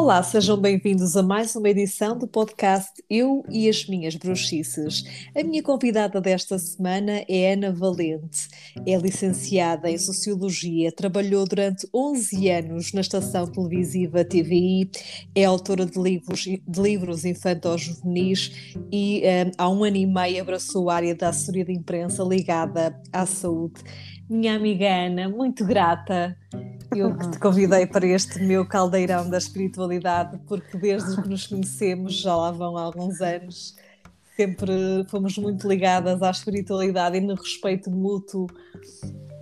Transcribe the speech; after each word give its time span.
Olá, 0.00 0.22
sejam 0.22 0.56
bem-vindos 0.56 1.14
a 1.14 1.22
mais 1.22 1.54
uma 1.54 1.68
edição 1.68 2.16
do 2.16 2.26
podcast 2.26 2.90
Eu 3.08 3.44
e 3.50 3.68
as 3.68 3.86
Minhas 3.86 4.16
Bruxices. 4.16 5.04
A 5.36 5.44
minha 5.44 5.62
convidada 5.62 6.22
desta 6.22 6.58
semana 6.58 7.22
é 7.28 7.52
Ana 7.52 7.70
Valente. 7.70 8.48
É 8.86 8.96
licenciada 8.96 9.90
em 9.90 9.98
Sociologia, 9.98 10.90
trabalhou 10.90 11.46
durante 11.46 11.86
11 11.94 12.48
anos 12.48 12.94
na 12.94 13.02
estação 13.02 13.46
televisiva 13.46 14.24
TVI, 14.24 14.90
é 15.34 15.44
autora 15.44 15.84
de 15.84 16.00
livros, 16.00 16.44
de 16.44 16.80
livros 16.80 17.26
infanto-juvenis 17.26 18.72
e 18.90 19.22
um, 19.22 19.50
há 19.58 19.68
um 19.68 19.84
ano 19.84 19.98
e 19.98 20.06
meio 20.06 20.40
abraçou 20.40 20.88
a 20.88 20.94
área 20.94 21.14
da 21.14 21.28
assessoria 21.28 21.66
de 21.66 21.74
imprensa 21.74 22.24
ligada 22.24 22.98
à 23.12 23.26
saúde. 23.26 23.82
Minha 24.30 24.56
amiga 24.56 24.86
Ana, 24.86 25.28
muito 25.28 25.62
grata 25.62 26.34
eu 26.98 27.16
que 27.16 27.30
te 27.30 27.38
convidei 27.38 27.86
para 27.86 28.06
este 28.06 28.40
meu 28.42 28.66
caldeirão 28.66 29.28
da 29.28 29.38
espiritualidade, 29.38 30.38
porque 30.46 30.76
desde 30.76 31.20
que 31.22 31.28
nos 31.28 31.46
conhecemos, 31.46 32.20
já 32.20 32.34
lá 32.34 32.50
vão 32.50 32.76
alguns 32.76 33.20
anos, 33.20 33.76
sempre 34.36 34.72
fomos 35.08 35.36
muito 35.38 35.68
ligadas 35.68 36.22
à 36.22 36.30
espiritualidade 36.30 37.16
e 37.16 37.20
no 37.20 37.34
respeito 37.34 37.90
mútuo 37.90 38.46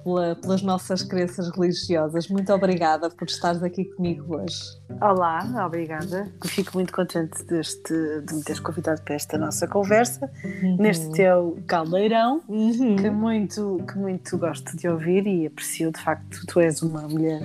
pela, 0.08 0.34
pelas 0.36 0.62
nossas 0.62 1.02
crenças 1.02 1.50
religiosas. 1.50 2.28
Muito 2.28 2.52
obrigada 2.52 3.10
por 3.10 3.28
estares 3.28 3.62
aqui 3.62 3.84
comigo 3.84 4.36
hoje. 4.36 4.56
Olá, 5.00 5.46
obrigada. 5.66 6.32
Fico 6.46 6.72
muito 6.74 6.92
contente 6.92 7.44
deste, 7.44 7.92
de 7.92 8.34
me 8.34 8.42
teres 8.42 8.60
convidado 8.60 9.02
para 9.02 9.14
esta 9.14 9.36
nossa 9.36 9.68
conversa, 9.68 10.30
uhum. 10.42 10.76
neste 10.78 11.12
teu 11.12 11.58
caldeirão, 11.66 12.40
uhum. 12.48 12.96
que, 12.96 13.10
muito, 13.10 13.84
que 13.86 13.98
muito 13.98 14.38
gosto 14.38 14.76
de 14.76 14.88
ouvir 14.88 15.26
e 15.26 15.46
aprecio. 15.46 15.92
De 15.92 16.00
facto, 16.00 16.40
tu 16.46 16.58
és 16.58 16.80
uma 16.82 17.02
mulher 17.02 17.42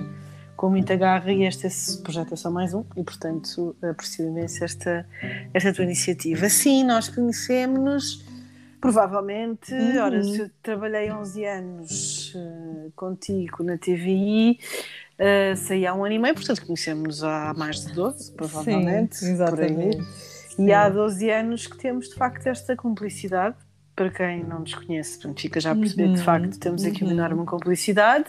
com 0.56 0.70
muita 0.70 0.96
garra 0.96 1.30
e 1.32 1.44
este 1.44 1.68
projeto 2.02 2.32
é 2.32 2.36
só 2.36 2.50
mais 2.50 2.72
um 2.72 2.84
e, 2.96 3.02
portanto, 3.02 3.76
aprecio 3.82 4.26
imenso 4.26 4.64
esta, 4.64 5.06
esta 5.52 5.72
tua 5.72 5.84
iniciativa. 5.84 6.48
Sim, 6.48 6.84
nós 6.84 7.08
conhecemos-nos 7.08 8.24
Provavelmente, 8.84 9.72
uhum. 9.72 9.98
ora, 9.98 10.22
se 10.22 10.40
eu 10.40 10.50
trabalhei 10.62 11.10
11 11.10 11.44
anos 11.46 12.34
uh, 12.34 12.92
contigo 12.94 13.62
na 13.62 13.78
TVI, 13.78 14.58
uh, 14.60 15.22
eh, 15.22 15.56
saí 15.56 15.86
há 15.86 15.94
um 15.94 16.04
ano 16.04 16.14
e 16.14 16.18
meio, 16.18 16.34
portanto 16.34 16.66
conhecemos 16.66 17.24
há 17.24 17.54
mais 17.56 17.86
de 17.86 17.94
12, 17.94 18.32
provavelmente. 18.32 19.16
Sim, 19.16 19.32
exatamente. 19.32 20.04
E 20.58 20.70
há 20.70 20.90
12 20.90 21.30
anos 21.30 21.66
que 21.66 21.78
temos 21.78 22.10
de 22.10 22.14
facto 22.14 22.46
esta 22.46 22.76
cumplicidade. 22.76 23.56
Para 23.96 24.10
quem 24.10 24.44
não 24.44 24.58
nos 24.58 24.74
conhece, 24.74 25.14
portanto, 25.14 25.40
fica 25.40 25.60
já 25.60 25.70
a 25.70 25.74
perceber 25.74 26.08
uhum. 26.08 26.14
de 26.14 26.22
facto 26.22 26.58
temos 26.58 26.84
aqui 26.84 27.04
uma 27.04 27.12
uhum. 27.12 27.18
enorme 27.18 27.46
cumplicidade 27.46 28.26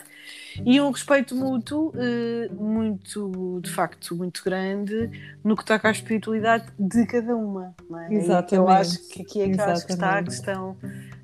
e 0.64 0.80
um 0.80 0.90
respeito 0.90 1.34
mútuo 1.34 1.92
uh, 1.94 2.54
muito, 2.62 3.60
de 3.62 3.70
facto, 3.70 4.14
muito 4.14 4.42
grande 4.44 5.10
no 5.42 5.56
que 5.56 5.64
toca 5.64 5.88
à 5.88 5.90
espiritualidade 5.90 6.66
de 6.78 7.06
cada 7.06 7.36
uma. 7.36 7.74
Não 7.88 8.00
é? 8.00 8.14
Exatamente. 8.14 8.54
eu 8.54 8.68
acho 8.68 9.08
que 9.08 9.22
aqui 9.22 9.40
é 9.42 9.48
que, 9.48 9.56
que 9.56 9.92
está 9.92 10.18
a 10.18 10.22
questão, 10.22 10.76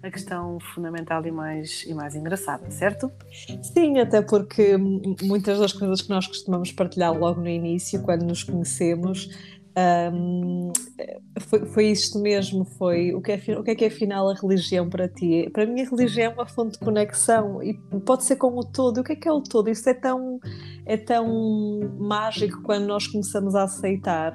a 0.03 0.11
questão 0.11 0.59
fundamental 0.75 1.25
e 1.27 1.31
mais, 1.31 1.85
e 1.87 1.95
mais 1.95 2.15
engraçada, 2.15 2.71
certo? 2.71 3.11
Sim, 3.63 3.99
até 3.99 4.21
porque 4.23 4.77
muitas 5.23 5.59
das 5.59 5.73
coisas 5.73 6.03
que 6.03 6.11
nós 6.11 6.27
costumamos 6.27 6.73
partilhar 6.73 7.13
logo 7.13 7.41
no 7.41 7.49
início, 7.49 8.03
quando 8.03 8.25
nos 8.25 8.43
conhecemos, 8.43 9.31
um, 10.13 10.73
foi, 11.41 11.65
foi 11.67 11.87
isto 11.87 12.19
mesmo, 12.19 12.65
foi 12.65 13.15
o 13.15 13.21
que, 13.23 13.33
é, 13.33 13.59
o 13.59 13.63
que 13.63 13.71
é 13.71 13.75
que 13.75 13.85
é 13.85 13.89
afinal 13.89 14.29
a 14.29 14.35
religião 14.35 14.89
para 14.89 15.09
ti? 15.09 15.49
Para 15.53 15.65
mim 15.67 15.81
a 15.81 15.89
religião 15.89 16.33
é 16.33 16.35
uma 16.35 16.47
fonte 16.47 16.73
de 16.73 16.85
conexão 16.85 17.63
e 17.63 17.75
pode 18.05 18.25
ser 18.25 18.37
com 18.37 18.57
o 18.59 18.65
todo. 18.65 19.01
O 19.01 19.05
que 19.05 19.13
é 19.13 19.17
que 19.17 19.29
é 19.29 19.33
o 19.33 19.41
todo? 19.41 19.71
Isso 19.71 19.89
é 19.89 19.95
tão, 19.95 20.39
é 20.85 20.97
tão 20.97 21.81
mágico 21.99 22.63
quando 22.63 22.87
nós 22.87 23.07
começamos 23.07 23.55
a 23.55 23.65
aceitar. 23.65 24.33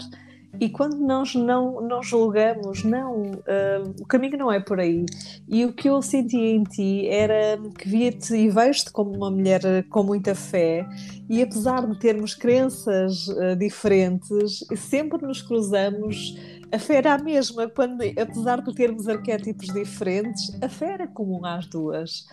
E 0.60 0.70
quando 0.70 0.98
nós 0.98 1.36
não, 1.36 1.82
não 1.82 2.02
julgamos, 2.02 2.84
não, 2.84 3.32
uh, 3.32 3.96
o 4.00 4.06
caminho 4.06 4.38
não 4.38 4.52
é 4.52 4.60
por 4.60 4.80
aí. 4.80 5.06
E 5.48 5.66
o 5.66 5.74
que 5.74 5.90
eu 5.90 6.02
sentia 6.02 6.56
em 6.56 6.64
ti 6.64 7.08
era 7.08 7.60
que 7.78 7.88
via-te 7.88 8.36
e 8.36 8.50
vejo-te 8.50 8.92
como 8.92 9.16
uma 9.16 9.30
mulher 9.30 9.62
com 9.90 10.04
muita 10.04 10.34
fé, 10.34 10.88
e 11.30 11.42
apesar 11.42 11.86
de 11.86 12.00
termos 12.00 12.34
crenças 12.34 13.28
uh, 13.28 13.56
diferentes, 13.58 14.66
sempre 14.76 15.26
nos 15.26 15.42
cruzamos 15.42 16.36
a 16.72 16.80
fé 16.80 16.96
era 16.96 17.14
a 17.14 17.18
mesma, 17.18 17.70
quando, 17.70 18.02
apesar 18.20 18.62
de 18.62 18.74
termos 18.74 19.08
arquétipos 19.08 19.68
diferentes, 19.68 20.56
a 20.62 20.68
fé 20.68 20.94
era 20.94 21.08
comum 21.08 21.46
às 21.46 21.66
duas. 21.66 22.28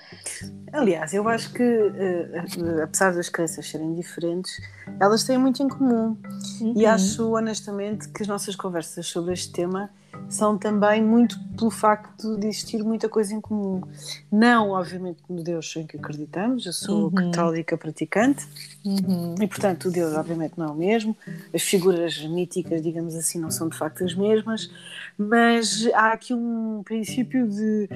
Aliás, 0.72 1.14
eu 1.14 1.28
acho 1.28 1.52
que, 1.52 1.62
uh, 1.62 2.82
apesar 2.82 3.14
das 3.14 3.28
crenças 3.28 3.68
serem 3.68 3.94
diferentes, 3.94 4.52
elas 5.00 5.24
têm 5.24 5.38
muito 5.38 5.62
em 5.62 5.68
comum. 5.68 6.16
Uhum. 6.60 6.74
E 6.76 6.84
acho 6.84 7.34
honestamente 7.34 8.08
que 8.08 8.22
as 8.22 8.28
nossas 8.28 8.56
conversas 8.56 9.06
sobre 9.06 9.32
este 9.32 9.52
tema 9.52 9.90
são 10.28 10.58
também 10.58 11.02
muito 11.02 11.38
pelo 11.56 11.70
facto 11.70 12.36
de 12.36 12.48
existir 12.48 12.82
muita 12.82 13.08
coisa 13.08 13.34
em 13.34 13.40
comum. 13.40 13.82
Não, 14.30 14.70
obviamente, 14.70 15.18
no 15.28 15.42
Deus 15.42 15.74
em 15.76 15.86
que 15.86 15.96
acreditamos, 15.96 16.66
eu 16.66 16.72
sou 16.72 17.04
uhum. 17.04 17.10
católica 17.10 17.76
praticante 17.76 18.46
uhum. 18.84 19.34
e, 19.40 19.46
portanto, 19.46 19.88
o 19.88 19.90
Deus, 19.90 20.14
obviamente, 20.14 20.54
não 20.56 20.66
é 20.66 20.70
o 20.70 20.74
mesmo. 20.74 21.16
As 21.52 21.62
figuras 21.62 22.20
míticas, 22.26 22.82
digamos 22.82 23.14
assim, 23.14 23.38
não 23.38 23.50
são 23.50 23.68
de 23.68 23.76
facto 23.76 24.04
as 24.04 24.14
mesmas, 24.14 24.70
mas 25.16 25.88
há 25.94 26.12
aqui 26.12 26.34
um 26.34 26.82
princípio 26.84 27.48
de 27.48 27.88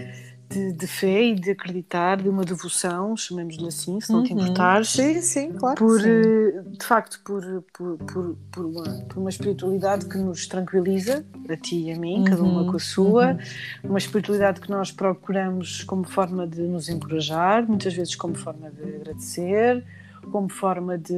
de, 0.49 0.73
de, 0.73 0.87
fé 0.87 1.25
e 1.25 1.35
de 1.35 1.51
acreditar, 1.51 2.17
de 2.17 2.29
uma 2.29 2.45
devoção, 2.45 3.17
chamemos-lhe 3.17 3.69
assim, 3.69 4.01
se 4.01 4.11
não 4.11 4.21
uhum. 4.21 4.25
te 4.25 4.33
importares. 4.33 4.91
Sim, 4.91 5.21
sim, 5.21 5.53
claro. 5.53 5.77
Por, 5.77 6.01
sim. 6.01 6.09
Eh, 6.09 6.63
de 6.79 6.85
facto, 6.85 7.21
por, 7.23 7.43
por, 7.73 7.99
por, 7.99 8.37
por, 8.51 8.65
uma, 8.65 8.85
por 9.09 9.19
uma 9.19 9.31
espiritualidade 9.31 10.07
que 10.07 10.17
nos 10.17 10.47
tranquiliza, 10.47 11.25
a 11.49 11.57
ti 11.57 11.85
e 11.85 11.93
a 11.93 11.99
mim, 11.99 12.19
uhum. 12.19 12.25
cada 12.25 12.43
uma 12.43 12.65
com 12.71 12.77
a 12.77 12.81
sua, 12.81 13.33
uhum. 13.33 13.91
uma 13.91 13.99
espiritualidade 13.99 14.61
que 14.61 14.71
nós 14.71 14.91
procuramos 14.91 15.85
como 15.85 16.05
forma 16.05 16.47
de 16.47 16.63
nos 16.63 16.89
encorajar, 16.89 17.67
muitas 17.69 17.93
vezes 17.93 18.15
como 18.15 18.35
forma 18.35 18.71
de 18.71 18.83
agradecer, 18.83 19.85
como 20.33 20.49
forma 20.49 20.99
de, 20.99 21.15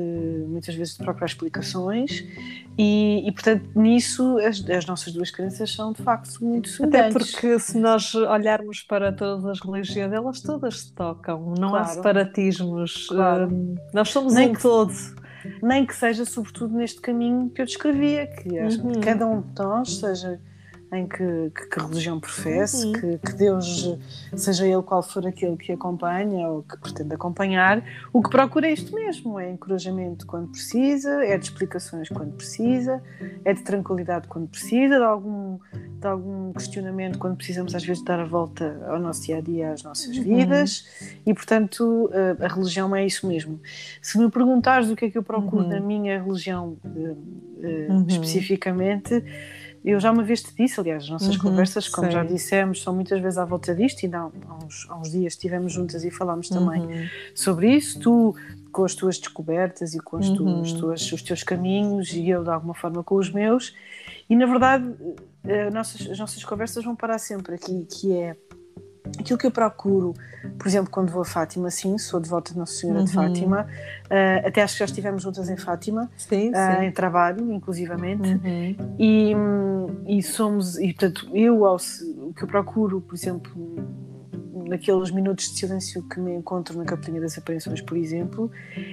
muitas 0.49 0.75
vezes, 0.75 0.97
de 0.97 1.05
procurar 1.05 1.27
explicações 1.27 2.25
e, 2.83 3.29
e 3.29 3.33
portanto, 3.33 3.69
nisso 3.75 4.39
as, 4.39 4.67
as, 4.71 4.87
nossas 4.87 5.13
duas 5.13 5.31
crenças 5.31 5.71
são, 5.71 5.93
de 5.93 6.03
facto, 6.03 6.43
muito 6.43 6.71
semelhantes. 6.71 7.15
Até 7.15 7.19
porque 7.19 7.59
se 7.59 7.79
nós 7.79 8.15
olharmos 8.15 8.81
para 8.81 9.13
todas 9.13 9.45
as 9.45 9.61
religiões, 9.61 10.11
elas 10.11 10.41
todas 10.41 10.81
se 10.81 10.95
tocam, 10.95 11.53
não 11.59 11.69
claro. 11.69 11.85
há 11.85 11.89
separatismos, 11.89 13.09
claro. 13.09 13.49
Hum, 13.53 13.75
nós 13.93 14.09
somos 14.09 14.33
Nem 14.33 14.49
um 14.49 14.53
que, 14.55 14.63
todo. 14.63 14.95
Nem 15.63 15.85
que 15.85 15.95
seja, 15.95 16.25
sobretudo, 16.25 16.75
neste 16.75 17.03
caminho 17.03 17.51
que 17.51 17.61
eu 17.61 17.67
descrevia, 17.67 18.27
que 18.27 18.49
uhum. 18.49 18.99
cada 19.03 19.27
um 19.27 19.43
de 19.43 19.63
nós, 19.63 19.99
seja 19.99 20.41
em 20.93 21.07
que, 21.07 21.53
que, 21.55 21.67
que 21.69 21.81
religião 21.81 22.19
professe, 22.19 22.87
uhum. 22.87 22.93
que, 22.93 23.19
que, 23.19 23.33
Deus, 23.35 23.97
seja 24.35 24.67
ele 24.67 24.83
qual 24.83 25.03
for 25.03 25.25
aquele 25.25 25.57
que 25.57 25.71
acompanha 25.71 26.49
ou 26.49 26.63
que 26.65 26.77
pretende 26.79 27.15
acompanhar, 27.15 27.85
o 28.13 28.21
que 28.21 28.29
procura 28.29 28.67
é 28.67 28.73
isto 28.73 28.93
mesmo: 28.93 29.39
é 29.39 29.51
encorajamento 29.51 30.27
quando 30.27 30.49
precisa, 30.49 31.25
é 31.25 31.39
de 31.39 31.45
explicações 31.45 32.09
quando 32.09 32.33
precisa, 32.33 33.01
é 33.45 33.53
de 33.53 33.63
tranquilidade 33.63 34.27
quando 34.27 34.49
precisa, 34.49 34.97
de 34.97 35.05
algum, 35.05 35.59
de 35.73 36.07
algum 36.07 36.53
questionamento 36.53 37.19
quando 37.19 37.37
precisamos, 37.37 37.73
às 37.75 37.85
vezes, 37.85 38.03
dar 38.03 38.19
a 38.19 38.25
volta 38.25 38.85
ao 38.89 38.99
nosso 38.99 39.23
dia 39.23 39.39
a 39.39 39.41
dia, 39.41 39.73
às 39.73 39.85
nossas 39.85 40.17
uhum. 40.17 40.25
vidas, 40.25 40.89
e 41.25 41.33
portanto 41.33 42.11
a, 42.41 42.47
a, 42.47 42.49
religião 42.49 42.95
é 42.97 43.07
isso 43.07 43.29
mesmo. 43.29 43.61
Se 44.03 44.19
me 44.19 44.29
perguntares 44.29 44.91
o 44.91 44.97
que 44.97 45.05
é 45.05 45.11
que 45.11 45.19
eu 45.19 45.23
procuro 45.23 45.63
uhum. 45.63 45.69
na 45.69 45.81
minha 45.81 46.21
religião 46.21 46.77
uh, 46.85 47.13
uh, 47.13 48.07
especificamente 48.09 49.23
eu 49.85 49.99
já 49.99 50.11
uma 50.11 50.23
vez 50.23 50.43
te 50.43 50.55
disse, 50.55 50.79
aliás, 50.79 51.05
as 51.05 51.09
nossas 51.09 51.37
uhum, 51.37 51.43
conversas, 51.43 51.89
como 51.89 52.07
sei. 52.07 52.15
já 52.15 52.25
dissemos, 52.25 52.83
são 52.83 52.95
muitas 52.95 53.21
vezes 53.21 53.39
à 53.39 53.45
volta 53.45 53.75
disto, 53.75 54.05
e 54.05 54.15
há 54.15 54.27
uns, 54.27 54.87
há 54.89 54.97
uns 54.97 55.11
dias 55.11 55.33
estivemos 55.33 55.73
juntas 55.73 56.05
e 56.05 56.11
falámos 56.11 56.49
também 56.49 56.83
uhum. 56.83 57.07
sobre 57.35 57.75
isso. 57.75 57.99
Tu, 58.01 58.35
com 58.71 58.85
as 58.85 58.95
tuas 58.95 59.19
descobertas 59.19 59.95
e 59.95 59.99
com 60.01 60.19
as 60.19 60.29
uhum. 60.29 60.63
tuas, 60.79 61.13
os 61.13 61.23
teus 61.23 61.43
caminhos, 61.43 62.13
e 62.13 62.29
eu, 62.29 62.45
de 62.45 62.51
alguma 62.51 62.75
forma, 62.75 63.03
com 63.03 63.17
os 63.17 63.31
meus. 63.31 63.75
E, 64.29 64.37
na 64.37 64.47
verdade, 64.47 64.95
eh, 65.45 65.71
nossas, 65.71 66.09
as 66.09 66.19
nossas 66.19 66.45
conversas 66.45 66.85
vão 66.85 66.95
parar 66.95 67.19
sempre 67.19 67.55
aqui, 67.55 67.87
que 67.91 68.13
é 68.13 68.37
aquilo 69.19 69.39
que 69.39 69.47
eu 69.47 69.51
procuro, 69.51 70.15
por 70.59 70.67
exemplo, 70.67 70.91
quando 70.91 71.11
vou 71.11 71.23
a 71.23 71.25
Fátima, 71.25 71.71
sim, 71.71 71.99
sou 71.99 72.21
devota 72.21 72.53
de 72.53 72.59
Nossa 72.59 72.75
Senhora 72.75 73.01
uhum. 73.01 73.05
de 73.05 73.13
Fátima, 73.13 73.67
uh, 74.07 74.47
até 74.47 74.63
acho 74.63 74.75
que 74.75 74.79
já 74.81 74.85
estivemos 74.85 75.23
juntas 75.23 75.49
em 75.49 75.57
Fátima, 75.57 76.11
sim, 76.17 76.51
uh, 76.51 76.53
sim. 76.53 76.87
em 76.87 76.93
trabalho, 76.93 77.53
inclusivamente, 77.53 78.29
uhum. 78.29 78.77
e, 78.99 79.33
e 80.07 80.23
somos, 80.23 80.79
e 80.79 80.93
portanto, 80.93 81.29
eu, 81.35 81.65
ao, 81.65 81.77
o 81.77 82.33
que 82.35 82.45
eu 82.45 82.49
procuro, 82.49 83.01
por 83.01 83.15
exemplo, 83.15 83.53
naqueles 84.71 85.11
minutos 85.11 85.51
de 85.51 85.59
silêncio 85.59 86.03
que 86.03 86.21
me 86.21 86.33
encontro 86.35 86.77
na 86.79 86.85
Capelinha 86.85 87.21
das 87.21 87.37
Aparições, 87.37 87.81
por 87.81 87.97
exemplo, 87.97 88.51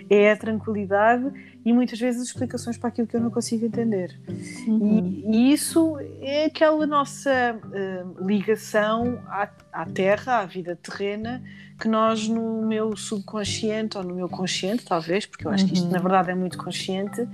é 0.10 0.32
a 0.32 0.38
tranquilidade 0.38 1.32
e 1.64 1.72
muitas 1.72 2.00
vezes 2.00 2.22
as 2.22 2.28
explicações 2.28 2.78
para 2.78 2.90
aquilo 2.90 3.08
que 3.08 3.16
eu 3.16 3.22
não 3.22 3.30
consigo 3.30 3.66
entender. 3.66 4.20
Uhum. 4.68 5.24
E, 5.28 5.38
e, 5.38 5.54
isso 5.54 5.98
é 6.22 6.46
aquela 6.46 6.88
nossa 6.88 7.60
uh, 7.64 8.26
ligação 8.26 9.22
à, 9.28 9.50
à 9.72 9.86
Terra, 9.86 10.40
à 10.40 10.46
vida 10.46 10.76
terrena, 10.76 11.44
que 11.80 11.88
nós 11.88 12.28
no 12.28 12.66
meu 12.66 12.96
subconsciente 12.96 13.98
ou 13.98 14.04
no 14.04 14.16
meu 14.16 14.28
consciente, 14.28 14.84
talvez, 14.84 15.26
porque 15.26 15.46
eu 15.46 15.52
acho 15.52 15.66
que 15.68 15.74
isto 15.74 15.86
uhum. 15.86 15.92
na 15.92 16.00
verdade 16.00 16.32
é 16.32 16.36
muito 16.36 16.58
consciente, 16.58 17.28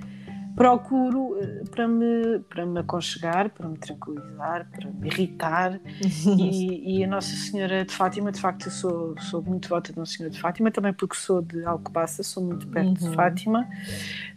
procuro 0.56 1.38
eh, 1.40 1.64
para 1.70 1.88
me, 1.88 2.40
para 2.50 2.66
me 2.66 2.80
aconchegar, 2.80 3.50
para 3.50 3.68
me 3.68 3.78
tranquilizar, 3.78 4.68
para 4.72 4.90
me 4.92 5.08
irritar. 5.08 5.80
e, 6.38 7.00
e, 7.00 7.04
a 7.04 7.08
Nossa 7.08 7.36
Senhora 7.36 7.84
de 7.84 7.94
Fátima, 7.94 8.32
de 8.32 8.40
facto, 8.40 8.68
eu 8.68 8.72
sou, 8.72 9.16
sou 9.20 9.42
muito 9.42 9.64
devota 9.64 9.92
de 9.92 9.98
Nossa 9.98 10.14
Senhora 10.14 10.34
de 10.34 10.40
Fátima, 10.40 10.72
também 10.72 10.94
porque 10.94 11.16
sou 11.16 11.42
de 11.42 11.64
Alcobaça, 11.66 12.24
sou 12.24 12.44
muito 12.44 12.68
perto 12.68 12.88
uhum. 12.88 13.10
de 13.10 13.16
Fátima. 13.16 13.68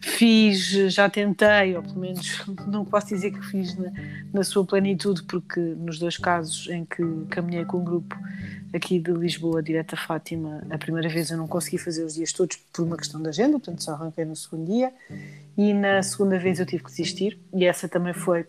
Fiz, 0.00 0.70
já 0.92 1.08
tentei, 1.10 1.76
ou 1.76 1.82
pelo 1.82 2.00
menos 2.00 2.44
não 2.66 2.84
posso 2.84 3.08
dizer 3.08 3.32
que 3.32 3.44
fiz 3.46 3.76
na, 3.76 3.92
na 4.32 4.42
sua 4.42 4.64
plenitude, 4.64 5.22
porque 5.24 5.60
nos 5.60 5.98
dois 5.98 6.16
casos 6.16 6.68
em 6.68 6.84
que 6.84 7.02
caminhei 7.28 7.64
com 7.64 7.78
um 7.78 7.84
grupo 7.84 8.16
aqui 8.72 8.98
de 8.98 9.10
Lisboa, 9.12 9.62
direto 9.62 9.94
a 9.94 9.96
Fátima, 9.96 10.62
a 10.70 10.78
primeira 10.78 11.08
vez 11.08 11.30
eu 11.30 11.36
não 11.36 11.46
consegui 11.46 11.78
fazer 11.78 12.04
os 12.04 12.14
dias 12.14 12.32
todos 12.32 12.56
por 12.72 12.84
uma 12.84 12.96
questão 12.96 13.20
de 13.20 13.28
agenda, 13.28 13.52
portanto 13.58 13.82
só 13.82 13.92
arranquei 13.92 14.24
no 14.24 14.36
segundo 14.36 14.66
dia, 14.66 14.92
e 15.56 15.72
na 15.72 16.02
segunda 16.02 16.38
vez 16.38 16.60
eu 16.60 16.66
tive 16.66 16.84
que 16.84 16.90
desistir, 16.90 17.38
e 17.52 17.64
essa 17.64 17.88
também 17.88 18.12
foi, 18.12 18.46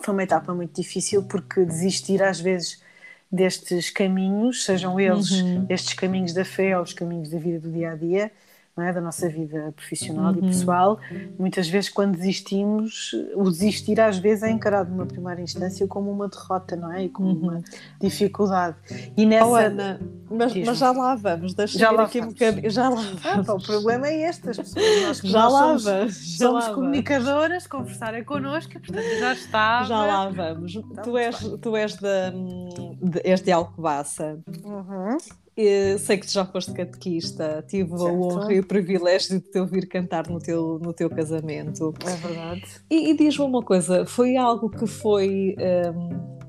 foi 0.00 0.14
uma 0.14 0.22
etapa 0.22 0.54
muito 0.54 0.80
difícil, 0.80 1.22
porque 1.24 1.64
desistir 1.64 2.22
às 2.22 2.40
vezes 2.40 2.82
destes 3.30 3.90
caminhos, 3.90 4.64
sejam 4.64 4.98
eles 5.00 5.30
uhum. 5.30 5.66
estes 5.68 5.94
caminhos 5.94 6.32
da 6.32 6.44
fé 6.44 6.76
ou 6.76 6.82
os 6.82 6.92
caminhos 6.92 7.30
da 7.30 7.38
vida 7.38 7.58
do 7.60 7.70
dia 7.70 7.92
a 7.92 7.94
dia, 7.96 8.30
é? 8.78 8.92
da 8.92 9.00
nossa 9.00 9.28
vida 9.28 9.72
profissional 9.76 10.32
uhum. 10.32 10.38
e 10.38 10.42
pessoal. 10.48 10.98
Muitas 11.38 11.68
vezes, 11.68 11.90
quando 11.90 12.16
desistimos, 12.16 13.10
o 13.34 13.44
desistir 13.50 14.00
às 14.00 14.18
vezes 14.18 14.42
é 14.42 14.50
encarado 14.50 14.90
numa 14.90 15.04
primeira 15.04 15.40
instância 15.42 15.86
como 15.86 16.10
uma 16.10 16.28
derrota, 16.28 16.74
não 16.76 16.92
é? 16.92 17.04
E 17.04 17.08
como 17.10 17.28
uhum. 17.28 17.42
uma 17.42 17.62
dificuldade. 18.00 18.76
E 19.16 19.26
nessa. 19.26 19.46
Oh, 19.46 19.54
Ana, 19.54 20.00
mas, 20.30 20.54
mas, 20.54 20.78
já 20.78 20.90
lá 20.92 21.14
vamos, 21.14 21.54
deixa 21.54 21.78
já 21.78 21.90
lá 21.90 22.04
aqui 22.04 22.20
um 22.20 22.28
bocadinho. 22.28 22.70
Já 22.70 22.88
lá 22.88 23.02
vamos. 23.22 23.48
Ah, 23.48 23.54
o 23.54 23.62
problema 23.62 24.08
é 24.08 24.28
este, 24.28 24.48
as 24.48 24.56
pessoas. 24.56 25.02
Nós, 25.02 25.18
já 25.18 25.42
nós 25.42 25.52
lá 25.52 25.60
somos, 25.60 25.84
vamos. 25.84 26.14
Já 26.14 26.46
somos 26.46 26.68
lá 26.68 26.74
comunicadoras, 26.74 27.66
conversarem 27.66 28.24
connosco, 28.24 28.72
portanto 28.72 29.18
já 29.18 29.32
está. 29.34 29.82
Já 29.84 30.04
lá 30.04 30.28
vamos. 30.30 30.74
Então, 30.74 31.04
tu, 31.04 31.18
és, 31.18 31.38
tu 31.60 31.76
és, 31.76 31.94
de, 31.96 32.30
de, 33.02 33.20
és 33.22 33.40
de 33.42 33.52
Alcobaça. 33.52 34.40
Uhum. 34.64 35.18
Eu 35.54 35.98
sei 35.98 36.16
que 36.16 36.30
já 36.30 36.46
foste 36.46 36.72
catequista, 36.72 37.62
tive 37.68 37.90
certo. 37.90 38.06
a 38.06 38.12
honra 38.12 38.54
e 38.54 38.60
o 38.60 38.66
privilégio 38.66 39.38
de 39.38 39.50
te 39.50 39.58
ouvir 39.58 39.86
cantar 39.86 40.26
no 40.28 40.38
teu, 40.38 40.78
no 40.82 40.94
teu 40.94 41.10
casamento. 41.10 41.92
É 42.06 42.16
verdade. 42.16 42.64
E, 42.90 43.10
e 43.10 43.16
diz-me 43.16 43.44
uma 43.44 43.62
coisa: 43.62 44.06
foi 44.06 44.36
algo 44.36 44.70
que 44.70 44.86
foi. 44.86 45.54
Um, 45.58 46.42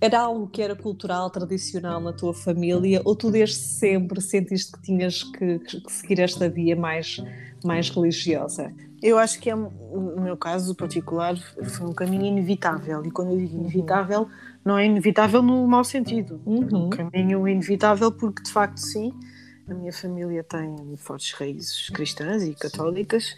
era 0.00 0.20
algo 0.20 0.46
que 0.48 0.60
era 0.60 0.74
cultural, 0.74 1.30
tradicional 1.30 2.00
na 2.00 2.12
tua 2.12 2.34
família, 2.34 3.00
ou 3.04 3.14
tu 3.16 3.30
desde 3.30 3.56
sempre 3.56 4.20
sentiste 4.20 4.72
que 4.72 4.82
tinhas 4.82 5.22
que, 5.22 5.58
que 5.58 5.92
seguir 5.92 6.20
esta 6.20 6.48
via 6.48 6.76
mais, 6.76 7.22
mais 7.64 7.88
religiosa? 7.88 8.72
Eu 9.02 9.18
acho 9.18 9.38
que 9.40 9.48
é, 9.50 9.54
no 9.54 10.20
meu 10.20 10.36
caso 10.36 10.74
particular 10.74 11.36
foi 11.62 11.86
um 11.86 11.94
caminho 11.94 12.26
inevitável, 12.26 13.02
e 13.04 13.10
quando 13.10 13.32
eu 13.32 13.38
digo 13.38 13.56
inevitável, 13.56 14.22
uhum 14.22 14.53
não 14.64 14.78
é 14.78 14.86
inevitável 14.86 15.42
no 15.42 15.66
mau 15.66 15.84
sentido. 15.84 16.40
Uhum. 16.46 16.86
Um 16.86 16.90
caminho 16.90 17.46
inevitável 17.46 18.10
porque, 18.10 18.42
de 18.42 18.50
facto, 18.50 18.78
sim, 18.78 19.12
a 19.68 19.74
minha 19.74 19.92
família 19.92 20.42
tem 20.42 20.96
fortes 20.96 21.32
raízes 21.32 21.90
cristãs 21.90 22.42
e 22.42 22.54
católicas. 22.54 23.36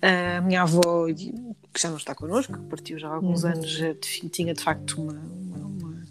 A 0.00 0.40
minha 0.40 0.62
avó, 0.62 1.06
que 1.06 1.80
já 1.80 1.88
não 1.88 1.96
está 1.96 2.14
connosco, 2.14 2.52
que 2.52 2.64
partiu 2.68 2.98
já 2.98 3.08
há 3.08 3.14
alguns 3.14 3.44
uhum. 3.44 3.50
anos, 3.50 3.80
tinha 4.30 4.54
de 4.54 4.62
facto 4.62 5.02
uma, 5.02 5.12
uma, 5.12 6.04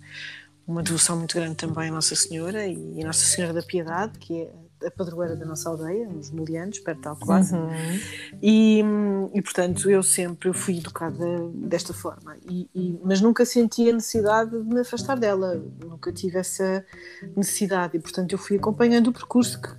uma, 0.67 0.83
devoção 0.83 1.17
muito 1.17 1.35
grande 1.35 1.55
também 1.55 1.89
à 1.89 1.91
Nossa 1.91 2.15
Senhora 2.15 2.67
e 2.67 3.01
a 3.01 3.07
Nossa 3.07 3.25
Senhora 3.25 3.53
da 3.53 3.61
Piedade, 3.61 4.19
que 4.19 4.41
é 4.41 4.51
a 4.85 4.91
padroeira 4.91 5.35
da 5.35 5.45
nossa 5.45 5.69
aldeia, 5.69 6.07
nos 6.07 6.31
Molianos, 6.31 6.79
perto 6.79 7.01
de 7.01 7.07
Alcobaça. 7.07 7.57
Uhum. 7.57 7.99
E, 8.41 8.83
e, 9.33 9.41
portanto, 9.41 9.89
eu 9.89 10.03
sempre 10.03 10.53
fui 10.53 10.77
educada 10.77 11.25
desta 11.53 11.93
forma. 11.93 12.35
E, 12.49 12.69
e, 12.73 12.99
mas 13.03 13.21
nunca 13.21 13.45
senti 13.45 13.89
a 13.89 13.93
necessidade 13.93 14.51
de 14.51 14.73
me 14.73 14.81
afastar 14.81 15.17
dela. 15.17 15.61
Nunca 15.83 16.11
tive 16.11 16.37
essa 16.37 16.85
necessidade. 17.35 17.97
E, 17.97 17.99
portanto, 17.99 18.31
eu 18.31 18.37
fui 18.37 18.57
acompanhando 18.57 19.07
o 19.07 19.13
percurso 19.13 19.61
que, 19.61 19.69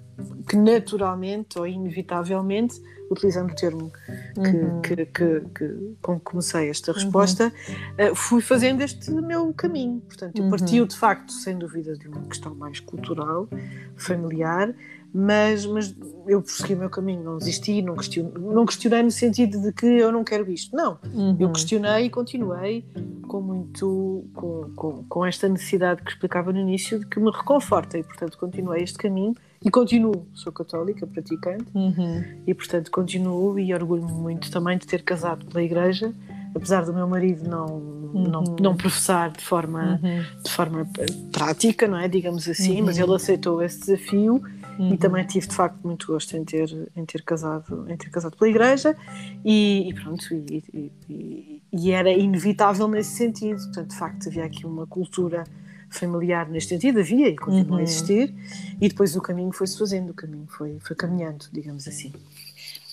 que 0.49 0.57
naturalmente 0.57 1.59
ou 1.59 1.67
inevitavelmente, 1.67 2.81
utilizando 3.11 3.51
o 3.51 3.55
termo 3.55 3.91
que, 4.35 4.41
uhum. 4.41 4.83
que, 4.83 4.97
que, 5.07 5.41
que, 5.55 5.97
com 6.01 6.19
que 6.19 6.25
comecei 6.25 6.69
esta 6.69 6.93
uhum. 6.93 6.99
resposta, 6.99 7.53
uhum. 7.99 8.13
uh, 8.13 8.15
fui 8.15 8.41
fazendo 8.41 8.83
este 8.83 9.11
meu 9.11 9.53
caminho. 9.55 10.01
Portanto, 10.01 10.39
eu 10.41 10.49
partiu 10.49 10.87
de 10.87 10.97
facto, 10.97 11.33
sem 11.33 11.59
dúvida, 11.59 11.97
de 11.97 12.09
uma 12.09 12.23
questão 12.23 12.55
mais 12.55 12.81
cultural, 12.81 13.49
familiar, 13.97 14.75
mas, 15.13 15.65
mas 15.65 15.95
eu 16.27 16.43
prossegui 16.43 16.75
o 16.75 16.79
meu 16.79 16.91
caminho, 16.91 17.25
não 17.25 17.39
desisti, 17.39 17.81
não 17.81 17.97
questionei, 17.97 18.33
não 18.37 18.67
questionei 18.67 19.03
no 19.03 19.11
sentido 19.11 19.61
de 19.61 19.73
que 19.73 19.87
eu 19.87 20.13
não 20.13 20.23
quero 20.23 20.51
isto. 20.51 20.77
Não, 20.77 20.99
uhum. 21.15 21.37
eu 21.41 21.51
questionei 21.51 22.07
e 22.07 22.11
continuei 22.11 22.85
com 23.27 23.41
muito, 23.41 24.25
com, 24.35 24.71
com, 24.77 25.05
com 25.05 25.27
esta 25.27 25.49
necessidade 25.49 26.03
que 26.03 26.11
explicava 26.11 26.53
no 26.53 26.61
início 26.61 26.99
de 26.99 27.07
que 27.07 27.19
me 27.19 27.31
reconforta 27.31 27.97
e, 27.97 28.03
portanto, 28.03 28.37
continuei 28.37 28.83
este 28.83 28.99
caminho 28.99 29.35
e 29.65 29.71
continuo, 29.71 30.27
sou 30.35 30.53
católica, 30.53 31.07
praticante, 31.07 31.67
uhum. 31.75 32.25
e 32.47 32.55
portanto 32.55 32.91
continuo 32.91 33.59
e 33.59 33.75
orgulho-me 33.75 34.13
muito 34.13 34.51
também 34.51 34.79
de 34.79 34.87
ter 34.87 35.03
casado 35.03 35.45
pela 35.47 35.63
igreja, 35.63 36.13
apesar 36.55 36.85
do 36.85 36.93
meu 36.93 37.09
marido 37.09 37.49
não, 37.49 37.67
uhum. 37.67 38.23
não, 38.23 38.45
não 38.61 38.77
professar 38.77 39.31
de 39.31 39.45
forma, 39.45 40.01
uhum. 40.03 40.43
de 40.43 40.51
forma 40.51 40.89
prática, 41.33 41.89
não 41.89 41.99
é? 41.99 42.07
Digamos 42.07 42.49
assim, 42.49 42.83
mas 42.83 42.99
ele 42.99 43.15
aceitou 43.15 43.61
esse 43.63 43.81
desafio 43.81 44.43
e 44.79 44.97
também 44.97 45.27
tive 45.27 45.49
de 45.49 45.55
facto 45.57 45.81
muito 45.85 46.07
gosto 46.07 46.37
em 46.37 46.45
ter, 46.45 46.89
em 46.95 47.05
ter, 47.05 47.23
casado, 47.23 47.85
em 47.89 47.97
ter 47.97 48.11
casado 48.11 48.37
pela 48.37 48.49
igreja 48.49 48.97
e, 49.45 49.89
e 49.89 49.95
pronto, 49.95 50.33
e, 50.33 50.93
e, 51.11 51.63
e 51.73 51.91
era 51.91 52.11
inevitável 52.11 52.87
nesse 52.87 53.17
sentido, 53.17 53.61
portanto 53.65 53.89
de 53.89 53.97
facto 53.97 54.29
havia 54.29 54.45
aqui 54.45 54.65
uma 54.65 54.87
cultura 54.87 55.43
familiar 55.91 56.49
neste 56.49 56.71
sentido, 56.71 57.01
havia 57.01 57.29
e 57.29 57.37
continua 57.37 57.77
uhum. 57.77 57.79
a 57.79 57.83
existir, 57.83 58.35
e 58.81 58.89
depois 58.89 59.17
o 59.17 59.21
caminho 59.21 59.53
foi-se 59.53 59.79
fazendo, 59.79 60.11
o 60.11 60.15
caminho 60.15 60.47
foi, 60.49 60.79
foi 60.81 60.95
caminhando, 60.95 61.47
digamos 61.53 61.89
assim. 61.89 62.13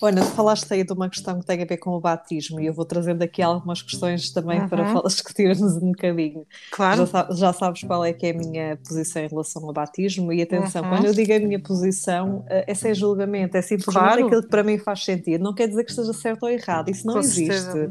Olha, 0.00 0.22
falaste 0.22 0.70
aí 0.72 0.84
de 0.84 0.92
uma 0.92 1.08
questão 1.08 1.40
que 1.40 1.46
tem 1.46 1.62
a 1.62 1.64
ver 1.64 1.78
com 1.78 1.90
o 1.90 2.00
batismo 2.00 2.60
e 2.60 2.66
eu 2.66 2.74
vou 2.74 2.84
trazendo 2.84 3.22
aqui 3.22 3.40
algumas 3.40 3.80
questões 3.80 4.30
também 4.30 4.60
uhum. 4.60 4.68
para 4.68 4.84
discutirmos 5.08 5.76
um 5.76 5.92
bocadinho. 5.92 6.46
Claro. 6.70 7.06
Já, 7.06 7.28
já, 7.30 7.52
sabes 7.52 7.82
qual 7.82 8.04
é 8.04 8.12
que 8.12 8.26
é 8.26 8.30
a 8.30 8.34
minha 8.34 8.76
posição 8.76 9.22
em 9.22 9.28
relação 9.28 9.64
ao 9.64 9.72
batismo 9.72 10.32
e 10.32 10.42
atenção, 10.42 10.82
uhum. 10.82 10.90
quando 10.90 11.06
eu 11.06 11.14
digo 11.14 11.32
a 11.32 11.38
minha 11.38 11.60
posição, 11.60 12.44
eh, 12.48 12.64
é 12.68 12.74
sem 12.74 12.94
julgamento, 12.94 13.56
é 13.56 13.62
simplesmente 13.62 13.94
claro. 13.94 14.26
aquilo 14.26 14.42
que 14.42 14.48
para 14.48 14.62
mim 14.62 14.78
faz 14.78 15.04
sentido. 15.04 15.42
Não 15.42 15.54
quer 15.54 15.68
dizer 15.68 15.84
que 15.84 15.90
esteja 15.90 16.12
certo 16.12 16.42
ou 16.42 16.50
errado, 16.50 16.90
isso 16.90 17.06
não 17.06 17.14
com 17.14 17.20
existe. 17.20 17.90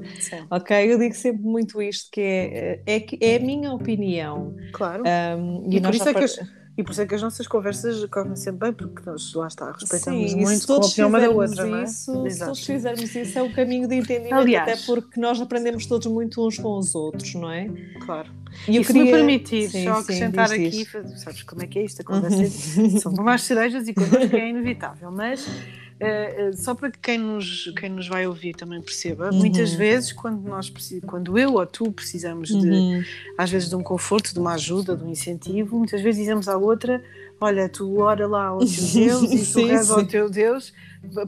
Ok? 0.50 0.94
Eu 0.94 1.00
digo 1.00 1.16
sempre 1.16 1.44
muito 1.44 1.82
isto, 1.82 2.10
que 2.12 2.22
é, 2.22 2.82
é, 2.86 3.06
é 3.20 3.36
a 3.38 3.40
minha 3.40 3.72
opinião. 3.72 4.56
Claro. 4.74 5.04
Um, 5.38 5.72
e, 5.72 5.78
e 5.78 5.82
por 5.82 5.96
isso 5.96 6.08
é 6.08 6.14
que 6.14 6.24
eu 6.24 6.65
e 6.78 6.84
por 6.84 6.92
isso 6.92 7.02
é 7.02 7.06
que 7.06 7.16
as 7.16 7.22
nossas 7.22 7.48
conversas 7.48 8.04
correm 8.06 8.36
sempre 8.36 8.68
bem, 8.68 8.74
porque 8.74 9.02
nós 9.10 9.34
lá 9.34 9.48
está, 9.48 9.72
respeitamos 9.72 10.32
Sim, 10.32 10.42
muito 10.42 10.74
a 10.74 10.78
opinião 10.78 11.10
uma 11.10 11.20
da 11.22 11.30
outra, 11.30 11.66
não 11.66 11.78
é? 11.78 11.86
Se 11.86 12.06
todos 12.40 12.66
fizermos 12.66 13.16
isso, 13.16 13.40
é 13.40 13.42
o 13.42 13.54
caminho 13.54 13.88
de 13.88 13.96
entendimento, 13.96 14.36
Aliás, 14.36 14.70
até 14.70 14.86
porque 14.86 15.20
nós 15.20 15.40
aprendemos 15.40 15.86
todos 15.86 16.08
muito 16.08 16.46
uns 16.46 16.58
com 16.58 16.78
os 16.78 16.94
outros, 16.94 17.34
não 17.36 17.50
é? 17.50 17.70
Claro. 18.06 18.30
E, 18.68 18.76
eu 18.76 18.82
e 18.82 18.86
queria... 18.86 18.86
se 18.86 18.94
me 18.94 19.12
permitir 19.12 19.70
sim, 19.70 19.86
só 19.86 20.00
acrescentar 20.00 20.50
sim, 20.50 20.68
aqui, 20.68 20.86
sabes 21.18 21.44
como 21.44 21.64
é 21.64 21.68
que 21.68 21.80
é 21.80 21.86
isto? 21.86 22.02
Acontece, 22.02 23.00
são 23.00 23.14
mais 23.14 23.44
cerejas 23.44 23.88
e 23.88 23.94
que 23.94 24.36
é 24.36 24.50
inevitável, 24.50 25.12
mas 25.12 25.48
Uh, 25.96 26.54
só 26.58 26.76
para 26.76 26.92
que 26.92 27.00
quem 27.00 27.18
nos, 27.18 27.72
quem 27.78 27.90
nos 27.90 28.06
vai 28.06 28.28
ouvir 28.28 28.54
também 28.54 28.82
perceba, 28.82 29.30
uhum. 29.32 29.40
muitas 29.40 29.72
vezes 29.74 30.12
quando 30.12 30.42
nós 30.42 30.72
quando 31.08 31.38
eu 31.38 31.54
ou 31.54 31.66
tu 31.66 31.90
precisamos 31.90 32.50
de 32.50 32.70
uhum. 32.70 33.04
às 33.38 33.50
vezes 33.50 33.70
de 33.70 33.78
um 33.78 33.82
conforto, 33.82 34.34
de 34.34 34.40
uma 34.40 34.56
ajuda, 34.56 34.98
de 34.98 35.06
um 35.06 35.10
incentivo, 35.10 35.78
muitas 35.78 36.02
vezes 36.02 36.20
dizemos 36.20 36.50
à 36.50 36.58
outra, 36.58 37.02
olha, 37.40 37.70
tu 37.70 38.00
ora 38.00 38.28
lá 38.28 38.48
ao 38.48 38.60
teu 38.60 38.68
Deus 38.94 39.32
e 39.32 39.54
tu 39.54 39.66
reza 39.66 39.94
ao 39.94 40.06
teu 40.06 40.30
Deus 40.30 40.74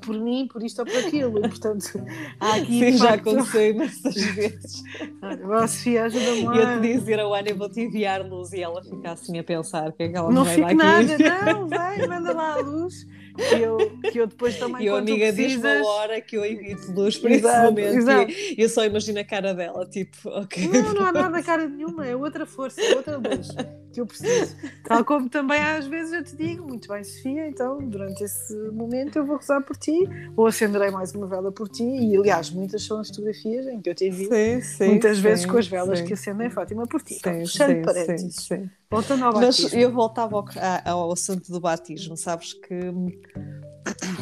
por 0.01 0.19
mim, 0.19 0.47
por 0.51 0.63
isto 0.63 0.79
ou 0.79 0.85
por 0.85 0.95
aquilo. 0.97 1.39
Portanto, 1.41 2.01
há 2.39 2.55
aqui. 2.55 2.79
Sim, 2.79 2.97
já 2.97 3.13
aconteceu 3.13 3.69
imensas 3.71 4.15
vezes. 4.15 4.83
Olha, 5.21 5.63
a 5.63 5.67
Sofia 5.67 6.03
ajuda-me 6.05 6.43
lá. 6.43 6.55
Eu 6.55 6.81
te 6.81 6.93
dizer 6.93 7.19
a 7.19 7.23
Ana, 7.23 7.49
eu 7.49 7.57
vou-te 7.57 7.81
enviar 7.81 8.25
luz 8.25 8.53
e 8.53 8.61
ela 8.61 8.83
fica 8.83 9.11
assim 9.11 9.37
a 9.39 9.43
pensar 9.43 9.91
que 9.93 10.03
é 10.03 10.09
que 10.09 10.17
ela 10.17 10.31
não 10.31 10.43
vai 10.43 10.55
fica 10.55 10.73
nada, 10.73 11.17
não, 11.45 11.67
vai, 11.67 12.07
manda 12.07 12.33
lá 12.33 12.53
a 12.53 12.57
luz 12.57 13.05
que 13.37 13.61
eu, 13.61 13.77
que 14.11 14.17
eu 14.19 14.27
depois 14.27 14.57
também. 14.57 14.85
E 14.85 14.89
a 14.89 14.97
amiga 14.97 15.31
diz 15.31 15.55
uma 15.55 15.85
hora 15.85 16.19
que 16.19 16.35
eu 16.35 16.43
evito 16.43 16.91
luz 16.91 17.17
para 17.17 17.31
esse 17.31 17.61
momento. 17.61 17.95
Exato. 17.95 18.31
E 18.31 18.55
eu 18.57 18.69
só 18.69 18.83
imagino 18.85 19.19
a 19.19 19.23
cara 19.23 19.53
dela, 19.53 19.85
tipo, 19.85 20.17
ok. 20.29 20.67
Não, 20.67 20.93
não 20.93 21.05
há 21.05 21.11
nada 21.11 21.43
cara 21.43 21.67
nenhuma, 21.67 22.05
é 22.05 22.15
outra 22.15 22.45
força, 22.45 22.81
é 22.81 22.95
outra 22.95 23.17
luz 23.17 23.49
que 23.93 24.01
eu 24.01 24.05
preciso. 24.05 24.55
Tal 24.83 25.03
como 25.05 25.29
também 25.29 25.59
às 25.59 25.87
vezes 25.87 26.13
eu 26.13 26.23
te 26.23 26.35
digo, 26.35 26.67
muito 26.67 26.87
bem, 26.87 27.03
Sofia, 27.03 27.47
então 27.47 27.77
durante 27.79 28.23
esse 28.23 28.53
momento 28.71 29.17
eu 29.17 29.25
vou 29.25 29.37
rezar 29.37 29.61
por 29.67 29.75
ti, 29.75 30.07
ou 30.35 30.47
acenderei 30.47 30.89
mais 30.89 31.13
uma 31.13 31.27
vela 31.27 31.51
por 31.51 31.67
ti, 31.67 31.83
e 31.83 32.15
aliás, 32.15 32.49
muitas 32.49 32.83
são 32.83 32.99
as 32.99 33.09
fotografias 33.09 33.67
em 33.67 33.81
que 33.81 33.89
eu 33.89 33.93
te 33.93 34.09
vi 34.09 34.25
sim, 34.25 34.61
sim, 34.61 34.85
muitas 34.85 35.17
sim, 35.17 35.23
vezes 35.23 35.45
com 35.45 35.57
as 35.57 35.67
velas 35.67 36.01
que 36.01 36.13
acendem 36.13 36.49
Fátima 36.49 36.87
por 36.87 37.01
ti. 37.01 37.15
Sim, 37.15 37.45
sim, 37.45 37.81
parênteses. 37.81 38.35
Sim, 38.35 38.55
sim. 38.55 38.69
Voltando 38.89 39.25
ao 39.25 39.33
batismo. 39.33 39.63
Mas 39.65 39.73
eu 39.73 39.91
voltava 39.91 40.37
ao, 40.37 40.45
ao 40.85 41.11
assunto 41.11 41.51
do 41.51 41.59
batismo, 41.59 42.15
sabes 42.15 42.53
que 42.53 42.79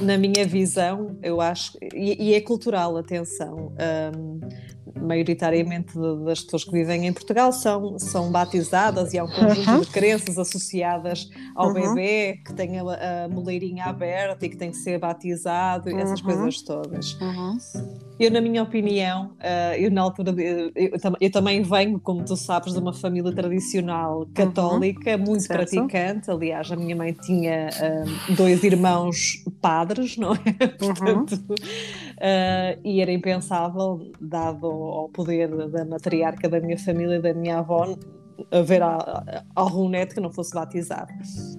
na 0.01 0.17
minha 0.17 0.45
visão, 0.45 1.17
eu 1.21 1.39
acho, 1.39 1.77
e, 1.93 2.29
e 2.29 2.33
é 2.33 2.41
cultural, 2.41 2.97
atenção, 2.97 3.73
um, 4.17 4.39
maioritariamente 4.99 5.93
das 6.23 6.41
pessoas 6.41 6.63
que 6.63 6.71
vivem 6.71 7.07
em 7.07 7.13
Portugal 7.13 7.51
são, 7.51 7.99
são 7.99 8.31
batizadas 8.31 9.13
e 9.13 9.19
há 9.19 9.23
um 9.23 9.29
conjunto 9.29 9.69
uhum. 9.69 9.81
de 9.81 9.87
crenças 9.87 10.37
associadas 10.37 11.29
ao 11.53 11.67
uhum. 11.67 11.73
bebê 11.73 12.39
que 12.45 12.53
tem 12.53 12.79
a, 12.79 13.25
a 13.25 13.27
moleirinha 13.27 13.85
aberta 13.85 14.45
e 14.45 14.49
que 14.49 14.57
tem 14.57 14.71
que 14.71 14.77
ser 14.77 14.99
batizado, 14.99 15.89
e 15.89 15.95
essas 15.95 16.21
coisas 16.21 16.61
todas. 16.61 17.17
Eu, 18.17 18.31
na 18.31 18.39
minha 18.39 18.63
opinião, 18.63 19.31
uh, 19.41 19.75
eu 19.77 19.91
na 19.91 20.01
altura, 20.01 20.33
eu, 20.41 20.71
eu, 21.19 21.31
também 21.31 21.61
venho, 21.61 21.99
como 21.99 22.23
tu 22.23 22.37
sabes, 22.37 22.71
de 22.71 22.79
uma 22.79 22.93
família 22.93 23.33
tradicional 23.33 24.25
católica, 24.33 25.17
muito 25.17 25.43
certo. 25.43 25.69
praticante. 25.69 26.31
Aliás, 26.31 26.71
a 26.71 26.77
minha 26.77 26.95
mãe 26.95 27.11
tinha 27.11 27.69
uh, 27.69 28.35
dois 28.35 28.63
irmãos 28.63 29.43
padres, 29.61 30.15
não 30.15 30.33
é? 30.33 30.67
Portanto, 30.79 31.43
uh, 32.17 32.79
e 32.83 33.01
era 33.01 33.11
impensável, 33.11 34.11
dado 34.19 34.67
ao 34.67 35.09
poder 35.09 35.69
da 35.69 35.85
matriarca 35.85 36.49
da 36.49 36.59
minha 36.59 36.77
família, 36.77 37.21
da 37.21 37.33
minha 37.33 37.59
avó, 37.59 37.95
haver 38.51 38.81
algum 39.55 39.89
neto 39.89 40.15
que 40.15 40.21
não 40.21 40.31
fosse 40.31 40.53
batizado. 40.53 41.11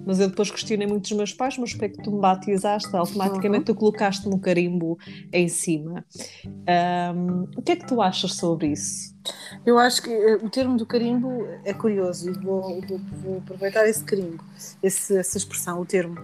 Mas 0.05 0.19
eu 0.19 0.29
depois 0.29 0.51
questionei 0.51 0.87
muito 0.87 1.05
os 1.05 1.11
meus 1.11 1.33
pais, 1.33 1.57
mas 1.57 1.71
porque 1.71 1.85
é 1.85 1.89
que 1.89 2.03
tu 2.03 2.11
me 2.11 2.19
batizaste? 2.19 2.95
Automaticamente 2.95 3.71
uhum. 3.71 3.75
tu 3.75 3.75
colocaste-me 3.75 4.35
o 4.35 4.39
carimbo 4.39 4.97
em 5.33 5.47
cima. 5.47 6.05
Um, 6.45 7.43
o 7.57 7.61
que 7.61 7.71
é 7.71 7.75
que 7.75 7.87
tu 7.87 8.01
achas 8.01 8.33
sobre 8.33 8.67
isso? 8.67 9.16
Eu 9.65 9.77
acho 9.77 10.01
que 10.01 10.09
uh, 10.09 10.45
o 10.45 10.49
termo 10.49 10.77
do 10.77 10.85
carimbo 10.85 11.47
é 11.65 11.73
curioso 11.73 12.29
e 12.29 12.33
vou, 12.33 12.81
vou, 12.81 12.99
vou 13.21 13.37
aproveitar 13.39 13.87
esse 13.87 14.03
carimbo, 14.03 14.43
esse, 14.81 15.17
essa 15.17 15.37
expressão, 15.37 15.81
o 15.81 15.85
termo. 15.85 16.17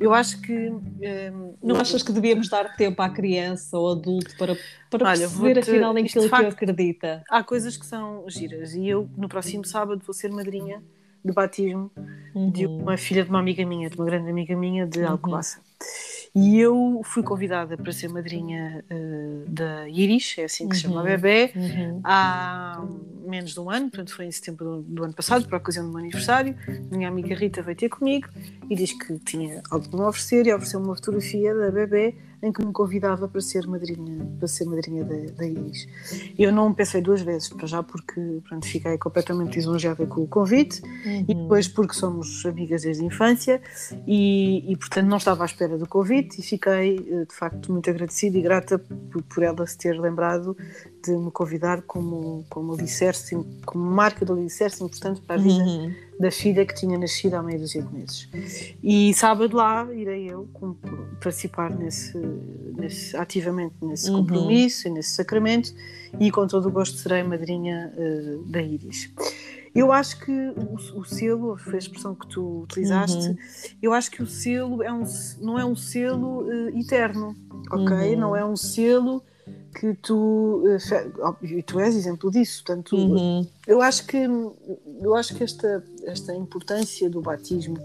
Eu 0.00 0.14
acho 0.14 0.40
que. 0.40 0.70
Um, 0.70 1.54
não 1.62 1.76
achas 1.76 2.02
que 2.02 2.12
devíamos 2.12 2.48
dar 2.48 2.76
tempo 2.76 3.02
à 3.02 3.10
criança 3.10 3.76
ou 3.76 3.92
adulto 3.92 4.36
para, 4.38 4.56
para 4.90 5.08
olha, 5.08 5.28
perceber 5.28 5.58
afinal 5.58 5.92
naquilo 5.92 6.28
que 6.28 6.34
acredita? 6.34 7.22
Há 7.28 7.42
coisas 7.42 7.76
que 7.76 7.84
são 7.84 8.24
giras 8.28 8.74
e 8.74 8.88
eu 8.88 9.08
no 9.16 9.28
próximo 9.28 9.64
sábado 9.64 10.02
vou 10.04 10.14
ser 10.14 10.30
madrinha 10.30 10.82
de 11.24 11.32
batismo 11.32 11.90
uhum. 12.34 12.50
de 12.50 12.66
uma 12.66 12.96
filha 12.96 13.24
de 13.24 13.30
uma 13.30 13.40
amiga 13.40 13.64
minha, 13.66 13.90
de 13.90 13.96
uma 13.96 14.06
grande 14.06 14.30
amiga 14.30 14.56
minha 14.56 14.86
de 14.86 15.00
uhum. 15.00 15.12
E 16.38 16.60
eu 16.60 17.00
fui 17.02 17.22
convidada 17.22 17.78
para 17.78 17.90
ser 17.92 18.08
madrinha 18.08 18.84
uh, 18.90 19.50
da 19.50 19.88
Iris, 19.88 20.34
é 20.36 20.44
assim 20.44 20.68
que 20.68 20.76
se 20.76 20.82
chama 20.82 20.96
a 20.96 20.98
uhum. 20.98 21.04
bebê, 21.04 21.50
uhum. 21.56 22.00
há 22.04 22.84
menos 23.26 23.54
de 23.54 23.60
um 23.60 23.70
ano, 23.70 23.88
portanto 23.88 24.14
foi 24.14 24.26
em 24.26 24.30
setembro 24.30 24.82
do, 24.82 24.82
do 24.82 25.04
ano 25.04 25.14
passado, 25.14 25.48
por 25.48 25.56
ocasião 25.56 25.86
do 25.86 25.90
meu 25.90 26.00
aniversário. 26.00 26.54
Minha 26.92 27.08
amiga 27.08 27.34
Rita 27.34 27.62
veio 27.62 27.74
ter 27.74 27.88
comigo 27.88 28.28
e 28.68 28.76
disse 28.76 28.98
que 28.98 29.18
tinha 29.20 29.62
algo 29.70 29.88
para 29.88 29.98
me 29.98 30.04
oferecer 30.04 30.46
e 30.46 30.52
ofereceu 30.52 30.78
uma 30.78 30.94
fotografia 30.94 31.54
da 31.54 31.70
bebê 31.70 32.14
em 32.46 32.52
que 32.52 32.64
me 32.64 32.72
convidava 32.72 33.28
para 33.28 33.40
ser 33.40 33.66
madrinha, 33.66 34.24
para 34.38 34.46
ser 34.46 34.64
madrinha 34.66 35.04
da, 35.04 35.32
da 35.32 35.46
Iris. 35.46 35.88
Eu 36.38 36.52
não 36.52 36.72
pensei 36.72 37.00
duas 37.00 37.20
vezes, 37.20 37.48
para 37.48 37.66
já 37.66 37.82
porque 37.82 38.40
pronto, 38.48 38.66
fiquei 38.66 38.96
completamente 38.98 39.56
lisonjeada 39.56 40.06
com 40.06 40.22
o 40.22 40.28
convite 40.28 40.82
uhum. 40.82 41.24
e 41.28 41.34
depois 41.34 41.66
porque 41.68 41.94
somos 41.94 42.44
amigas 42.46 42.82
desde 42.82 43.02
a 43.02 43.06
infância 43.06 43.60
e, 44.06 44.64
e, 44.70 44.76
portanto 44.76 45.06
não 45.08 45.16
estava 45.16 45.42
à 45.42 45.46
espera 45.46 45.76
do 45.76 45.86
convite 45.86 46.40
e 46.40 46.42
fiquei 46.42 46.96
eh, 46.96 47.24
de 47.24 47.34
facto 47.34 47.72
muito 47.72 47.90
agradecida 47.90 48.38
e 48.38 48.42
grata 48.42 48.78
por, 48.78 49.22
por 49.22 49.42
ela 49.42 49.66
se 49.66 49.76
ter 49.76 49.98
lembrado 49.98 50.56
de 51.04 51.12
me 51.12 51.30
convidar 51.30 51.82
como, 51.82 52.44
como 52.48 52.74
alicerce, 52.74 53.36
como 53.64 53.84
marca 53.84 54.24
do 54.24 54.32
alicerce 54.34 54.82
importante 54.82 55.20
para 55.20 55.36
a 55.36 55.38
vida 55.38 55.64
uhum. 55.64 55.94
Da 56.18 56.30
filha 56.30 56.64
que 56.64 56.74
tinha 56.74 56.98
nascido 56.98 57.34
há 57.34 57.42
meio 57.42 57.60
dúzia 57.60 57.82
de 57.82 57.92
meses. 57.92 58.28
E 58.82 59.12
sábado 59.14 59.56
lá 59.56 59.86
irei 59.92 60.30
eu 60.30 60.48
participar 61.20 61.70
nesse, 61.70 62.16
nesse 62.76 63.16
ativamente 63.16 63.74
nesse 63.82 64.10
uhum. 64.10 64.18
compromisso 64.18 64.88
e 64.88 64.90
nesse 64.90 65.10
sacramento 65.10 65.74
e 66.18 66.30
com 66.30 66.46
todo 66.46 66.68
o 66.68 66.70
gosto 66.70 66.96
serei 66.96 67.22
madrinha 67.22 67.92
uh, 67.96 68.44
da 68.44 68.62
Iris. 68.62 69.10
Eu 69.74 69.92
acho 69.92 70.18
que 70.20 70.32
o, 70.32 70.98
o, 70.98 71.04
selo, 71.04 71.58
foi 71.58 71.74
a 71.74 71.78
expressão 71.78 72.14
que 72.14 72.26
tu 72.28 72.62
utilizaste, 72.62 73.28
uhum. 73.28 73.36
eu 73.82 73.92
acho 73.92 74.10
que 74.10 74.22
o 74.22 74.26
selo 74.26 74.82
é 74.82 74.90
um, 74.90 75.02
não 75.38 75.58
é 75.58 75.64
um 75.66 75.76
selo 75.76 76.44
uh, 76.44 76.78
eterno, 76.78 77.36
ok? 77.70 78.14
Uhum. 78.14 78.20
Não 78.20 78.34
é 78.34 78.42
um 78.42 78.56
selo 78.56 79.22
que 79.74 79.94
tu 79.94 80.64
eh, 80.66 81.38
e 81.42 81.62
tu 81.62 81.78
és 81.78 81.94
exemplo 81.94 82.30
disso 82.30 82.64
portanto 82.64 82.96
uhum. 82.96 83.46
eu 83.66 83.80
acho 83.80 84.06
que 84.06 84.16
eu 85.00 85.14
acho 85.14 85.34
que 85.34 85.44
esta 85.44 85.84
esta 86.04 86.34
importância 86.34 87.08
do 87.08 87.20
batismo 87.20 87.76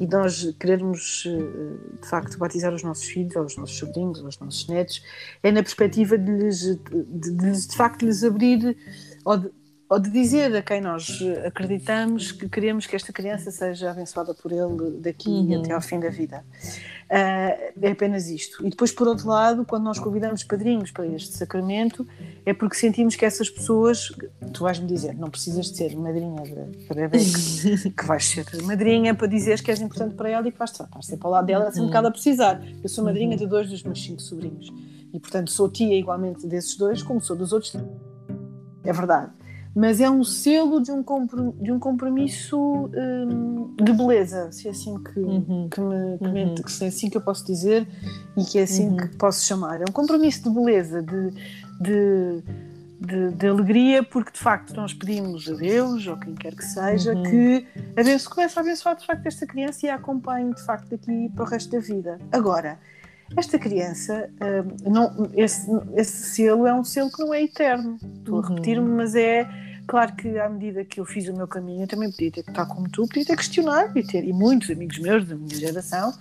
e 0.00 0.06
nós 0.06 0.54
querermos 0.58 1.24
eh, 1.26 2.00
de 2.00 2.08
facto 2.08 2.38
batizar 2.38 2.74
os 2.74 2.82
nossos 2.82 3.04
filhos 3.04 3.34
ou 3.36 3.44
os 3.44 3.56
nossos 3.56 3.76
sobrinhos 3.76 4.20
ou 4.20 4.28
os 4.28 4.38
nossos 4.38 4.66
netos 4.68 5.02
é 5.42 5.50
na 5.50 5.62
perspectiva 5.62 6.18
de 6.18 6.30
lhes 6.30 6.60
de, 6.60 6.76
de, 6.76 7.30
de, 7.32 7.66
de 7.68 7.76
facto 7.76 8.04
lhes 8.04 8.22
abrir 8.22 8.76
ou 9.24 9.36
de, 9.38 9.50
ou 9.88 9.98
de 9.98 10.10
dizer 10.10 10.54
a 10.54 10.60
quem 10.60 10.82
nós 10.82 11.18
acreditamos 11.46 12.30
que 12.30 12.46
queremos 12.48 12.86
que 12.86 12.94
esta 12.94 13.10
criança 13.10 13.50
seja 13.50 13.90
abençoada 13.90 14.34
por 14.34 14.52
ele 14.52 14.98
daqui 15.00 15.30
uhum. 15.30 15.60
até 15.60 15.72
ao 15.72 15.80
fim 15.80 15.98
da 15.98 16.10
vida. 16.10 16.44
Uh, 17.10 17.72
é 17.80 17.90
apenas 17.90 18.28
isto. 18.28 18.66
E 18.66 18.68
depois, 18.68 18.92
por 18.92 19.08
outro 19.08 19.28
lado, 19.28 19.64
quando 19.64 19.84
nós 19.84 19.98
convidamos 19.98 20.44
padrinhos 20.44 20.90
para 20.90 21.06
este 21.06 21.32
sacramento, 21.38 22.06
é 22.44 22.52
porque 22.52 22.76
sentimos 22.76 23.16
que 23.16 23.24
essas 23.24 23.48
pessoas, 23.48 24.12
tu 24.52 24.64
vais-me 24.64 24.86
dizer, 24.86 25.14
não 25.14 25.30
precisas 25.30 25.70
de 25.70 25.78
ser 25.78 25.96
madrinha 25.96 26.42
para 26.86 27.08
bebê, 27.08 27.18
que, 27.18 27.88
que 27.96 28.04
vais 28.04 28.26
ser 28.26 28.44
madrinha 28.64 29.14
para 29.14 29.26
dizeres 29.26 29.62
que 29.62 29.70
és 29.70 29.80
importante 29.80 30.14
para 30.16 30.28
ela 30.28 30.46
e 30.46 30.52
que 30.52 30.58
vais, 30.58 30.70
vais 30.76 31.06
ser 31.06 31.16
para 31.16 31.28
o 31.28 31.30
lado 31.30 31.46
dela 31.46 31.72
sempre 31.72 31.90
que 31.90 31.96
ela 31.96 32.10
precisar. 32.10 32.60
Eu 32.82 32.88
sou 32.90 33.02
madrinha 33.02 33.38
de 33.38 33.46
dois 33.46 33.70
dos 33.70 33.82
meus 33.82 34.02
cinco 34.02 34.20
sobrinhos 34.20 34.70
e, 35.14 35.18
portanto, 35.18 35.50
sou 35.50 35.66
tia 35.70 35.98
igualmente 35.98 36.46
desses 36.46 36.76
dois, 36.76 37.02
como 37.02 37.22
sou 37.22 37.34
dos 37.34 37.54
outros. 37.54 37.74
É 38.84 38.92
verdade 38.92 39.30
mas 39.78 40.00
é 40.00 40.10
um 40.10 40.24
selo 40.24 40.82
de 40.82 40.90
um, 40.90 41.04
de 41.60 41.70
um 41.70 41.78
compromisso 41.78 42.58
um, 42.58 43.76
de 43.76 43.92
beleza, 43.92 44.50
se 44.50 44.66
é 44.66 44.72
assim 44.72 45.00
que, 45.04 45.20
uhum. 45.20 45.68
que, 45.70 45.80
me, 45.80 46.18
que, 46.18 46.24
uhum. 46.24 46.32
me, 46.32 46.54
que, 46.56 46.84
é 46.84 46.88
assim 46.88 47.08
que 47.08 47.16
eu 47.16 47.20
posso 47.20 47.46
dizer 47.46 47.86
e 48.36 48.44
que 48.44 48.58
é 48.58 48.64
assim 48.64 48.88
uhum. 48.88 48.96
que 48.96 49.16
posso 49.16 49.46
chamar. 49.46 49.80
É 49.80 49.84
um 49.88 49.92
compromisso 49.92 50.42
de 50.42 50.50
beleza, 50.50 51.00
de, 51.00 51.30
de, 51.80 52.42
de, 53.00 53.30
de, 53.36 53.46
alegria, 53.46 54.02
porque 54.02 54.32
de 54.32 54.40
facto 54.40 54.74
nós 54.74 54.92
pedimos 54.92 55.48
a 55.48 55.54
Deus, 55.54 56.08
ou 56.08 56.16
quem 56.16 56.34
quer 56.34 56.56
que 56.56 56.64
seja, 56.64 57.14
uhum. 57.14 57.22
que 57.22 57.64
a 57.96 58.02
Deus 58.02 58.26
comece 58.26 58.58
a 58.58 58.62
abençoar 58.62 58.96
de 58.96 59.06
facto 59.06 59.26
esta 59.26 59.46
criança 59.46 59.86
e 59.86 59.90
a 59.90 59.94
acompanhe 59.94 60.52
de 60.54 60.62
facto 60.64 60.90
daqui 60.90 61.30
para 61.36 61.44
o 61.44 61.46
resto 61.46 61.70
da 61.70 61.78
vida. 61.78 62.18
Agora, 62.32 62.80
esta 63.36 63.56
criança, 63.60 64.28
um, 64.84 64.90
não, 64.90 65.30
esse, 65.34 65.70
esse 65.94 66.34
selo 66.34 66.66
é 66.66 66.74
um 66.74 66.82
selo 66.82 67.12
que 67.12 67.22
não 67.22 67.32
é 67.32 67.44
eterno. 67.44 67.96
Estou 68.16 68.38
a 68.38 68.40
uhum. 68.40 68.48
repetir-me, 68.48 68.88
mas 68.88 69.14
é 69.14 69.67
Claro 69.88 70.14
que 70.14 70.38
à 70.38 70.50
medida 70.50 70.84
que 70.84 71.00
eu 71.00 71.06
fiz 71.06 71.26
o 71.28 71.34
meu 71.34 71.48
caminho, 71.48 71.84
eu 71.84 71.88
também 71.88 72.10
podia 72.10 72.30
ter 72.30 72.42
que 72.42 72.50
estar 72.50 72.66
como 72.66 72.88
tu, 72.90 73.08
podia 73.08 73.24
ter 73.24 73.32
que 73.32 73.38
questionar 73.38 73.96
e 73.96 74.06
ter, 74.06 74.22
e 74.22 74.34
muitos 74.34 74.70
amigos 74.70 74.98
meus 74.98 75.26
da 75.26 75.34
minha 75.34 75.56
geração, 75.56 76.12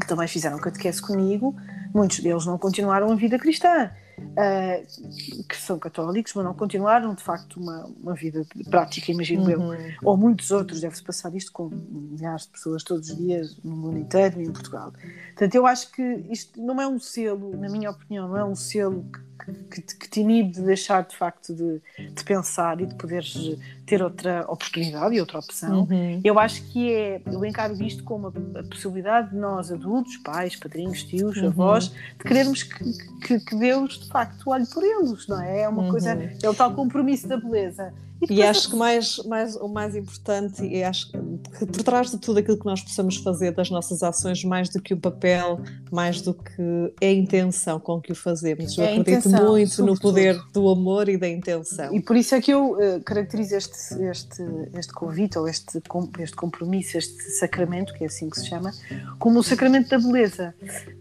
que 0.00 0.06
também 0.06 0.26
fizeram 0.26 0.58
catequese 0.58 1.00
comigo, 1.02 1.54
muitos 1.94 2.20
deles 2.20 2.46
não 2.46 2.56
continuaram 2.56 3.12
a 3.12 3.14
vida 3.14 3.38
cristã, 3.38 3.90
uh, 4.18 5.44
que 5.46 5.54
são 5.54 5.78
católicos, 5.78 6.32
mas 6.34 6.46
não 6.46 6.54
continuaram 6.54 7.14
de 7.14 7.22
facto 7.22 7.60
uma, 7.60 7.90
uma 8.02 8.14
vida 8.14 8.42
prática, 8.70 9.12
imagino 9.12 9.42
uhum. 9.42 9.74
eu. 9.74 9.92
Ou 10.02 10.16
muitos 10.16 10.50
outros, 10.50 10.80
deve-se 10.80 11.02
passar 11.02 11.34
isto 11.34 11.52
com 11.52 11.68
milhares 11.68 12.44
de 12.44 12.48
pessoas 12.52 12.82
todos 12.82 13.10
os 13.10 13.16
dias 13.18 13.58
no 13.62 13.76
mundo 13.76 13.98
inteiro 13.98 14.40
e 14.40 14.44
em 14.44 14.50
Portugal. 14.50 14.94
Portanto, 15.28 15.54
eu 15.54 15.66
acho 15.66 15.92
que 15.92 16.02
isto 16.30 16.58
não 16.58 16.80
é 16.80 16.88
um 16.88 16.98
selo, 16.98 17.54
na 17.54 17.68
minha 17.68 17.90
opinião, 17.90 18.28
não 18.28 18.36
é 18.38 18.44
um 18.44 18.54
selo 18.54 19.04
que 19.12 19.31
que, 19.70 19.80
que, 19.82 20.08
te 20.08 20.20
inibe 20.20 20.52
de 20.52 20.62
deixar 20.62 21.02
de 21.04 21.16
facto 21.16 21.54
de, 21.54 21.80
de, 21.98 22.24
pensar 22.24 22.80
e 22.80 22.86
de 22.86 22.94
poderes 22.94 23.36
ter 23.84 24.02
outra 24.02 24.44
oportunidade 24.48 25.14
e 25.14 25.20
outra 25.20 25.38
opção. 25.38 25.82
Uhum. 25.82 26.20
Eu 26.22 26.38
acho 26.38 26.62
que 26.70 26.92
é, 26.92 27.20
eu 27.26 27.44
encaro 27.44 27.74
isto 27.82 28.04
como 28.04 28.28
a, 28.28 28.60
a, 28.60 28.62
possibilidade 28.64 29.30
de 29.30 29.36
nós 29.36 29.72
adultos, 29.72 30.16
pais, 30.18 30.56
padrinhos, 30.56 31.02
tios, 31.02 31.36
uhum. 31.36 31.48
avós, 31.48 31.88
de 31.88 32.24
querermos 32.24 32.62
que, 32.62 32.84
que, 33.26 33.40
que, 33.40 33.56
Deus 33.56 33.98
de 33.98 34.08
facto 34.08 34.50
olhe 34.50 34.66
por 34.66 34.82
eles, 34.82 35.26
não 35.26 35.40
é? 35.40 35.62
É 35.62 35.68
uma 35.68 35.82
uhum. 35.82 35.90
coisa, 35.90 36.18
é 36.42 36.48
o 36.48 36.54
tal 36.54 36.72
compromisso 36.74 37.26
da 37.26 37.36
beleza. 37.36 37.92
E, 38.30 38.42
acho 38.42 38.70
que 38.70 38.76
mais, 38.76 39.18
mais, 39.24 39.56
o 39.56 39.68
mais 39.68 39.96
importante, 39.96 40.64
e 40.64 40.82
acho 40.82 41.10
que 41.10 41.18
por 41.66 41.82
trás 41.82 42.10
de 42.10 42.18
tudo 42.18 42.38
aquilo 42.38 42.58
que 42.58 42.64
nós 42.64 42.80
possamos 42.80 43.16
fazer 43.16 43.52
das 43.52 43.70
nossas 43.70 44.02
ações, 44.02 44.44
mais 44.44 44.68
do 44.68 44.80
que 44.80 44.94
o 44.94 44.96
papel, 44.96 45.60
mais 45.90 46.20
do 46.20 46.34
que 46.34 46.92
é 47.00 47.08
a 47.08 47.12
intenção 47.12 47.80
com 47.80 48.00
que 48.00 48.12
o 48.12 48.14
fazemos. 48.14 48.76
Eu 48.78 48.84
é 48.84 48.98
acredito 48.98 49.28
intenção, 49.28 49.50
muito 49.50 49.84
no 49.84 49.98
poder 49.98 50.40
do 50.52 50.68
amor 50.68 51.08
e 51.08 51.16
da 51.16 51.28
intenção. 51.28 51.94
E 51.94 52.00
por 52.00 52.16
isso 52.16 52.34
é 52.34 52.40
que 52.40 52.52
eu 52.52 52.72
uh, 52.72 53.00
caracterizo 53.04 53.56
este, 53.56 53.94
este, 54.04 54.42
este 54.74 54.92
convite, 54.92 55.38
ou 55.38 55.48
este, 55.48 55.80
este 56.20 56.36
compromisso, 56.36 56.98
este 56.98 57.22
sacramento, 57.38 57.92
que 57.94 58.04
é 58.04 58.06
assim 58.06 58.30
que 58.30 58.38
se 58.38 58.46
chama, 58.46 58.72
como 59.18 59.40
o 59.40 59.42
sacramento 59.42 59.88
da 59.88 59.98
beleza. 59.98 60.54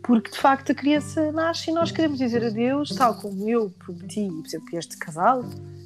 Porque 0.03 0.31
de 0.31 0.37
facto 0.37 0.71
a 0.71 0.75
criança 0.75 1.31
nasce 1.31 1.69
e 1.69 1.73
nós 1.73 1.91
queremos 1.91 2.17
dizer 2.17 2.43
a 2.43 2.49
Deus, 2.49 2.89
tal 2.89 3.15
como 3.15 3.47
eu 3.47 3.69
prometi, 3.69 4.27
por 4.27 4.45
exemplo, 4.45 4.77
este 4.77 4.97
casal 4.97 5.45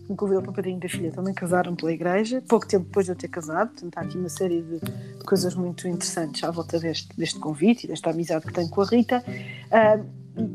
me 0.09 0.15
convidou 0.15 0.41
para 0.41 0.51
o 0.51 0.53
padrinho 0.53 0.79
da 0.79 0.87
filha, 0.87 1.11
também 1.11 1.33
casaram 1.33 1.75
pela 1.75 1.91
igreja, 1.91 2.43
pouco 2.47 2.67
tempo 2.67 2.85
depois 2.85 3.05
de 3.05 3.11
eu 3.11 3.15
ter 3.15 3.27
casado, 3.27 3.71
portanto 3.71 3.97
há 3.97 4.01
aqui 4.01 4.17
uma 4.17 4.29
série 4.29 4.61
de, 4.61 4.79
de 4.79 5.23
coisas 5.25 5.55
muito 5.55 5.87
interessantes 5.87 6.43
à 6.43 6.51
volta 6.51 6.79
deste, 6.79 7.15
deste 7.17 7.39
convite 7.39 7.85
e 7.85 7.87
desta 7.87 8.09
amizade 8.09 8.45
que 8.45 8.53
tenho 8.53 8.69
com 8.69 8.81
a 8.81 8.85
Rita. 8.85 9.23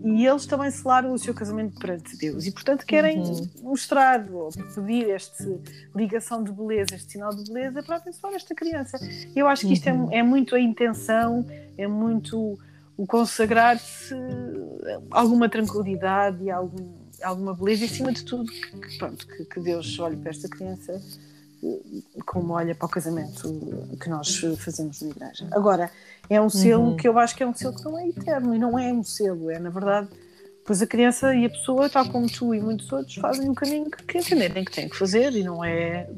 E 0.04 0.26
eles 0.26 0.44
também 0.44 0.70
selaram 0.70 1.12
o 1.12 1.18
seu 1.18 1.32
casamento 1.32 1.78
perante 1.78 2.14
Deus 2.18 2.46
e, 2.46 2.52
portanto, 2.52 2.84
querem 2.84 3.18
uhum. 3.20 3.48
mostrar 3.62 4.30
ou 4.30 4.50
pedir 4.74 5.08
esta 5.08 5.58
ligação 5.96 6.44
de 6.44 6.52
beleza, 6.52 6.94
este 6.94 7.12
sinal 7.12 7.34
de 7.34 7.50
beleza 7.50 7.82
para 7.82 7.96
abençoar 7.96 8.34
esta 8.34 8.54
criança. 8.54 8.98
Eu 9.34 9.48
acho 9.48 9.66
que 9.66 9.72
isto 9.72 9.88
é, 9.88 9.92
uhum. 9.92 10.12
é, 10.12 10.18
é 10.18 10.22
muito 10.22 10.54
a 10.54 10.60
intenção, 10.60 11.46
é 11.78 11.86
muito 11.86 12.58
o 12.94 13.06
consagrar-se 13.06 14.14
alguma 15.10 15.48
tranquilidade 15.48 16.44
e 16.44 16.50
algum, 16.50 16.92
alguma 17.22 17.54
beleza 17.54 17.84
e, 17.84 17.86
acima 17.86 18.12
de 18.12 18.24
tudo, 18.24 18.50
que, 18.50 18.98
pronto, 18.98 19.26
que, 19.26 19.44
que 19.44 19.60
Deus 19.60 19.98
olhe 19.98 20.16
para 20.16 20.30
esta 20.30 20.48
criança 20.48 21.00
como 22.24 22.54
olha 22.54 22.74
para 22.74 22.86
o 22.86 22.88
casamento 22.88 23.42
que 24.00 24.08
nós 24.08 24.40
fazemos 24.58 25.02
na 25.02 25.10
igreja. 25.10 25.48
Agora, 25.52 25.90
é 26.28 26.40
um 26.40 26.48
selo 26.48 26.90
uhum. 26.90 26.96
que 26.96 27.06
eu 27.06 27.18
acho 27.18 27.36
que 27.36 27.42
é 27.42 27.46
um 27.46 27.54
selo 27.54 27.74
que 27.74 27.84
não 27.84 27.98
é 27.98 28.08
eterno 28.08 28.54
e 28.54 28.58
não 28.58 28.78
é 28.78 28.92
um 28.92 29.04
selo, 29.04 29.50
é 29.50 29.58
na 29.58 29.70
verdade. 29.70 30.08
Pois 30.64 30.80
a 30.80 30.86
criança 30.86 31.34
e 31.34 31.44
a 31.44 31.50
pessoa, 31.50 31.88
tal 31.90 32.08
como 32.08 32.30
tu 32.30 32.54
e 32.54 32.60
muitos 32.60 32.90
outros, 32.92 33.16
fazem 33.16 33.48
um 33.48 33.54
caminho 33.54 33.90
que, 33.90 34.02
que 34.04 34.18
entenderem 34.18 34.64
que 34.64 34.72
têm 34.72 34.88
que 34.88 34.96
fazer 34.96 35.32
e 35.34 35.42
não 35.42 35.64
é, 35.64 36.08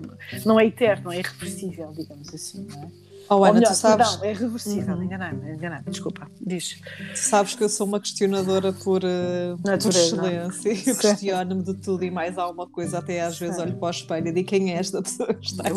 não 0.44 0.60
é 0.60 0.66
eterno, 0.66 1.12
é 1.12 1.18
irreversível, 1.18 1.92
digamos 1.96 2.32
assim, 2.34 2.66
não 2.70 2.82
é? 2.82 2.88
Oh, 3.28 3.44
Ana, 3.44 3.54
melhor, 3.54 3.70
tu 3.70 3.76
sabes... 3.76 4.16
Não, 4.16 4.24
é 4.24 4.32
reversível, 4.32 4.94
uhum. 4.94 5.02
enganei-me, 5.02 5.52
enganei 5.52 5.80
desculpa, 5.86 6.30
diz. 6.40 6.80
Tu 7.12 7.18
sabes 7.18 7.54
que 7.54 7.64
eu 7.64 7.68
sou 7.68 7.86
uma 7.86 8.00
questionadora 8.00 8.72
por, 8.72 9.02
uh, 9.04 9.56
por 9.62 9.90
excelência, 9.90 10.90
eu 10.90 10.96
questiono-me 10.96 11.62
de 11.62 11.74
tudo 11.74 12.04
e 12.04 12.10
mais 12.10 12.36
alguma 12.36 12.66
coisa, 12.66 12.98
até 12.98 13.20
às 13.22 13.38
vezes 13.38 13.58
olho 13.58 13.76
para 13.76 13.86
o 13.86 13.90
espelho 13.90 14.28
e 14.28 14.32
digo 14.32 14.48
quem 14.48 14.72
é 14.72 14.78
esta 14.78 15.02
pessoa 15.02 15.32
que 15.34 15.46
está 15.46 15.64
aqui. 15.68 15.76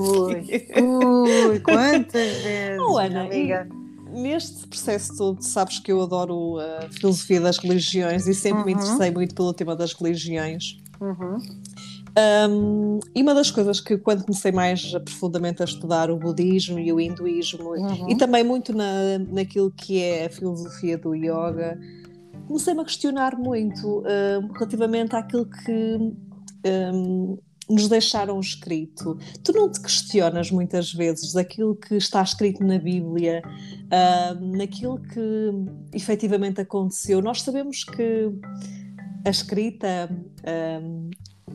Ui, 0.82 1.48
ui 1.50 1.60
quantas 1.60 2.38
vezes, 2.44 2.80
oh, 2.88 2.98
Ana, 2.98 3.24
amiga. 3.24 3.68
neste 4.12 4.68
processo 4.68 5.16
todo, 5.18 5.42
sabes 5.42 5.80
que 5.80 5.92
eu 5.92 6.02
adoro 6.02 6.60
a 6.60 6.90
filosofia 6.92 7.42
das 7.42 7.58
religiões 7.58 8.28
e 8.28 8.34
sempre 8.34 8.60
uhum. 8.60 8.66
me 8.66 8.72
interessei 8.74 9.12
muito 9.12 9.36
pelo 9.36 9.54
tema 9.54 9.76
das 9.76 9.94
religiões. 9.94 10.78
Uhum. 11.00 11.40
Um, 12.18 13.00
e 13.14 13.22
uma 13.22 13.36
das 13.36 13.52
coisas 13.52 13.82
que, 13.82 13.98
quando 13.98 14.24
comecei 14.24 14.52
mais 14.52 14.92
profundamente 15.04 15.62
a 15.62 15.66
estudar 15.66 16.10
o 16.10 16.18
budismo 16.18 16.80
e 16.80 16.92
o 16.92 17.00
hinduísmo, 17.00 17.72
uhum. 17.72 18.10
e 18.10 18.16
também 18.16 18.44
muito 18.44 18.74
na, 18.74 19.20
naquilo 19.20 19.70
que 19.70 20.02
é 20.02 20.26
a 20.26 20.30
filosofia 20.30 20.98
do 20.98 21.14
yoga, 21.14 21.78
comecei-me 22.48 22.82
a 22.82 22.86
questionar 22.86 23.38
muito 23.38 24.00
um, 24.00 24.54
relativamente 24.54 25.14
àquilo 25.14 25.46
que 25.46 25.98
um, 26.94 27.38
nos 27.70 27.90
deixaram 27.90 28.40
escrito. 28.40 29.18
Tu 29.44 29.52
não 29.52 29.70
te 29.70 29.82
questionas 29.82 30.50
muitas 30.52 30.94
vezes 30.94 31.34
daquilo 31.34 31.76
que 31.76 31.96
está 31.96 32.22
escrito 32.22 32.64
na 32.64 32.78
Bíblia, 32.78 33.42
naquilo 34.56 35.02
que 35.02 35.52
efetivamente 35.92 36.62
aconteceu. 36.62 37.24
Nós 37.24 37.42
sabemos 37.42 37.84
que 37.84 38.32
a 39.26 39.30
escrita 39.32 40.10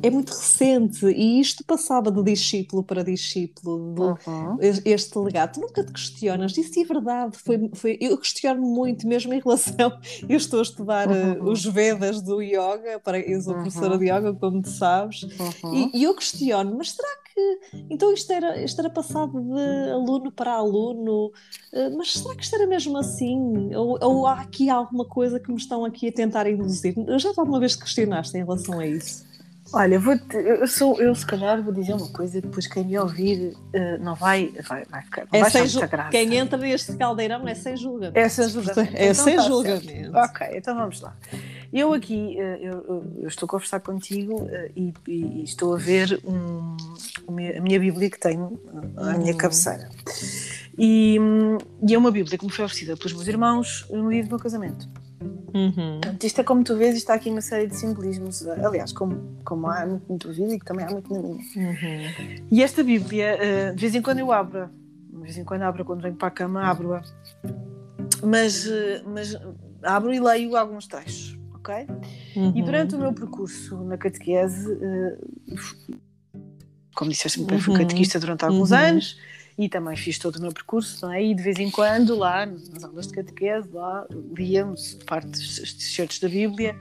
é 0.02 0.08
muito 0.08 0.30
recente 0.30 1.04
e 1.06 1.40
isto 1.40 1.64
passava 1.64 2.10
de 2.10 2.22
discípulo 2.22 2.82
para 2.82 3.02
discípulo, 3.02 3.94
do, 3.94 4.18
uhum. 4.26 4.56
este 4.84 5.18
legado. 5.18 5.54
Tu 5.54 5.60
nunca 5.60 5.84
te 5.84 5.92
questionas, 5.92 6.56
isso 6.56 6.80
é 6.80 6.84
verdade. 6.84 7.36
Foi, 7.36 7.70
foi, 7.74 7.98
eu 8.00 8.16
questiono 8.16 8.62
muito, 8.62 9.06
mesmo 9.06 9.34
em 9.34 9.40
relação. 9.40 9.92
Eu 10.28 10.36
estou 10.36 10.60
a 10.60 10.62
estudar 10.62 11.08
uhum. 11.08 11.48
uh, 11.48 11.50
os 11.50 11.64
Vedas 11.64 12.22
do 12.22 12.40
yoga, 12.40 13.00
para, 13.02 13.18
eu 13.18 13.40
sou 13.42 13.54
uhum. 13.54 13.62
professora 13.62 13.98
de 13.98 14.04
yoga, 14.06 14.32
como 14.34 14.62
tu 14.62 14.70
sabes, 14.70 15.22
uhum. 15.22 15.74
e, 15.74 15.98
e, 15.98 16.04
eu 16.04 16.14
questiono, 16.14 16.76
mas 16.76 16.92
será 16.92 17.08
que 17.34 17.84
então 17.88 18.12
isto 18.12 18.30
era, 18.32 18.62
isto 18.62 18.78
era 18.80 18.90
passado 18.90 19.40
de 19.40 19.90
aluno 19.90 20.30
para 20.30 20.52
aluno? 20.52 21.32
Uh, 21.72 21.96
mas 21.96 22.12
será 22.12 22.34
que 22.34 22.44
isto 22.44 22.54
era 22.54 22.66
mesmo 22.66 22.96
assim? 22.96 23.74
Ou, 23.74 23.98
ou 24.00 24.26
há 24.26 24.40
aqui 24.40 24.70
alguma 24.70 25.04
coisa 25.04 25.40
que 25.40 25.50
me 25.50 25.58
estão 25.58 25.84
aqui 25.84 26.08
a 26.08 26.12
tentar 26.12 26.48
induzir? 26.48 26.94
Já 27.18 27.30
alguma 27.36 27.60
vez 27.60 27.74
te 27.74 27.80
questionaste 27.80 28.36
em 28.36 28.40
relação 28.40 28.78
a 28.78 28.86
isso? 28.86 29.29
Olha, 29.72 30.00
vou 30.00 30.18
te, 30.18 30.36
eu, 30.36 30.66
sou, 30.66 31.00
eu 31.00 31.14
se 31.14 31.24
calhar 31.24 31.62
vou 31.62 31.72
dizer 31.72 31.92
uma 31.92 32.08
coisa, 32.08 32.40
depois 32.40 32.66
quem 32.66 32.84
me 32.84 32.98
ouvir 32.98 33.52
uh, 33.54 34.02
não 34.02 34.16
vai, 34.16 34.52
vai, 34.68 34.84
vai 34.84 35.02
ficar. 35.02 35.28
Não 35.32 35.38
é 35.38 35.42
vai 35.42 35.50
sem 35.50 35.88
graça. 35.88 36.10
Quem 36.10 36.34
entra 36.34 36.58
neste 36.58 36.96
caldeirão 36.96 37.46
é 37.46 37.54
sem 37.54 37.76
julgamento. 37.76 38.18
É 38.18 38.28
sem 38.28 38.48
julgamento. 38.48 38.96
É 38.96 39.04
então, 39.10 39.24
sem 39.24 39.36
tá 39.36 39.42
julgamento. 39.42 40.16
Ok, 40.16 40.46
então 40.52 40.74
vamos 40.74 41.00
lá. 41.00 41.16
Eu 41.72 41.92
aqui, 41.92 42.36
uh, 42.36 42.40
eu, 42.40 43.14
eu, 43.20 43.28
estou 43.28 43.46
a 43.46 43.50
conversar 43.50 43.78
contigo 43.78 44.42
uh, 44.42 44.70
e, 44.74 44.92
e, 45.06 45.44
estou 45.44 45.74
a 45.74 45.78
ver 45.78 46.20
um, 46.24 46.76
a 47.28 47.60
minha 47.60 47.78
Bíblia 47.78 48.10
que 48.10 48.18
tenho 48.18 48.60
à 48.96 49.16
minha 49.16 49.32
hum. 49.32 49.36
cabeceira. 49.36 49.88
E, 50.76 51.16
e, 51.86 51.94
é 51.94 51.98
uma 51.98 52.10
Bíblia 52.10 52.36
que 52.36 52.44
me 52.44 52.50
foi 52.50 52.64
oferecida 52.64 52.96
pelos 52.96 53.12
meus 53.12 53.28
irmãos 53.28 53.86
no 53.88 54.10
dia 54.10 54.24
do 54.24 54.30
meu 54.30 54.38
casamento. 54.40 54.88
Uhum. 55.22 56.00
isto 56.22 56.40
é 56.40 56.44
como 56.44 56.64
tu 56.64 56.76
vês, 56.76 56.96
está 56.96 57.14
aqui 57.14 57.28
uma 57.28 57.40
série 57.40 57.66
de 57.66 57.76
simbolismos, 57.76 58.46
aliás, 58.46 58.92
como, 58.92 59.36
como 59.44 59.66
há 59.66 59.84
muito 59.84 60.10
na 60.10 60.18
tua 60.18 60.32
vida 60.32 60.54
e 60.54 60.58
que 60.58 60.64
também 60.64 60.86
há 60.86 60.90
muito 60.90 61.12
na 61.12 61.20
minha. 61.20 61.34
Uhum. 61.34 62.46
E 62.50 62.62
esta 62.62 62.82
Bíblia, 62.82 63.36
uh, 63.36 63.74
de 63.74 63.80
vez 63.80 63.94
em 63.94 64.00
quando 64.00 64.20
eu 64.20 64.32
abro, 64.32 64.70
de 65.12 65.22
vez 65.22 65.36
em 65.36 65.44
quando 65.44 65.62
abro, 65.62 65.84
quando 65.84 66.02
venho 66.02 66.14
para 66.14 66.28
a 66.28 66.30
cama, 66.30 66.62
abro-a, 66.62 67.02
mas, 68.22 68.66
uh, 68.66 69.02
mas 69.06 69.36
abro 69.82 70.14
e 70.14 70.20
leio 70.20 70.56
alguns 70.56 70.86
trechos, 70.86 71.38
ok? 71.54 71.86
Uhum. 72.36 72.52
E 72.54 72.62
durante 72.62 72.94
o 72.94 72.98
meu 72.98 73.12
percurso 73.12 73.76
na 73.84 73.98
catequese, 73.98 74.72
uh, 74.72 75.98
como 76.94 77.10
disseste, 77.10 77.44
fui 77.58 77.74
uhum. 77.74 77.80
catequista 77.80 78.18
durante 78.18 78.44
alguns 78.44 78.70
uhum. 78.70 78.78
anos 78.78 79.18
e 79.60 79.68
também 79.68 79.94
fiz 79.94 80.18
todo 80.18 80.36
o 80.36 80.40
meu 80.40 80.52
percurso, 80.52 81.04
não 81.04 81.12
é? 81.12 81.22
E 81.22 81.34
de 81.34 81.42
vez 81.42 81.58
em 81.58 81.70
quando, 81.70 82.16
lá 82.16 82.46
nas 82.46 82.82
aulas 82.82 83.08
de 83.08 83.12
catequese, 83.12 83.68
lá 83.70 84.06
líamos 84.34 84.94
partes, 85.06 85.76
certos 85.78 86.18
da 86.18 86.30
Bíblia, 86.30 86.74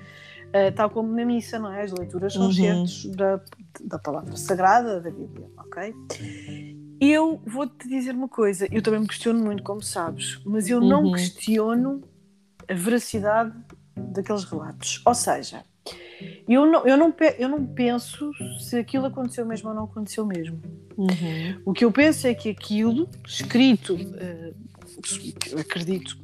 uh, 0.47 0.73
tal 0.73 0.89
como 0.89 1.13
na 1.13 1.25
missa, 1.25 1.59
não 1.59 1.73
é? 1.73 1.83
As 1.83 1.91
leituras 1.91 2.31
são 2.31 2.45
uhum. 2.45 2.53
certos 2.53 3.05
da, 3.07 3.41
da 3.81 3.99
palavra 3.99 4.33
sagrada 4.37 5.01
da 5.01 5.11
Bíblia, 5.11 5.49
ok? 5.57 5.93
Eu 7.01 7.41
vou-te 7.45 7.85
dizer 7.85 8.15
uma 8.15 8.29
coisa, 8.29 8.65
eu 8.71 8.81
também 8.81 9.01
me 9.01 9.07
questiono 9.07 9.43
muito, 9.43 9.61
como 9.61 9.81
sabes, 9.81 10.39
mas 10.45 10.69
eu 10.69 10.79
uhum. 10.79 10.87
não 10.87 11.11
questiono 11.11 12.01
a 12.65 12.73
veracidade 12.73 13.53
daqueles 13.93 14.45
relatos. 14.45 15.01
Ou 15.05 15.13
seja, 15.13 15.65
eu 16.47 16.65
não, 16.65 16.87
eu, 16.87 16.97
não, 16.97 17.13
eu 17.37 17.49
não 17.49 17.65
penso 17.65 18.31
se 18.59 18.77
aquilo 18.77 19.05
aconteceu 19.05 19.45
mesmo 19.45 19.69
ou 19.69 19.75
não 19.75 19.83
aconteceu 19.85 20.25
mesmo. 20.25 20.59
Uhum. 20.97 21.61
O 21.65 21.73
que 21.73 21.85
eu 21.85 21.91
penso 21.91 22.27
é 22.27 22.33
que 22.33 22.49
aquilo, 22.49 23.07
escrito, 23.25 23.95
uh, 23.95 25.59
acredito, 25.59 26.17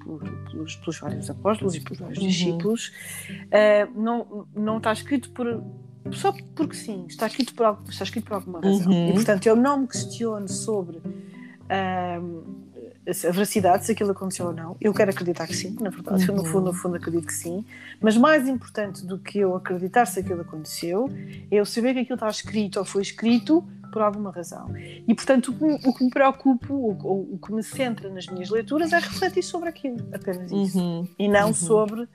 pelos, 0.52 0.76
pelos, 0.76 1.00
vários 1.00 1.30
apóstolos 1.30 1.76
e 1.76 1.80
pelos 1.82 2.00
vários 2.00 2.20
uhum. 2.20 2.28
discípulos, 2.28 2.92
uh, 3.30 4.00
não, 4.00 4.48
não 4.56 4.78
está 4.78 4.92
escrito 4.92 5.30
por, 5.32 5.64
só 6.12 6.34
porque 6.56 6.76
sim, 6.76 7.06
está 7.08 7.28
escrito 7.28 7.54
por, 7.56 7.80
está 7.90 8.04
escrito 8.04 8.26
por 8.26 8.34
alguma 8.36 8.60
razão. 8.60 8.92
Uhum. 8.92 9.10
E 9.10 9.14
portanto 9.14 9.46
eu 9.46 9.56
não 9.56 9.82
me 9.82 9.88
questiono 9.88 10.48
sobre. 10.48 10.98
Uh, 10.98 12.65
a 13.08 13.32
veracidade, 13.32 13.86
se 13.86 13.92
aquilo 13.92 14.12
aconteceu 14.12 14.48
ou 14.48 14.54
não. 14.54 14.76
Eu 14.82 14.94
quero 14.94 15.12
acreditar 15.12 15.46
que 15.46 15.56
sim, 15.56 15.76
na 15.80 15.90
verdade, 15.90 16.30
uhum. 16.30 16.38
no 16.38 16.46
fundo, 16.46 16.66
no 16.66 16.74
fundo 16.74 16.96
acredito 16.96 17.28
que 17.28 17.34
sim. 17.34 17.64
Mas 18.02 18.18
mais 18.18 18.48
importante 18.48 19.06
do 19.06 19.20
que 19.20 19.40
eu 19.40 19.56
acreditar 19.56 20.06
se 20.06 20.20
aquilo 20.20 20.42
aconteceu, 20.42 21.10
é 21.52 21.56
eu 21.58 21.66
saber 21.66 21.94
que 21.94 22.00
aquilo 22.00 22.16
está 22.16 22.30
escrito 22.30 22.80
ou 22.80 22.86
foi 22.86 23.04
escrito 23.04 23.64
por 23.92 24.02
alguma 24.02 24.32
razão. 24.32 24.74
E 24.76 25.14
portanto, 25.16 25.52
o 25.52 25.54
que, 25.80 25.88
o 25.88 25.94
que 25.94 26.04
me 26.04 26.10
preocupa, 26.10 26.74
o, 26.74 26.92
o, 26.92 27.36
o, 27.36 27.38
que 27.38 27.54
me 27.54 27.64
centra 27.64 28.10
nas 28.10 28.28
minhas 28.28 28.50
leituras 28.50 28.92
é 28.92 29.00
refletir 29.00 29.44
sobre 29.44 29.70
aquilo, 29.70 30.06
apenas 30.14 30.52
isso. 30.52 30.78
Uhum. 30.78 31.08
E 31.18 31.28
não 31.28 31.48
uhum. 31.48 31.54
sobre 31.54 32.02
uh, 32.02 32.08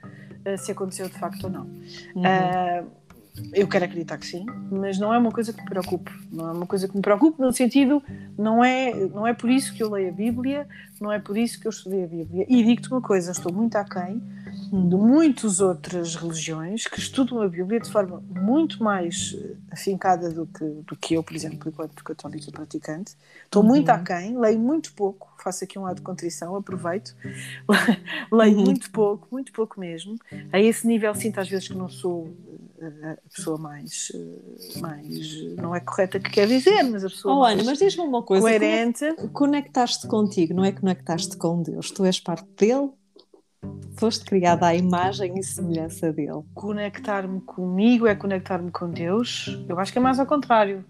se 0.57 0.71
aconteceu 0.71 1.07
de 1.07 1.17
facto 1.17 1.45
ou 1.45 1.49
não. 1.49 1.63
Uh, 1.63 2.87
eu 3.53 3.67
quero 3.67 3.85
acreditar 3.85 4.17
que 4.17 4.25
sim, 4.25 4.45
mas 4.69 4.99
não 4.99 5.13
é 5.13 5.17
uma 5.17 5.31
coisa 5.31 5.53
que 5.53 5.61
me 5.61 5.69
preocupe. 5.69 6.11
Não 6.31 6.49
é 6.49 6.51
uma 6.51 6.67
coisa 6.67 6.87
que 6.87 6.95
me 6.95 7.01
preocupe 7.01 7.39
no 7.39 7.51
sentido, 7.53 8.03
não 8.37 8.63
é, 8.63 8.93
não 8.93 9.25
é 9.25 9.33
por 9.33 9.49
isso 9.49 9.73
que 9.73 9.81
eu 9.81 9.89
leio 9.89 10.09
a 10.09 10.11
Bíblia, 10.11 10.67
não 10.99 11.11
é 11.11 11.19
por 11.19 11.37
isso 11.37 11.59
que 11.59 11.67
eu 11.67 11.69
estudei 11.69 12.03
a 12.03 12.07
Bíblia. 12.07 12.45
E 12.47 12.63
digo-te 12.63 12.89
uma 12.89 13.01
coisa, 13.01 13.31
estou 13.31 13.53
muito 13.53 13.75
aquém 13.75 14.21
de 14.71 14.95
muitas 14.95 15.59
outras 15.59 16.15
religiões 16.15 16.87
que 16.87 16.99
estudam 16.99 17.41
a 17.41 17.47
Bíblia 17.47 17.79
de 17.79 17.89
forma 17.89 18.23
muito 18.29 18.83
mais 18.83 19.35
eh, 19.37 19.55
afincada 19.71 20.29
do 20.29 20.45
que, 20.45 20.63
do 20.63 20.95
que 20.95 21.13
eu, 21.13 21.23
por 21.23 21.35
exemplo, 21.35 21.69
enquanto 21.69 22.03
católica 22.03 22.51
praticante. 22.51 23.15
Estou 23.43 23.63
uhum. 23.63 23.69
muito 23.69 23.89
aquém, 23.89 24.37
leio 24.37 24.59
muito 24.59 24.93
pouco, 24.93 25.33
faço 25.41 25.63
aqui 25.63 25.77
um 25.77 25.83
lado 25.83 25.97
de 25.97 26.01
contrição, 26.01 26.55
aproveito. 26.55 27.15
leio 28.31 28.57
uhum. 28.57 28.65
muito 28.65 28.89
pouco, 28.91 29.27
muito 29.31 29.51
pouco 29.51 29.79
mesmo. 29.79 30.17
A 30.51 30.59
esse 30.59 30.87
nível 30.87 31.13
sinto 31.15 31.39
às 31.39 31.49
vezes 31.49 31.67
que 31.67 31.75
não 31.75 31.89
sou 31.89 32.33
a 32.85 33.29
pessoa 33.33 33.57
mais, 33.57 34.11
mais 34.79 35.55
não 35.55 35.75
é 35.75 35.79
correta 35.79 36.19
que 36.19 36.29
quer 36.29 36.47
dizer, 36.47 36.83
mas 36.83 37.03
a 37.03 37.09
pessoa 37.09 37.35
oh, 37.35 37.43
Ana, 37.43 37.63
mas 37.63 37.77
diz-me 37.77 38.03
uma 38.03 38.23
coisa, 38.23 38.43
coerente. 38.43 39.05
Conectaste 39.33 40.07
contigo, 40.07 40.53
não 40.53 40.65
é 40.65 40.71
conectaste 40.71 41.37
com 41.37 41.61
Deus, 41.61 41.91
tu 41.91 42.05
és 42.05 42.19
parte 42.19 42.47
dele? 42.57 42.89
foste 43.95 44.25
criada 44.25 44.67
à 44.67 44.75
imagem 44.75 45.37
e 45.37 45.43
semelhança 45.43 46.11
dele. 46.11 46.41
Conectar-me 46.53 47.39
comigo 47.41 48.07
é 48.07 48.15
conectar-me 48.15 48.71
com 48.71 48.89
Deus. 48.89 49.63
Eu 49.69 49.79
acho 49.79 49.91
que 49.91 49.99
é 49.99 50.01
mais 50.01 50.19
ao 50.19 50.25
contrário. 50.25 50.83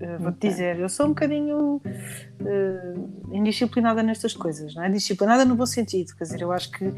Uh, 0.00 0.22
Vou-te 0.22 0.48
dizer, 0.48 0.78
eu 0.78 0.88
sou 0.88 1.06
um 1.06 1.08
bocadinho 1.10 1.76
uh, 1.76 3.30
indisciplinada 3.32 4.02
nestas 4.02 4.32
coisas, 4.32 4.74
não 4.74 4.82
é? 4.82 4.88
Disciplinada 4.88 5.44
no 5.44 5.54
bom 5.54 5.66
sentido, 5.66 6.16
quer 6.16 6.24
dizer, 6.24 6.40
eu 6.40 6.50
acho 6.50 6.70
que 6.70 6.90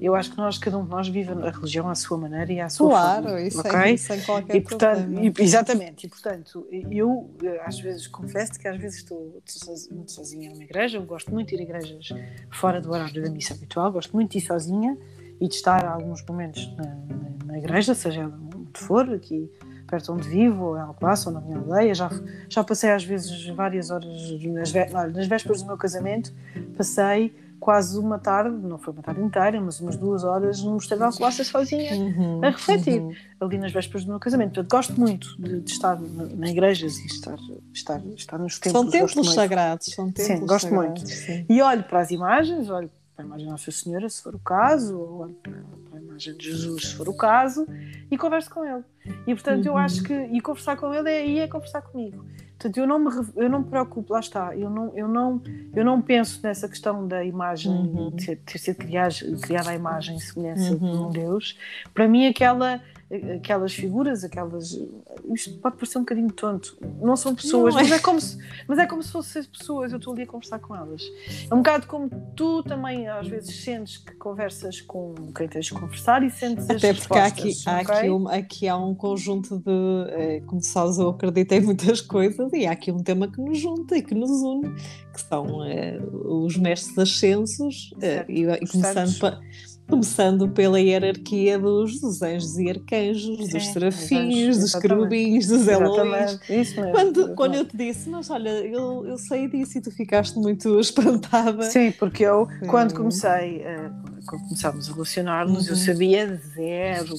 eu 0.00 0.14
acho 0.14 0.30
que 0.30 0.36
nós, 0.36 0.58
cada 0.58 0.78
um 0.78 0.84
de 0.84 0.90
nós 0.90 1.08
vive 1.08 1.30
a 1.30 1.50
religião 1.50 1.88
à 1.88 1.94
sua 1.94 2.16
maneira 2.16 2.52
e 2.52 2.60
à 2.60 2.68
sua 2.68 2.90
claro, 2.90 3.22
forma. 3.24 3.40
Isso 3.42 3.60
okay? 3.60 3.92
é, 3.92 3.96
sem 3.96 4.20
qualquer 4.20 4.56
e, 4.56 4.60
portanto, 4.60 5.02
problema. 5.02 5.26
E, 5.26 5.42
exatamente, 5.42 6.06
e 6.06 6.08
portanto, 6.08 6.66
eu 6.90 7.30
eh, 7.42 7.60
às 7.64 7.80
vezes 7.80 8.06
confesso 8.06 8.58
que 8.58 8.68
às 8.68 8.78
vezes 8.78 8.98
estou 8.98 9.40
muito 9.90 10.12
sozinha 10.12 10.50
numa 10.50 10.62
igreja, 10.62 10.98
eu 10.98 11.02
gosto 11.02 11.32
muito 11.32 11.48
de 11.48 11.56
ir 11.56 11.60
a 11.60 11.62
igrejas 11.62 12.08
fora 12.50 12.80
do 12.80 12.90
horário 12.90 13.22
da 13.22 13.30
missa 13.30 13.54
habitual, 13.54 13.90
gosto 13.92 14.14
muito 14.14 14.32
de 14.32 14.38
ir 14.38 14.42
sozinha 14.42 14.96
e 15.40 15.48
de 15.48 15.54
estar 15.54 15.84
alguns 15.84 16.24
momentos 16.24 16.74
na, 16.76 16.84
na, 16.84 17.44
na 17.46 17.58
igreja, 17.58 17.94
seja 17.94 18.26
onde 18.26 18.78
for, 18.78 19.12
aqui 19.12 19.50
perto 19.88 20.12
onde 20.12 20.28
vivo, 20.28 20.64
ou 20.64 20.76
em 20.76 20.80
Alcobaça, 20.80 21.28
ou 21.28 21.34
na 21.34 21.40
minha 21.40 21.58
aldeia. 21.58 21.94
Já, 21.94 22.10
já 22.48 22.62
passei 22.62 22.90
às 22.90 23.02
vezes 23.02 23.46
várias 23.48 23.90
horas, 23.90 24.06
nas, 24.44 24.72
nas 25.12 25.26
vésperas 25.26 25.62
do 25.62 25.66
meu 25.66 25.76
casamento, 25.76 26.32
passei 26.76 27.34
quase 27.58 27.98
uma 27.98 28.18
tarde, 28.18 28.56
não 28.56 28.78
foi 28.78 28.92
uma 28.92 29.02
tarde 29.02 29.20
inteira, 29.20 29.60
mas 29.60 29.80
umas 29.80 29.96
duas 29.96 30.24
horas 30.24 30.62
no 30.62 30.72
Mosteiro 30.72 31.00
de 31.00 31.06
Alcobaça 31.06 31.42
sozinha, 31.44 31.94
uhum, 31.94 32.40
a 32.44 32.50
refletir, 32.50 33.00
uhum. 33.00 33.12
ali 33.40 33.58
nas 33.58 33.72
vésperas 33.72 34.04
do 34.04 34.10
meu 34.10 34.20
casamento. 34.20 34.54
Portanto, 34.54 34.70
gosto 34.70 35.00
muito 35.00 35.42
de, 35.42 35.60
de 35.60 35.70
estar 35.70 36.00
na, 36.00 36.24
na 36.26 36.48
igrejas 36.48 36.96
e 36.98 37.06
estar, 37.06 37.36
estar, 37.72 38.00
estar 38.16 38.38
nos 38.38 38.58
templos. 38.58 38.82
São 38.82 38.90
templos 38.90 39.34
sagrados. 39.34 39.86
São 39.86 40.06
templos 40.10 40.38
sim, 40.38 40.46
gosto 40.46 40.68
sagrados, 40.68 41.02
muito. 41.02 41.08
Sim. 41.08 41.46
E 41.48 41.60
olho 41.60 41.82
para 41.82 42.00
as 42.00 42.10
imagens, 42.10 42.70
olho 42.70 42.90
para 43.14 43.24
a 43.24 43.26
imagem 43.26 43.46
da 43.46 43.52
Nossa 43.52 43.70
Senhora, 43.72 44.08
se 44.08 44.22
for 44.22 44.34
o 44.34 44.38
caso, 44.38 44.96
ou 44.96 45.18
olho 45.22 45.36
de 46.18 46.44
Jesus, 46.44 46.88
se 46.88 46.94
for 46.94 47.08
o 47.08 47.16
caso, 47.16 47.66
e 48.10 48.18
converso 48.18 48.50
com 48.50 48.64
ele. 48.64 48.84
E 49.26 49.34
portanto, 49.34 49.66
eu 49.66 49.76
acho 49.76 50.02
que. 50.02 50.12
E 50.12 50.40
conversar 50.40 50.76
com 50.76 50.92
ele 50.92 51.10
é, 51.10 51.18
aí 51.18 51.38
é 51.38 51.48
conversar 51.48 51.82
comigo. 51.82 52.24
Portanto, 52.58 52.76
eu 52.76 52.86
não 52.88 52.98
me, 52.98 53.10
eu 53.36 53.48
não 53.48 53.60
me 53.60 53.64
preocupo, 53.66 54.12
lá 54.12 54.18
está, 54.18 54.56
eu 54.56 54.68
não, 54.68 54.92
eu 54.96 55.06
não, 55.06 55.40
eu 55.72 55.84
não 55.84 56.02
penso 56.02 56.40
nessa 56.42 56.68
questão 56.68 57.06
da 57.06 57.24
imagem, 57.24 57.70
uhum. 57.70 58.10
de 58.10 58.26
ter, 58.26 58.36
ter 58.38 58.58
sido 58.58 58.76
criada, 58.76 59.14
criada 59.40 59.70
a 59.70 59.74
imagem 59.76 60.16
e 60.16 60.20
semelhança 60.20 60.72
uhum. 60.72 60.78
de 60.78 60.98
um 60.98 61.10
Deus. 61.10 61.56
Para 61.94 62.08
mim, 62.08 62.26
aquela 62.26 62.82
aquelas 63.10 63.72
figuras, 63.72 64.22
aquelas. 64.22 64.78
Isto 65.32 65.58
pode 65.58 65.76
parecer 65.76 65.98
um 65.98 66.02
bocadinho 66.02 66.30
tonto. 66.30 66.76
Não 67.00 67.16
são 67.16 67.34
pessoas, 67.34 67.74
não 67.74 67.80
é. 67.80 67.84
Mas, 67.84 67.92
é 67.92 67.98
como 67.98 68.20
se, 68.20 68.38
mas 68.66 68.78
é 68.78 68.86
como 68.86 69.02
se 69.02 69.10
fossem 69.10 69.42
pessoas, 69.44 69.92
eu 69.92 69.98
estou 69.98 70.12
ali 70.12 70.22
a 70.22 70.26
conversar 70.26 70.58
com 70.58 70.76
elas. 70.76 71.02
É 71.50 71.54
um 71.54 71.58
bocado 71.58 71.86
como 71.86 72.10
tu 72.36 72.62
também 72.62 73.08
às 73.08 73.26
vezes 73.26 73.64
sentes 73.64 73.96
que 73.96 74.14
conversas 74.16 74.82
com 74.82 75.14
quem 75.34 75.48
tens 75.48 75.66
de 75.66 75.72
conversar 75.72 76.22
e 76.22 76.30
sentes 76.30 76.68
Até 76.68 76.92
porque 76.92 77.18
há 77.18 77.26
aqui, 77.26 77.52
há, 77.64 77.78
aqui, 77.78 78.10
um, 78.10 78.28
aqui 78.28 78.68
há 78.68 78.76
um 78.76 78.94
conjunto 78.94 79.58
de. 79.58 80.10
É, 80.10 80.40
como 80.40 80.62
sabes, 80.62 80.98
eu 80.98 81.08
acredito 81.08 81.52
em 81.52 81.60
muitas 81.60 82.02
coisas 82.02 82.52
e 82.52 82.66
há 82.66 82.72
aqui 82.72 82.92
um 82.92 83.02
tema 83.02 83.30
que 83.30 83.40
nos 83.40 83.58
junta 83.58 83.96
e 83.96 84.02
que 84.02 84.14
nos 84.14 84.30
une, 84.30 84.74
que 85.12 85.20
são 85.20 85.64
é, 85.64 85.98
os 86.12 86.56
mestres 86.58 86.98
ascensos, 86.98 87.94
é, 88.02 88.26
e, 88.28 88.42
e 88.42 88.66
começando 88.66 89.18
para 89.18 89.40
Começando 89.88 90.48
pela 90.48 90.78
hierarquia 90.78 91.58
dos, 91.58 91.98
dos 92.00 92.20
anjos 92.20 92.58
e 92.58 92.68
arcanjos, 92.68 93.46
Sim, 93.46 93.52
dos 93.52 93.66
serafins, 93.68 94.58
dos 94.58 94.74
querubins, 94.74 95.46
dos 95.46 95.64
mesmo. 95.64 96.90
Quando, 96.92 97.34
quando 97.34 97.54
eu 97.54 97.64
te 97.64 97.76
disse, 97.76 98.08
mas 98.10 98.28
olha, 98.28 98.50
eu, 98.50 99.06
eu 99.06 99.16
sei 99.16 99.48
disso 99.48 99.78
e 99.78 99.80
tu 99.80 99.90
ficaste 99.90 100.38
muito 100.38 100.78
espantada. 100.80 101.62
Sim, 101.62 101.90
porque 101.92 102.24
eu, 102.24 102.46
quando 102.68 102.94
comecei, 102.94 103.62
uh, 103.62 104.24
quando 104.26 104.42
começámos 104.42 104.90
a 104.90 104.92
relacionar-nos, 104.92 105.64
uhum. 105.64 105.70
eu 105.70 105.76
sabia 105.76 106.40
zero 106.54 107.14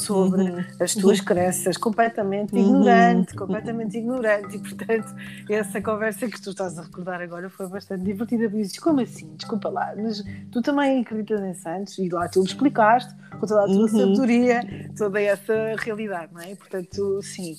sobre 0.00 0.42
uhum. 0.42 0.64
as 0.80 0.94
tuas 0.94 1.20
crenças, 1.20 1.76
completamente 1.76 2.54
uhum. 2.54 2.60
ignorante, 2.60 3.34
completamente 3.34 3.98
ignorante, 3.98 4.56
e 4.56 4.58
portanto, 4.58 5.14
essa 5.48 5.80
conversa 5.80 6.28
que 6.28 6.40
tu 6.40 6.50
estás 6.50 6.78
a 6.78 6.82
recordar 6.82 7.20
agora 7.20 7.48
foi 7.48 7.68
bastante 7.68 8.04
divertida. 8.04 8.44
Eu 8.44 8.50
disse, 8.50 8.80
como 8.80 9.00
assim? 9.00 9.34
Desculpa 9.36 9.68
lá, 9.68 9.92
mas 9.96 10.22
tu 10.50 10.62
também 10.62 11.00
acreditas 11.00 11.40
em 11.42 11.54
santos 11.54 11.98
e 11.98 12.08
lá 12.08 12.28
tu 12.28 12.40
me 12.40 12.46
explicaste 12.46 13.14
com 13.38 13.46
toda 13.46 13.62
a 13.62 13.66
tua 13.66 13.76
uhum. 13.76 13.88
sabedoria, 13.88 14.90
toda 14.96 15.20
essa 15.20 15.74
realidade, 15.78 16.32
não 16.32 16.40
é? 16.40 16.54
Portanto, 16.54 17.20
sim. 17.22 17.54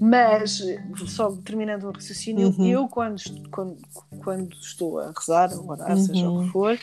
Mas, 0.00 0.62
só 1.06 1.30
terminando 1.44 1.84
o 1.84 1.90
raciocínio, 1.90 2.48
uhum. 2.48 2.66
eu 2.66 2.88
quando, 2.88 3.20
quando, 3.50 3.76
quando 4.22 4.52
estou 4.54 4.98
a 4.98 5.12
rezar, 5.16 5.50
ou 5.52 5.70
orar, 5.70 5.96
seja 5.96 6.28
o 6.28 6.38
que 6.38 6.44
uhum. 6.44 6.48
for, 6.48 6.78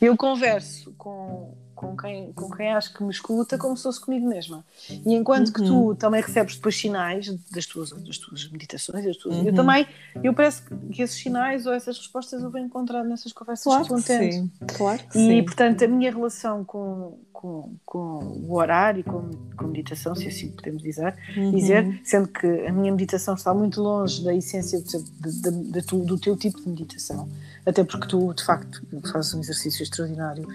eu 0.00 0.16
converso 0.16 0.92
com 0.96 1.54
com 1.82 1.96
quem, 1.96 2.32
com 2.32 2.48
quem 2.48 2.72
acho 2.72 2.94
que 2.94 3.02
me 3.02 3.10
escuta 3.10 3.58
como 3.58 3.76
se 3.76 3.82
fosse 3.82 4.00
comigo 4.00 4.28
mesma. 4.28 4.64
E 4.88 5.14
enquanto 5.14 5.48
uhum. 5.48 5.52
que 5.52 5.62
tu 5.64 5.88
uhum. 5.88 5.94
também 5.96 6.22
recebes 6.22 6.54
depois 6.54 6.76
sinais 6.76 7.28
das 7.50 7.66
tuas, 7.66 7.90
das 7.90 8.18
tuas 8.18 8.48
meditações, 8.50 9.04
das 9.04 9.16
tuas, 9.16 9.36
uhum. 9.36 9.46
eu 9.46 9.52
também, 9.52 9.84
eu 10.22 10.32
parece 10.32 10.62
que 10.92 11.02
esses 11.02 11.20
sinais 11.20 11.66
ou 11.66 11.72
essas 11.72 11.98
respostas 11.98 12.40
eu 12.40 12.50
venho 12.50 12.66
encontrar 12.66 13.02
nessas 13.02 13.32
conversas 13.32 13.64
claro 13.64 13.84
que 13.84 14.02
tendo. 14.04 14.32
Sim. 14.32 14.50
Claro 14.76 15.02
que 15.10 15.18
e, 15.18 15.26
sim. 15.26 15.44
portanto, 15.44 15.84
a 15.84 15.88
minha 15.88 16.10
relação 16.12 16.64
com, 16.64 17.18
com, 17.32 17.74
com 17.84 17.98
o 18.46 18.54
horário 18.54 19.00
e 19.00 19.02
com, 19.02 19.30
com 19.56 19.66
meditação, 19.66 20.14
se 20.14 20.28
assim 20.28 20.52
podemos 20.52 20.82
dizer, 20.84 21.16
uhum. 21.36 21.50
dizer, 21.50 22.00
sendo 22.04 22.28
que 22.28 22.46
a 22.46 22.72
minha 22.72 22.92
meditação 22.92 23.34
está 23.34 23.52
muito 23.52 23.82
longe 23.82 24.22
da 24.22 24.32
essência 24.32 24.80
de, 24.80 25.02
de, 25.02 25.40
de, 25.40 25.80
de, 25.80 26.06
do 26.06 26.16
teu 26.16 26.36
tipo 26.36 26.60
de 26.60 26.68
meditação, 26.68 27.28
até 27.66 27.82
porque 27.82 28.06
tu, 28.06 28.32
de 28.32 28.44
facto, 28.44 28.86
fazes 29.10 29.34
um 29.34 29.40
exercício 29.40 29.82
extraordinário 29.82 30.46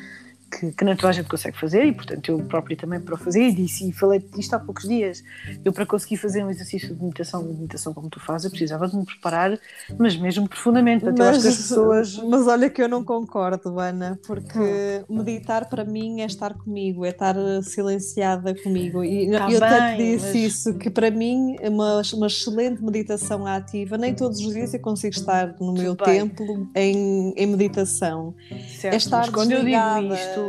que, 0.50 0.72
que 0.72 0.84
não 0.84 0.96
toda 0.96 1.10
a 1.10 1.12
gente 1.12 1.28
consegue 1.28 1.58
fazer 1.58 1.86
e, 1.86 1.94
portanto, 1.94 2.30
eu 2.30 2.40
próprio 2.40 2.76
também 2.78 3.00
para 3.00 3.16
o 3.16 3.18
fazer 3.18 3.48
e 3.48 3.52
disse 3.54 3.90
e 3.90 3.92
falei 3.92 4.20
disto 4.20 4.54
há 4.54 4.60
poucos 4.60 4.88
dias. 4.88 5.24
Eu, 5.64 5.74
para 5.74 5.86
conseguir 5.86 6.18
fazer 6.18 6.44
um 6.44 6.50
exercício 6.50 6.96
de 6.96 7.02
meditação, 7.02 7.44
de 7.46 7.54
meditação 7.54 7.94
como 7.94 8.10
tu 8.10 8.20
fazes, 8.20 8.46
eu 8.46 8.52
precisava 8.52 8.88
de 8.88 8.96
me 8.96 9.06
preparar, 9.06 9.60
mas 9.98 10.16
mesmo 10.16 10.48
profundamente. 10.48 11.04
Portanto, 11.04 11.36
mas, 11.36 11.46
as 11.46 11.58
pessoas. 11.58 12.18
Mas 12.18 12.48
olha 12.48 12.70
que 12.70 12.82
eu 12.82 12.88
não 12.88 13.04
concordo, 13.04 13.80
Ana, 13.80 14.20
porque 14.26 15.04
hum. 15.10 15.18
meditar 15.18 15.70
para 15.70 15.84
mim 15.84 16.22
é 16.22 16.26
estar 16.26 16.54
comigo, 16.54 17.06
é 17.06 17.10
estar 17.10 17.36
silenciada 17.64 18.56
comigo. 18.56 19.04
E 19.04 19.30
tá 19.32 19.52
eu 19.52 19.60
bem, 19.60 19.70
até 19.70 19.96
te 19.96 19.98
disse 19.98 20.26
mas... 20.26 20.36
isso, 20.36 20.74
que 20.76 20.90
para 20.90 21.12
mim 21.12 21.58
uma, 21.62 22.02
uma 22.14 22.28
excelente 22.28 22.82
meditação 22.82 23.46
ativa, 23.46 23.98
nem 23.98 24.14
todos 24.14 24.40
os 24.40 24.54
dias 24.54 24.74
eu 24.74 24.80
consigo 24.80 25.16
estar 25.16 25.56
no 25.60 25.74
meu 25.74 25.96
templo 25.96 26.70
em, 26.74 27.34
em 27.36 27.48
meditação. 27.48 28.34
Certo, 28.80 28.94
é 28.94 28.98
estar 28.98 29.32
quando 29.32 29.50
desligada. 29.50 30.00
eu 30.00 30.02
digo 30.02 30.14
isto 30.14 30.47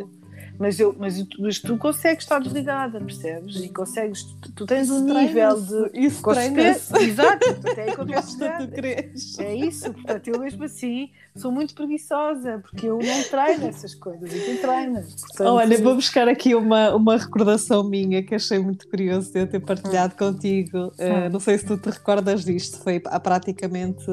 mas, 0.59 0.81
eu, 0.81 0.95
mas, 0.99 1.23
tu, 1.23 1.49
tu 1.67 1.79
consegues 1.79 2.25
estar 2.25 2.41
desligada, 2.41 3.01
percebes? 3.01 3.57
E 3.57 3.69
consegues, 3.69 4.25
tu, 4.43 4.53
tu 4.53 4.67
tens 4.67 4.91
um 4.91 5.05
nível 5.05 5.61
de. 5.61 5.91
Isso 6.07 6.23
treinas. 6.23 6.91
Exato, 6.93 7.51
até 7.71 7.95
tu 7.95 9.43
É 9.43 9.55
isso, 9.55 9.93
portanto, 9.93 10.29
eu 10.29 10.41
mesmo 10.41 10.65
assim 10.65 11.11
sou 11.37 11.53
muito 11.53 11.75
preguiçosa, 11.75 12.59
porque 12.59 12.87
eu 12.87 12.99
não 12.99 13.23
treino 13.25 13.67
essas 13.67 13.95
coisas, 13.95 14.33
e 14.33 14.41
tu 14.41 14.61
treinas. 14.61 15.15
Portanto, 15.15 15.49
Olha, 15.49 15.79
vou 15.79 15.95
buscar 15.95 16.27
aqui 16.27 16.55
uma, 16.55 16.95
uma 16.95 17.17
recordação 17.17 17.85
minha 17.85 18.23
que 18.23 18.35
achei 18.35 18.59
muito 18.59 18.89
curioso 18.89 19.33
de 19.33 19.41
eu 19.41 19.47
ter 19.47 19.61
partilhado 19.61 20.15
hum. 20.15 20.33
contigo. 20.33 20.89
Uh, 20.99 21.31
não 21.31 21.39
sei 21.39 21.59
se 21.59 21.67
tu 21.67 21.79
te 21.79 21.89
recordas 21.89 22.45
disto, 22.45 22.79
foi 22.83 23.01
há 23.07 23.21
praticamente 23.21 24.05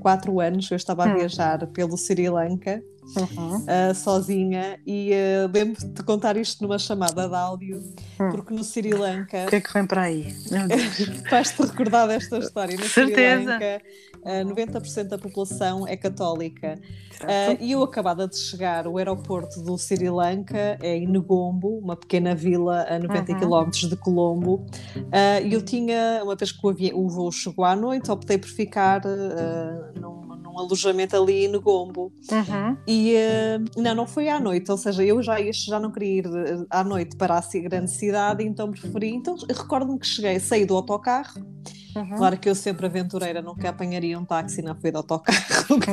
quatro 0.00 0.40
anos 0.40 0.70
eu 0.70 0.76
estava 0.76 1.04
a 1.04 1.12
hum. 1.12 1.16
viajar 1.16 1.66
pelo 1.68 1.96
Sri 1.96 2.28
Lanka 2.28 2.82
uhum. 3.14 3.56
uh, 3.58 3.94
sozinha 3.94 4.78
e 4.86 5.10
uh, 5.12 5.50
lembro-te 5.52 5.86
de 5.86 6.02
contar 6.02 6.36
isto 6.36 6.62
numa 6.62 6.78
chamada 6.78 7.28
de 7.28 7.34
áudio, 7.34 7.82
uhum. 8.18 8.30
porque 8.30 8.54
no 8.54 8.64
Sri 8.64 8.92
Lanka. 8.92 9.44
O 9.44 9.48
que 9.48 9.56
é 9.56 9.60
que 9.60 9.72
vem 9.72 9.86
para 9.86 10.02
aí? 10.02 10.34
Faz-te 11.30 11.62
recordar 11.62 12.08
desta 12.08 12.38
história. 12.38 12.76
No 12.76 12.84
Certeza. 12.84 13.42
Sri 13.42 13.46
Lanka, 13.46 13.82
uh, 14.16 14.80
ah, 14.80 14.80
90% 14.80 15.04
da 15.04 15.18
população 15.18 15.86
é 15.86 15.96
católica. 15.96 16.78
E 17.60 17.72
eu 17.72 17.82
acabada 17.82 18.28
de 18.28 18.36
chegar, 18.36 18.86
o 18.86 18.98
aeroporto 18.98 19.62
do 19.62 19.78
Sri 19.78 20.10
Lanka 20.10 20.76
é 20.82 20.96
em 20.96 21.06
Negombo, 21.06 21.78
uma 21.78 21.96
pequena 21.96 22.34
vila 22.34 22.86
a 22.88 22.98
90 22.98 23.32
uhum. 23.32 23.40
km 23.40 23.70
de 23.88 23.96
Colombo. 23.96 24.66
E 25.42 25.52
eu 25.52 25.62
tinha, 25.62 26.20
uma 26.22 26.36
vez 26.36 26.52
que 26.52 26.66
o, 26.66 26.68
avião, 26.68 26.98
o 26.98 27.08
voo 27.08 27.32
chegou 27.32 27.64
à 27.64 27.74
noite, 27.74 28.10
optei 28.10 28.36
por 28.36 28.48
ficar 28.48 29.00
num 29.98 30.25
um 30.56 30.60
alojamento 30.60 31.14
ali 31.14 31.44
em 31.44 31.48
Negombo. 31.48 32.12
Uhum. 32.32 32.76
E 32.86 33.14
uh, 33.14 33.80
não, 33.80 33.94
não 33.94 34.06
foi 34.06 34.28
à 34.28 34.40
noite, 34.40 34.70
ou 34.70 34.78
seja, 34.78 35.04
eu 35.04 35.22
já, 35.22 35.36
já 35.52 35.78
não 35.78 35.92
queria 35.92 36.18
ir 36.18 36.26
eh, 36.26 36.66
à 36.70 36.82
noite 36.82 37.14
para 37.16 37.36
a 37.36 37.42
grande 37.62 37.90
cidade, 37.90 38.42
então 38.42 38.70
preferi. 38.70 39.14
Então 39.14 39.36
recordo-me 39.48 39.98
que 39.98 40.06
cheguei, 40.06 40.40
saí 40.40 40.64
do 40.64 40.74
autocarro. 40.74 41.44
Uhum. 41.94 42.16
Claro 42.16 42.38
que 42.38 42.48
eu 42.48 42.54
sempre 42.54 42.86
aventureira 42.86 43.40
nunca 43.40 43.68
apanharia 43.68 44.18
um 44.18 44.24
táxi 44.24 44.62
na 44.62 44.74
foi 44.74 44.90
do 44.90 44.98
autocarro. 44.98 45.38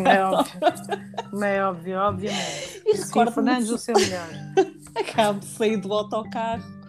É 0.05 0.23
óbvio, 0.23 1.43
é 1.43 1.63
óbvio, 1.65 1.97
obviamente. 1.97 2.81
E 2.85 2.97
recordo-me. 2.97 3.71
o 3.71 3.77
seu 3.77 3.95
melhor. 3.95 4.29
Acabo 4.95 5.39
de 5.39 5.45
sair 5.45 5.77
do 5.77 5.91
autocarro 5.91 6.82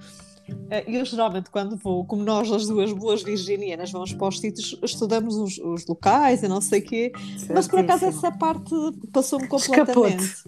eu 0.86 1.04
geralmente 1.04 1.50
quando 1.50 1.76
vou, 1.76 2.04
como 2.04 2.22
nós 2.22 2.50
as 2.50 2.66
duas 2.66 2.92
boas 2.92 3.22
virginianas 3.22 3.90
vamos 3.90 4.12
para 4.12 4.28
os 4.28 4.40
sítios, 4.40 4.78
estudamos 4.82 5.36
os, 5.36 5.58
os 5.58 5.86
locais 5.86 6.42
e 6.42 6.48
não 6.48 6.60
sei 6.60 6.80
o 6.80 6.84
quê, 6.84 7.12
mas 7.52 7.68
por 7.68 7.78
acaso 7.78 8.04
essa 8.06 8.30
parte 8.32 8.74
passou-me 9.12 9.46
completamente. 9.46 10.44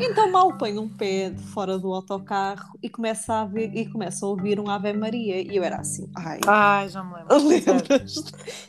então 0.00 0.30
mal 0.30 0.56
ponho 0.56 0.82
um 0.82 0.88
pé 0.88 1.34
fora 1.52 1.78
do 1.78 1.92
autocarro 1.92 2.78
e 2.82 2.88
começo 2.88 3.30
a 3.32 3.44
ver 3.44 3.74
e 3.74 3.86
começo 3.86 4.24
a 4.24 4.28
ouvir 4.28 4.60
um 4.60 4.68
Ave 4.70 4.92
Maria 4.92 5.40
e 5.40 5.56
eu 5.56 5.64
era 5.64 5.76
assim, 5.76 6.08
ai, 6.16 6.40
ai 6.46 6.88
já 6.88 7.02
me 7.02 7.14
lembro. 7.14 7.48
Lembras? 7.48 8.14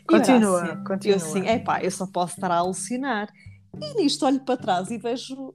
Continua, 0.08 0.64
assim, 0.64 0.84
continua. 0.84 1.14
Eu 1.14 1.16
assim, 1.16 1.48
epá, 1.48 1.84
eu 1.84 1.92
só 1.92 2.08
posso 2.08 2.36
estar 2.36 2.52
a 2.52 2.58
alucinar. 2.58 3.30
E 3.80 3.94
nisto 4.02 4.26
olho 4.26 4.42
para 4.42 4.58
trás 4.58 4.92
e 4.92 4.98
vejo 4.98 5.54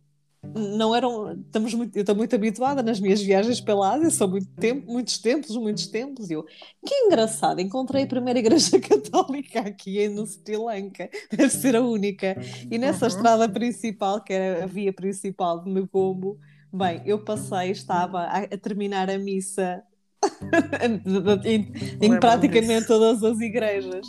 não 0.55 0.95
eram. 0.95 1.33
Estamos 1.33 1.75
muito, 1.75 1.97
eu 1.97 2.01
estou 2.01 2.15
muito 2.15 2.35
habituada 2.35 2.83
nas 2.83 3.01
minhas 3.01 3.21
viagens 3.21 3.61
pela 3.61 3.95
Ásia, 3.95 4.11
são 4.11 4.29
muito 4.29 4.49
tempo, 4.55 4.91
muitos 4.91 5.19
tempos, 5.19 5.57
muitos 5.57 5.87
tempos. 5.87 6.31
E 6.31 6.35
eu, 6.35 6.45
que 6.85 6.95
engraçado, 7.07 7.61
encontrei 7.61 8.05
a 8.05 8.07
primeira 8.07 8.39
igreja 8.39 8.79
católica 8.81 9.61
aqui 9.61 10.09
no 10.09 10.27
Sri 10.27 10.57
Lanka, 10.57 11.09
deve 11.31 11.51
ser 11.51 11.77
a 11.77 11.81
única. 11.81 12.37
E 12.71 12.79
nessa 12.79 13.07
uhum. 13.07 13.09
estrada 13.09 13.49
principal, 13.49 14.23
que 14.23 14.33
era 14.33 14.65
a 14.65 14.67
via 14.67 14.93
principal 14.93 15.63
de 15.63 15.71
Negombo, 15.71 16.39
bem, 16.73 17.03
eu 17.05 17.23
passei, 17.25 17.71
estava 17.71 18.21
a, 18.21 18.39
a 18.39 18.59
terminar 18.59 19.11
a 19.11 19.19
missa 19.19 19.83
em, 21.45 21.73
em 22.01 22.21
praticamente 22.21 22.81
disso. 22.81 22.87
todas 22.87 23.23
as 23.23 23.41
igrejas. 23.41 24.07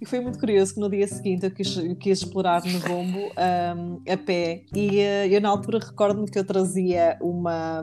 E 0.00 0.04
foi 0.04 0.20
muito 0.20 0.38
curioso 0.38 0.74
que 0.74 0.80
no 0.80 0.90
dia 0.90 1.06
seguinte 1.08 1.44
eu 1.44 1.50
quis, 1.50 1.76
eu 1.76 1.96
quis 1.96 2.18
explorar 2.18 2.62
no 2.64 2.78
bombo 2.80 3.18
um, 3.18 4.02
a 4.10 4.16
pé 4.16 4.62
e 4.74 4.98
uh, 4.98 5.26
eu 5.30 5.40
na 5.40 5.48
altura 5.48 5.78
recordo-me 5.78 6.30
que 6.30 6.38
eu 6.38 6.44
trazia 6.44 7.16
uma 7.20 7.82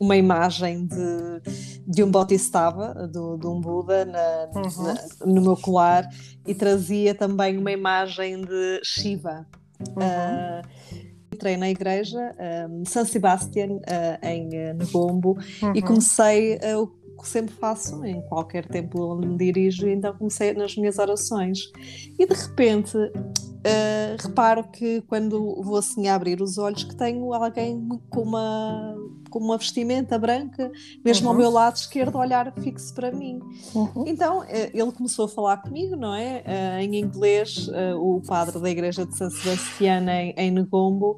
uma 0.00 0.16
imagem 0.16 0.86
de, 0.86 1.42
de 1.86 2.04
um 2.04 2.10
Bodhisattva, 2.10 2.94
de, 3.08 3.40
de 3.40 3.46
um 3.46 3.60
Buda 3.60 4.04
na, 4.04 4.48
uhum. 4.54 4.84
na, 4.84 5.26
no 5.26 5.42
meu 5.42 5.56
colar 5.56 6.08
e 6.46 6.54
trazia 6.54 7.14
também 7.14 7.58
uma 7.58 7.72
imagem 7.72 8.40
de 8.42 8.80
Shiva. 8.84 9.44
Uhum. 9.80 9.94
Uh, 9.96 11.08
entrei 11.32 11.56
na 11.56 11.68
igreja 11.70 12.34
um, 12.68 12.84
San 12.84 13.04
Sebastian 13.04 13.76
uh, 13.76 14.26
em 14.26 14.48
uh, 14.48 14.74
Negombo 14.74 15.36
uhum. 15.62 15.72
e 15.74 15.82
comecei 15.82 16.56
uh, 16.56 16.90
que 17.18 17.28
sempre 17.28 17.54
faço 17.54 18.04
em 18.04 18.20
qualquer 18.22 18.66
templo 18.66 19.16
onde 19.16 19.26
me 19.26 19.36
dirijo, 19.36 19.88
então 19.88 20.14
comecei 20.16 20.54
nas 20.54 20.76
minhas 20.76 20.98
orações. 20.98 21.70
E 22.18 22.26
de 22.26 22.34
repente 22.34 22.96
uh, 22.96 24.16
reparo 24.18 24.64
que 24.64 25.02
quando 25.02 25.60
vou 25.62 25.76
assim 25.76 26.08
abrir 26.08 26.40
os 26.40 26.58
olhos, 26.58 26.84
que 26.84 26.94
tenho 26.94 27.32
alguém 27.34 27.88
com 28.08 28.22
uma, 28.22 28.96
com 29.30 29.38
uma 29.38 29.58
vestimenta 29.58 30.18
branca, 30.18 30.70
mesmo 31.04 31.26
uhum. 31.26 31.32
ao 31.32 31.38
meu 31.38 31.50
lado 31.50 31.76
esquerdo, 31.76 32.16
olhar 32.16 32.52
fixo 32.60 32.94
para 32.94 33.10
mim. 33.12 33.40
Uhum. 33.74 34.04
Então 34.06 34.40
uh, 34.40 34.44
ele 34.72 34.92
começou 34.92 35.26
a 35.26 35.28
falar 35.28 35.58
comigo, 35.58 35.96
não 35.96 36.14
é? 36.14 36.44
Uh, 36.46 36.80
em 36.80 36.96
inglês, 37.00 37.68
o 37.98 38.20
padre 38.26 38.58
da 38.58 38.70
igreja 38.70 39.04
de 39.04 39.16
São 39.16 39.30
Sebastião 39.30 40.08
em, 40.08 40.34
em 40.36 40.50
Negombo 40.50 41.16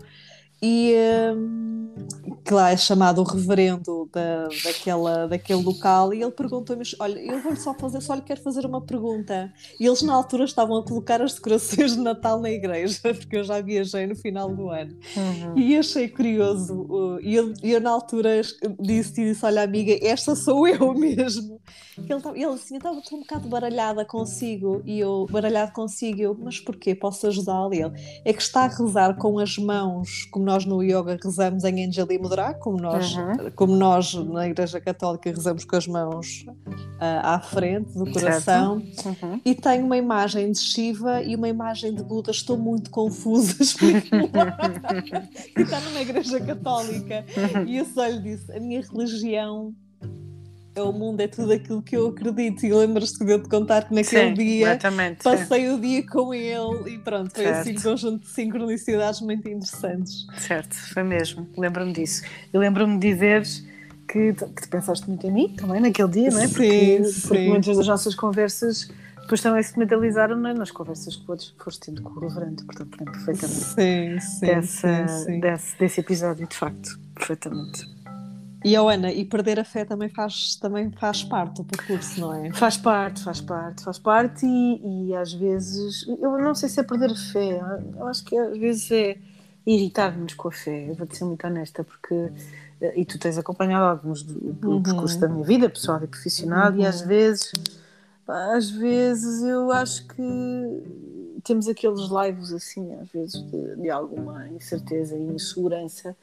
e 0.63 0.95
um, 1.35 1.95
que 2.45 2.53
lá 2.53 2.71
é 2.71 2.77
chamado 2.77 3.21
o 3.21 3.25
reverendo 3.25 4.09
da, 4.13 4.49
daquela, 4.65 5.27
daquele 5.27 5.63
local, 5.63 6.13
e 6.13 6.23
ele 6.23 6.31
perguntou-me: 6.31 6.83
Olha, 6.99 7.19
eu 7.19 7.41
vou-lhe 7.41 7.59
só 7.59 7.73
fazer, 7.73 8.01
só 8.03 8.15
lhe 8.15 8.21
quero 8.21 8.43
fazer 8.43 8.67
uma 8.67 8.81
pergunta. 8.81 9.53
E 9.79 9.87
eles, 9.87 10.03
na 10.03 10.13
altura, 10.13 10.45
estavam 10.45 10.77
a 10.77 10.85
colocar 10.85 11.23
as 11.23 11.35
decorações 11.35 11.95
de 11.95 12.01
Natal 12.01 12.41
na 12.41 12.51
igreja, 12.51 13.01
porque 13.15 13.37
eu 13.37 13.45
já 13.45 13.61
viajei 13.61 14.07
no 14.07 14.17
final 14.17 14.55
do 14.55 14.69
ano. 14.69 14.97
Uhum. 15.17 15.59
E 15.59 15.77
achei 15.79 16.09
curioso. 16.09 17.19
E 17.23 17.35
eu, 17.35 17.55
eu, 17.63 17.81
na 17.81 17.91
altura, 17.91 18.43
disse: 18.79 19.15
disse 19.15 19.47
Olha, 19.47 19.63
amiga, 19.63 19.97
esta 20.03 20.35
sou 20.35 20.69
eu 20.69 20.93
mesmo. 20.95 21.61
Ele, 21.97 22.21
ele 22.35 22.45
assim: 22.45 22.75
Eu 22.75 22.79
estava 22.79 23.03
um 23.13 23.21
bocado 23.21 23.49
baralhada 23.49 24.05
consigo, 24.05 24.83
e 24.85 24.99
eu, 24.99 25.27
baralhado 25.31 25.73
consigo, 25.73 26.21
eu, 26.21 26.37
mas 26.39 26.61
porquê? 26.61 26.95
Posso 26.95 27.27
ajudá-lo? 27.27 27.73
Ele 27.73 27.93
é 28.25 28.33
que 28.33 28.43
está 28.43 28.65
a 28.65 28.69
rezar 28.69 29.17
com 29.17 29.39
as 29.39 29.57
mãos, 29.57 30.27
como 30.31 30.50
nós 30.51 30.65
no 30.65 30.83
yoga 30.83 31.17
rezamos 31.23 31.63
em 31.63 31.87
Anjali 31.87 32.19
Mudra, 32.19 32.53
como 32.55 32.77
nós, 32.77 33.15
uhum. 33.15 33.51
como 33.55 33.77
nós 33.77 34.15
na 34.15 34.49
Igreja 34.49 34.81
Católica 34.81 35.31
rezamos 35.31 35.65
com 35.65 35.77
as 35.77 35.87
mãos 35.87 36.45
uh, 36.45 37.23
à 37.23 37.39
frente 37.39 37.97
do 37.97 38.11
coração, 38.11 38.83
uhum. 39.05 39.41
e 39.45 39.55
tem 39.55 39.81
uma 39.81 39.97
imagem 39.97 40.51
de 40.51 40.59
Shiva 40.59 41.23
e 41.23 41.37
uma 41.37 41.49
imagem 41.49 41.95
de 41.95 42.03
Buda. 42.03 42.33
Estou 42.33 42.59
muito 42.59 42.91
confusa. 42.91 43.55
e 45.57 45.63
está 45.63 45.81
numa 45.83 46.01
Igreja 46.01 46.41
Católica. 46.41 47.25
Uhum. 47.37 47.65
E 47.67 47.77
eu 47.77 47.85
só 47.85 48.05
lhe 48.09 48.19
disse: 48.19 48.51
a 48.53 48.59
minha 48.59 48.83
religião 48.83 49.73
o 50.77 50.93
mundo, 50.93 51.21
é 51.21 51.27
tudo 51.27 51.53
aquilo 51.53 51.83
que 51.83 51.97
eu 51.97 52.09
acredito. 52.09 52.65
E 52.65 52.73
lembras-te 52.73 53.25
de 53.25 53.33
eu 53.33 53.43
te 53.43 53.49
contar 53.49 53.89
que 53.89 53.95
naquele 53.95 54.29
sim, 54.29 54.35
dia 54.35 54.79
passei 55.23 55.67
sim. 55.67 55.75
o 55.75 55.81
dia 55.81 56.07
com 56.07 56.33
ele 56.33 56.95
e 56.95 56.99
pronto, 56.99 57.33
foi 57.35 57.45
certo. 57.45 57.61
assim 57.61 57.79
um 57.79 57.83
conjunto 57.83 58.21
de 58.21 58.31
sincronicidades 58.31 59.21
muito 59.21 59.49
interessantes. 59.49 60.27
Certo, 60.39 60.75
foi 60.75 61.03
mesmo, 61.03 61.49
lembro-me 61.57 61.93
disso. 61.93 62.23
E 62.53 62.59
lembro-me 62.59 62.99
de 62.99 63.13
dizeres 63.13 63.67
que, 64.07 64.33
que 64.33 64.69
pensaste 64.69 65.09
muito 65.09 65.27
em 65.27 65.33
mim 65.33 65.55
também 65.57 65.81
naquele 65.81 66.09
dia, 66.09 66.31
não 66.31 66.41
é? 66.41 66.49
Porque, 66.49 67.05
sim, 67.05 67.29
porque 67.29 67.49
muitas 67.49 67.77
das 67.77 67.87
nossas 67.87 68.15
conversas 68.15 68.89
depois 69.31 69.43
também 69.43 69.63
se 69.63 69.79
materializaram 69.79 70.45
é? 70.45 70.53
nas 70.53 70.73
conversas 70.73 71.15
que 71.15 71.31
outros 71.31 71.55
foste 71.63 71.87
tendo 71.87 72.03
com 72.03 72.19
o 72.19 72.21
Reverendo, 72.21 72.65
portanto 72.65 72.97
perfeitamente 72.97 73.61
sim, 73.61 74.19
sim, 74.19 74.47
dessa, 74.47 75.07
sim, 75.07 75.25
sim. 75.25 75.41
Desse, 75.41 75.79
desse 75.79 76.01
episódio, 76.01 76.49
de 76.49 76.57
facto, 76.57 76.99
perfeitamente. 77.15 78.00
E 78.65 78.77
a 78.77 78.81
Ana, 78.81 79.11
e 79.11 79.25
perder 79.25 79.59
a 79.59 79.65
fé 79.65 79.85
também 79.85 80.09
faz, 80.09 80.57
também 80.57 80.91
faz 80.91 81.23
parte 81.23 81.63
do 81.63 81.65
percurso, 81.65 82.21
não 82.21 82.35
é? 82.35 82.53
Faz 82.53 82.77
parte, 82.77 83.23
faz 83.23 83.41
parte, 83.41 83.83
faz 83.83 83.99
parte 83.99 84.45
e, 84.45 85.09
e 85.09 85.15
às 85.15 85.33
vezes, 85.33 86.07
eu 86.07 86.39
não 86.39 86.55
sei 86.55 86.69
se 86.69 86.79
é 86.79 86.83
perder 86.83 87.11
a 87.11 87.17
fé, 87.17 87.61
eu 87.97 88.07
acho 88.07 88.23
que 88.25 88.37
às 88.37 88.59
vezes 88.59 88.91
é 88.91 89.17
irritar-nos 89.67 90.35
com 90.35 90.49
a 90.49 90.53
fé, 90.53 90.91
eu 90.91 90.95
vou-te 90.95 91.17
ser 91.17 91.25
muito 91.25 91.47
honesta, 91.47 91.85
porque, 91.85 92.33
e 92.97 93.05
tu 93.05 93.19
tens 93.19 93.39
acompanhado 93.39 93.85
alguns 93.85 94.23
do, 94.23 94.35
do 94.53 94.71
uhum. 94.73 94.83
percurso 94.83 95.19
da 95.19 95.29
minha 95.29 95.45
vida, 95.45 95.71
pessoal 95.71 96.03
e 96.03 96.07
profissional, 96.07 96.71
uhum. 96.71 96.81
e 96.81 96.87
às 96.87 97.01
vezes, 97.01 97.53
às 98.31 98.71
vezes 98.71 99.43
eu 99.43 99.71
acho 99.71 100.07
que 100.09 100.23
temos 101.43 101.69
aqueles 101.69 102.09
lives 102.09 102.53
assim, 102.53 102.93
às 102.95 103.09
vezes, 103.11 103.43
de, 103.51 103.77
de, 103.77 103.91
alguma 103.91 104.49
incerteza 104.49 105.17
e 105.17 105.35
insegurança, 105.35 106.17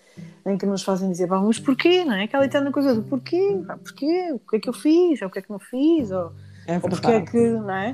em 0.46 0.58
que 0.58 0.66
nos 0.66 0.84
fazem 0.84 1.12
dizer, 1.12 1.28
vamos 1.28 1.60
porquê, 1.60 2.06
não 2.06 2.14
é? 2.14 2.24
Aquela 2.24 2.46
eterna 2.46 2.72
coisa 2.72 2.96
do 2.96 3.04
porquê, 3.04 3.62
ah, 3.68 3.78
porquê, 3.78 4.32
o 4.32 4.40
que 4.40 4.56
é 4.56 4.60
que 4.60 4.70
eu 4.70 4.74
fiz, 4.74 5.22
ou 5.22 5.28
o 5.28 5.32
que 5.32 5.40
é 5.40 5.42
que 5.42 5.50
não 5.50 5.60
fiz, 5.60 6.12
ou, 6.12 6.32
é 6.68 6.76
ou 6.76 6.82
porque 6.82 7.08
é 7.08 7.22
que, 7.22 7.50
não 7.50 7.72
é? 7.72 7.94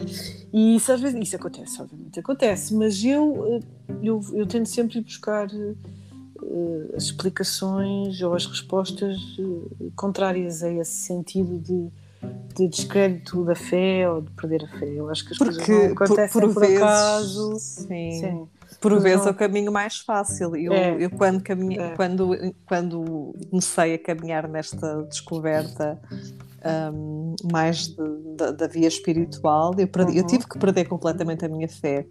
E 0.52 0.76
isso 0.76 0.92
às 0.92 1.00
vezes, 1.00 1.20
isso 1.22 1.36
acontece, 1.36 1.82
obviamente 1.82 2.20
acontece, 2.20 2.74
mas 2.76 3.04
eu, 3.04 3.46
eh, 3.48 3.94
eu, 4.02 4.22
eu 4.34 4.46
tento 4.46 4.68
sempre 4.68 5.00
ir 5.00 5.02
buscar 5.02 5.48
uh, 5.48 6.96
as 6.96 7.04
explicações 7.04 8.22
ou 8.22 8.34
as 8.34 8.46
respostas 8.46 9.18
uh, 9.40 9.92
contrárias 9.96 10.64
a 10.64 10.72
esse 10.72 10.92
sentido 10.92 11.58
de 11.60 11.90
de 12.56 12.68
descrédito 12.68 13.44
da 13.44 13.56
fé 13.56 14.10
ou 14.10 14.22
de 14.22 14.32
perder 14.32 14.64
a 14.66 14.80
fé. 14.80 14.88
Eu 14.88 15.10
acho 15.10 15.26
que 15.26 15.34
as 15.34 15.38
Porque, 15.38 15.56
coisas 15.56 15.86
não 15.86 15.92
acontecem 15.94 16.42
por, 16.42 16.42
por, 16.42 16.54
por 16.54 16.60
vezes, 16.62 16.78
acaso. 16.78 17.60
Sim. 17.60 18.12
sim. 18.12 18.48
Por 18.80 19.00
vezes 19.00 19.26
é 19.26 19.30
o 19.30 19.34
caminho 19.34 19.72
mais 19.72 19.98
fácil. 20.00 20.56
Eu, 20.56 20.74
é. 20.74 20.98
eu 21.00 21.10
quando, 21.10 21.42
caminhe, 21.42 21.80
é. 21.80 21.96
quando, 21.96 22.54
quando 22.66 23.34
comecei 23.50 23.96
a 23.96 24.00
caminhar 24.00 24.48
nesta 24.48 25.04
descoberta 25.04 26.00
um, 26.94 27.36
mais 27.52 27.88
de, 27.88 27.96
de, 27.96 28.52
da 28.54 28.68
via 28.68 28.88
espiritual, 28.88 29.74
eu, 29.78 29.88
perdi, 29.88 30.12
uhum. 30.14 30.18
eu 30.18 30.28
tive 30.28 30.48
que 30.48 30.58
perder 30.60 30.86
completamente 30.86 31.46
a 31.46 31.50
minha 31.50 31.68
fé 31.68 32.06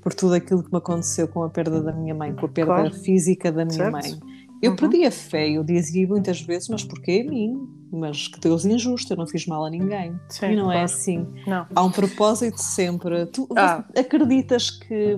por 0.00 0.14
tudo 0.14 0.34
aquilo 0.34 0.62
que 0.62 0.72
me 0.72 0.78
aconteceu 0.78 1.28
com 1.28 1.42
a 1.42 1.50
perda 1.50 1.80
da 1.82 1.92
minha 1.92 2.14
mãe, 2.14 2.34
com 2.34 2.46
a 2.46 2.48
perda 2.48 2.74
claro. 2.74 2.94
física 2.94 3.52
da 3.52 3.64
minha 3.64 3.76
certo. 3.76 3.92
mãe. 3.92 4.18
Eu 4.62 4.72
uhum. 4.72 4.76
perdi 4.76 5.04
a 5.04 5.10
fé, 5.10 5.48
eu 5.48 5.64
dizia 5.64 6.06
muitas 6.06 6.40
vezes, 6.40 6.68
mas 6.68 6.84
porquê 6.84 7.24
a 7.26 7.30
mim? 7.30 7.79
Mas 7.92 8.28
que 8.28 8.38
Deus 8.38 8.64
é 8.64 8.70
injusto, 8.70 9.12
eu 9.12 9.16
não 9.16 9.26
fiz 9.26 9.46
mal 9.46 9.64
a 9.64 9.70
ninguém. 9.70 10.18
Sim, 10.28 10.52
e 10.52 10.56
não 10.56 10.70
é 10.70 10.74
claro. 10.74 10.78
é 10.78 10.82
assim. 10.82 11.26
Não. 11.46 11.66
Há 11.74 11.82
um 11.82 11.90
propósito 11.90 12.58
sempre. 12.58 13.26
Tu 13.26 13.48
ah. 13.56 13.84
acreditas 13.96 14.70
que 14.70 15.16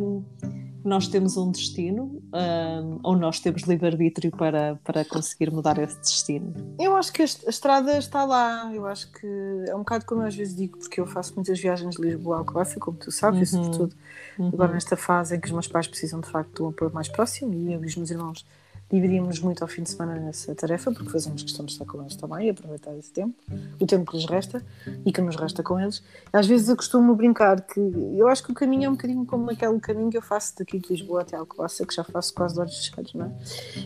nós 0.85 1.07
temos 1.07 1.37
um 1.37 1.51
destino 1.51 2.23
um, 2.33 2.99
ou 3.03 3.17
nós 3.17 3.39
temos 3.39 3.63
livre-arbítrio 3.63 4.31
para, 4.33 4.79
para 4.85 5.05
conseguir 5.05 5.51
mudar 5.51 5.79
esse 5.79 5.99
destino? 6.01 6.53
Eu 6.79 6.97
acho 6.97 7.13
que 7.13 7.23
a, 7.23 7.25
estrada 7.25 7.97
está 7.99 8.25
lá. 8.25 8.71
Eu 8.75 8.87
acho 8.87 9.11
que 9.13 9.27
é 9.69 9.75
um 9.75 9.81
bocado 9.81 10.05
como 10.05 10.23
eu 10.23 10.27
às 10.27 10.35
vezes 10.35 10.57
digo, 10.57 10.79
porque 10.79 11.01
eu 11.01 11.07
faço 11.07 11.35
muitas 11.35 11.61
viagens 11.61 11.95
de 11.95 12.03
Lisboa 12.03 12.39
ao 12.39 12.45
Croácia, 12.45 12.81
como 12.81 12.97
tu 12.97 13.11
sabes, 13.11 13.53
uhum. 13.53 13.61
e 13.61 13.65
sobretudo 13.65 13.97
uhum. 14.39 14.49
agora 14.49 14.73
nesta 14.73 14.97
fase 14.97 15.37
em 15.37 15.41
que 15.41 15.47
os 15.47 15.53
meus 15.53 15.69
pais 15.69 15.87
precisam 15.87 16.21
de 16.21 16.29
facto 16.29 16.55
de 16.55 16.63
um 16.63 16.69
apoio 16.69 16.93
mais 16.93 17.09
próximo 17.09 17.55
e 17.55 17.73
eu 17.73 17.83
e 17.83 17.87
os 17.87 17.97
meus 17.97 18.11
irmãos 18.11 18.45
dividimos 18.93 19.41
muito 19.41 19.63
ao 19.63 19.69
fim 19.69 19.83
de 19.83 19.91
semana 19.91 20.15
nessa 20.17 20.55
tarefa, 20.55 20.93
porque 20.93 21.11
fazemos 21.11 21.43
questão 21.43 21.65
de 21.65 21.73
estar 21.73 21.87
com 21.87 22.01
eles 22.03 22.15
também 22.15 22.47
e 22.47 22.51
aproveitar 22.51 22.95
esse 22.97 23.11
tempo, 23.11 23.35
o 23.81 23.87
tempo 23.87 24.11
que 24.11 24.19
lhes 24.19 24.27
resta 24.27 24.63
e 25.05 25.11
que 25.11 25.21
nos 25.21 25.35
resta 25.37 25.63
com 25.63 25.81
eles. 25.81 26.03
Às 26.33 26.47
vezes 26.47 26.69
eu 26.69 26.77
costumo 26.77 27.15
brincar 27.15 27.63
que 27.63 27.81
eu 27.81 28.29
acho 28.29 28.43
que 28.45 28.53
o 28.53 28.55
caminho 28.55 28.85
é 28.85 28.89
um 28.89 28.93
bocadinho 28.93 29.25
como 29.25 29.51
aquele 29.51 29.81
caminho 29.81 30.11
que 30.11 30.19
eu 30.19 30.23
faço 30.23 30.57
daqui 30.59 30.79
de 30.79 30.89
Lisboa 30.91 31.23
até 31.23 31.37
Alcobaça, 31.37 31.87
que 31.87 31.95
já 31.95 32.05
faço 32.05 32.35
quase 32.35 32.55
de 32.55 32.61
olhos 32.61 32.87
fechados, 32.87 33.15
não 33.15 33.27
é? 33.27 33.33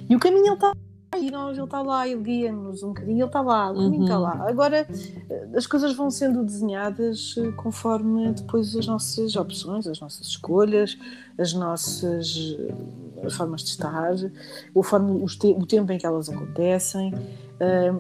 E 0.09 0.17
o 0.17 0.19
caminho 0.19 0.47
ele 0.47 0.55
está 0.55 0.73
e 1.15 1.31
nós, 1.31 1.57
ele 1.57 1.65
está 1.65 1.81
lá, 1.83 2.07
ele 2.07 2.23
guia-nos 2.23 2.83
um 2.83 2.89
bocadinho, 2.89 3.19
ele 3.19 3.25
está 3.25 3.41
lá, 3.41 3.71
o 3.71 3.75
caminho 3.75 4.03
está 4.03 4.17
uhum. 4.17 4.23
lá. 4.23 4.49
Agora, 4.49 4.87
as 5.55 5.67
coisas 5.67 5.95
vão 5.95 6.11
sendo 6.11 6.45
desenhadas 6.45 7.35
eh, 7.39 7.53
conforme 7.53 8.33
depois 8.33 8.75
as 8.77 8.87
nossas 8.87 9.37
opções, 9.37 9.87
as 9.87 10.01
nossas 10.01 10.27
escolhas, 10.27 10.99
as 11.39 11.53
nossas 11.53 12.57
as 13.25 13.33
eh, 13.33 13.37
formas 13.37 13.63
de 13.63 13.71
estar, 13.71 14.15
o, 14.75 14.83
forma, 14.83 15.13
o 15.13 15.67
tempo 15.67 15.93
em 15.93 15.99
que 15.99 16.07
elas 16.07 16.29
acontecem. 16.29 17.15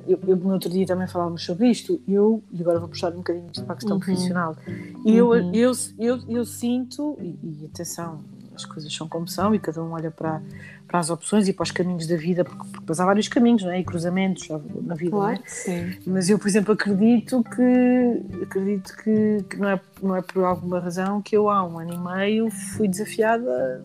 Eu, 0.07 0.21
eu, 0.27 0.37
no 0.37 0.53
outro 0.53 0.69
dia 0.69 0.85
também 0.85 1.07
falávamos 1.09 1.42
sobre 1.42 1.71
isto, 1.71 1.99
eu, 2.07 2.42
e 2.53 2.61
agora 2.61 2.79
vou 2.79 2.90
puxar 2.90 3.11
um 3.11 3.16
bocadinho 3.16 3.47
isto 3.51 3.64
para 3.64 3.73
a 3.73 3.77
questão 3.77 3.97
uhum. 3.97 4.03
profissional, 4.03 4.55
eu, 5.03 5.31
uhum. 5.31 5.51
eu, 5.55 5.73
eu, 5.99 6.21
eu, 6.29 6.45
sinto, 6.45 7.16
e, 7.19 7.38
e 7.42 7.64
atenção, 7.64 8.21
as 8.57 8.64
coisas 8.64 8.92
são 8.92 9.09
como 9.09 9.29
são 9.29 9.55
e 9.55 9.59
cada 9.59 9.83
um 9.83 9.92
olha 9.92 10.11
para, 10.11 10.42
para 10.88 10.99
as 10.99 11.11
opções 11.11 11.47
e 11.49 11.53
para 11.53 11.62
os 11.62 11.71
caminhos 11.71 12.07
da 12.07 12.16
vida, 12.16 12.45
porque, 12.45 12.64
porque 12.85 13.01
há 13.01 13.05
vários 13.05 13.29
caminhos 13.29 13.62
não 13.62 13.71
é? 13.71 13.81
e 13.81 13.85
cruzamentos 13.85 14.49
na 14.83 14.95
vida. 14.95 15.11
Claro, 15.11 15.38
não 15.38 15.45
é? 15.45 15.49
sim. 15.49 15.99
Mas 16.07 16.29
eu, 16.29 16.38
por 16.38 16.49
exemplo, 16.49 16.75
acredito 16.75 17.45
que 17.45 18.42
acredito 18.42 18.97
que, 18.97 19.45
que, 19.49 19.57
não, 19.59 19.69
é, 19.69 19.81
não 20.03 20.16
é 20.16 20.23
por 20.23 20.45
alguma 20.45 20.81
razão 20.81 21.23
que 21.23 21.37
eu 21.37 21.49
há 21.49 21.64
um 21.64 21.79
ano 21.79 21.95
e 21.95 21.99
meio 21.99 22.51
fui 22.51 22.88
desafiada 22.88 23.83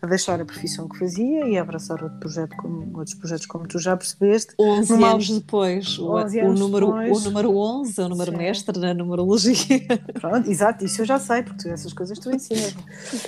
a 0.00 0.06
deixar 0.06 0.40
a 0.40 0.44
profissão 0.44 0.88
que 0.88 0.98
fazia 0.98 1.46
e 1.46 1.58
a 1.58 1.62
abraçar 1.62 2.02
outro 2.02 2.18
projeto 2.18 2.56
como, 2.56 2.96
outros 2.96 3.14
projetos, 3.14 3.46
como 3.46 3.66
tu 3.66 3.78
já 3.78 3.96
percebeste. 3.96 4.54
11 4.58 4.92
Numa... 4.92 5.10
anos 5.12 5.28
depois, 5.28 5.98
o, 5.98 6.16
anos 6.16 6.34
o, 6.34 6.52
número, 6.54 6.86
depois. 6.86 7.26
o 7.26 7.28
número 7.28 7.56
11 7.56 8.00
é 8.00 8.04
o 8.04 8.08
número 8.08 8.30
Sim. 8.30 8.38
mestre 8.38 8.78
na 8.78 8.94
numerologia. 8.94 9.86
Pronto, 10.20 10.48
exato, 10.50 10.84
isso 10.84 11.02
eu 11.02 11.06
já 11.06 11.18
sei, 11.18 11.42
porque 11.42 11.68
essas 11.68 11.92
coisas 11.92 12.18
tu 12.18 12.30
ensinas. 12.30 12.74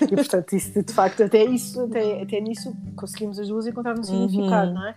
e 0.02 0.14
portanto, 0.14 0.54
isso, 0.54 0.83
de 0.83 0.92
facto, 0.92 1.22
até, 1.24 1.44
isso, 1.44 1.80
até, 1.80 2.22
até 2.22 2.40
nisso 2.40 2.74
conseguimos 2.96 3.38
as 3.38 3.48
duas 3.48 3.66
encontrar 3.66 3.98
um 3.98 4.02
significado, 4.02 4.68
uhum. 4.68 4.74
não 4.74 4.88
é? 4.88 4.94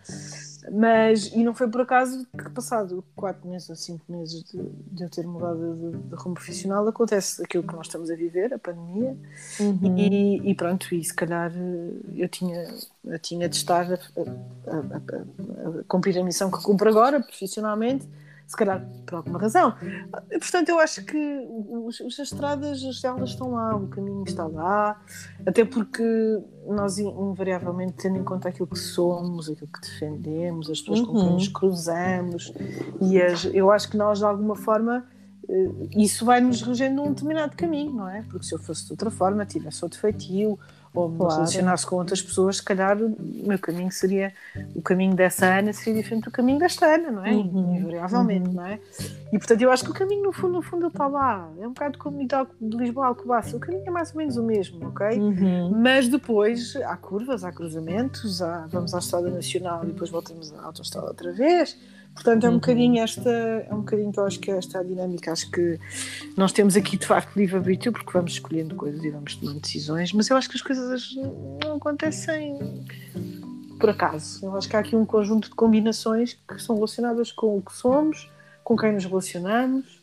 Mas, 0.71 1.27
e 1.33 1.43
não 1.43 1.53
foi 1.53 1.67
por 1.67 1.81
acaso 1.81 2.25
que 2.37 2.49
passado 2.49 3.03
4 3.15 3.47
meses 3.47 3.69
ou 3.69 3.75
5 3.75 4.11
meses 4.11 4.43
de, 4.43 4.57
de, 4.91 5.03
eu 5.03 5.09
ter 5.09 5.25
mudado 5.25 5.75
de, 5.75 5.97
de 6.09 6.15
rumo 6.15 6.35
profissional, 6.35 6.87
acontece 6.87 7.43
aquilo 7.43 7.63
que 7.63 7.75
nós 7.75 7.87
estamos 7.87 8.09
a 8.09 8.15
viver, 8.15 8.53
a 8.53 8.59
pandemia, 8.59 9.17
uhum. 9.59 9.97
e, 9.97 10.51
e, 10.51 10.55
pronto, 10.55 10.93
e 10.93 11.03
se 11.03 11.13
calhar 11.13 11.51
eu 12.15 12.29
tinha, 12.29 12.67
eu 13.05 13.19
tinha 13.19 13.49
de 13.49 13.55
estar 13.55 13.91
a, 13.91 13.95
a, 13.95 14.77
a, 14.77 15.79
a 15.79 15.83
cumprir 15.87 16.17
a 16.17 16.23
missão 16.23 16.49
que 16.49 16.63
cumpro 16.63 16.89
agora, 16.89 17.19
profissionalmente, 17.19 18.07
se 18.47 18.55
calhar 18.55 18.85
por 19.05 19.15
alguma 19.15 19.39
razão. 19.39 19.73
Portanto, 20.29 20.69
eu 20.69 20.79
acho 20.79 21.03
que 21.05 21.47
os, 21.69 22.01
as 22.01 22.19
estradas, 22.19 22.83
as 22.83 23.03
elas 23.03 23.31
estão 23.31 23.51
lá, 23.51 23.75
o 23.75 23.87
caminho 23.87 24.23
está 24.23 24.45
lá, 24.45 25.01
até 25.45 25.65
porque 25.65 26.03
nós, 26.67 26.97
invariavelmente, 26.97 27.93
tendo 27.93 28.17
em 28.17 28.23
conta 28.23 28.49
aquilo 28.49 28.67
que 28.67 28.79
somos, 28.79 29.49
aquilo 29.49 29.67
que 29.67 29.81
defendemos, 29.81 30.69
as 30.69 30.79
pessoas 30.79 30.99
uhum. 30.99 31.05
com 31.05 31.13
quem 31.13 31.27
uhum. 31.27 31.33
nos 31.33 31.47
cruzamos, 31.47 32.53
e 33.01 33.21
as, 33.21 33.45
eu 33.45 33.71
acho 33.71 33.89
que 33.89 33.97
nós, 33.97 34.19
de 34.19 34.25
alguma 34.25 34.55
forma, 34.55 35.05
eh, 35.49 35.71
isso 35.97 36.25
vai 36.25 36.39
nos 36.39 36.61
regendo 36.61 36.97
num 36.97 37.09
determinado 37.09 37.55
caminho, 37.55 37.93
não 37.93 38.09
é? 38.09 38.23
Porque 38.23 38.45
se 38.45 38.53
eu 38.53 38.59
fosse 38.59 38.85
de 38.85 38.93
outra 38.93 39.11
forma, 39.11 39.45
tivesse 39.45 39.83
outro 39.83 39.99
feitio, 39.99 40.59
ou 40.93 41.11
claro. 41.11 41.35
relacionasse 41.35 41.85
com 41.85 41.95
outras 41.95 42.21
pessoas, 42.21 42.57
se 42.57 42.63
calhar 42.63 42.97
o 43.01 43.15
meu 43.19 43.57
caminho 43.57 43.91
seria 43.91 44.33
o 44.75 44.81
caminho 44.81 45.15
dessa 45.15 45.45
Ana 45.45 45.73
seria 45.73 46.01
diferente 46.01 46.25
do 46.25 46.31
caminho 46.31 46.59
desta 46.59 46.85
Ana, 46.85 47.11
não 47.11 47.25
é? 47.25 47.31
Uhum. 47.31 47.75
Invariavelmente, 47.75 48.47
uhum. 48.49 48.55
não 48.55 48.65
é? 48.65 48.79
E 49.31 49.37
portanto 49.37 49.61
eu 49.61 49.71
acho 49.71 49.83
que 49.83 49.91
o 49.91 49.93
caminho 49.93 50.23
no 50.23 50.31
fundo, 50.31 50.53
no 50.53 50.61
fundo 50.61 50.87
está 50.87 51.07
lá. 51.07 51.49
É 51.59 51.67
um 51.67 51.73
bocado 51.73 51.97
como 51.97 52.19
de 52.25 52.77
Lisboa 52.77 53.05
a 53.05 53.09
Alcobaça. 53.09 53.55
O 53.55 53.59
caminho 53.59 53.83
é 53.87 53.91
mais 53.91 54.11
ou 54.11 54.17
menos 54.17 54.37
o 54.37 54.43
mesmo, 54.43 54.87
ok? 54.87 55.19
Uhum. 55.19 55.71
Mas 55.81 56.07
depois 56.07 56.75
há 56.75 56.95
curvas, 56.95 57.43
há 57.43 57.51
cruzamentos, 57.51 58.41
há, 58.41 58.67
vamos 58.67 58.93
à 58.93 58.99
Estrada 58.99 59.29
Nacional 59.29 59.83
e 59.83 59.87
depois 59.87 60.09
voltamos 60.09 60.53
à 60.53 60.65
autoestrada 60.65 61.07
outra 61.07 61.31
vez 61.31 61.77
Portanto, 62.13 62.45
é 62.45 62.47
um 62.47 62.53
uhum. 62.53 62.59
bocadinho 62.59 63.03
esta, 63.03 63.29
é 63.29 63.73
um 63.73 63.79
bocadinho 63.79 64.11
que 64.11 64.19
eu 64.19 64.25
acho 64.25 64.39
que 64.39 64.51
é 64.51 64.57
esta 64.57 64.79
a 64.79 64.83
dinâmica. 64.83 65.31
Acho 65.31 65.49
que 65.49 65.79
nós 66.37 66.51
temos 66.51 66.75
aqui 66.75 66.97
de 66.97 67.05
facto 67.05 67.35
livre-arbítrio 67.35 67.91
porque 67.91 68.11
vamos 68.11 68.33
escolhendo 68.33 68.75
coisas 68.75 69.03
e 69.03 69.09
vamos 69.09 69.35
tomando 69.35 69.59
decisões, 69.59 70.13
mas 70.13 70.29
eu 70.29 70.37
acho 70.37 70.49
que 70.49 70.55
as 70.55 70.61
coisas 70.61 71.15
não 71.63 71.77
acontecem 71.77 72.57
por 73.79 73.89
acaso. 73.89 74.45
Eu 74.45 74.55
acho 74.55 74.69
que 74.69 74.75
há 74.75 74.79
aqui 74.79 74.95
um 74.95 75.05
conjunto 75.05 75.49
de 75.49 75.55
combinações 75.55 76.37
que 76.47 76.61
são 76.61 76.75
relacionadas 76.75 77.31
com 77.31 77.57
o 77.57 77.61
que 77.61 77.75
somos, 77.75 78.29
com 78.63 78.77
quem 78.77 78.93
nos 78.93 79.05
relacionamos, 79.05 80.01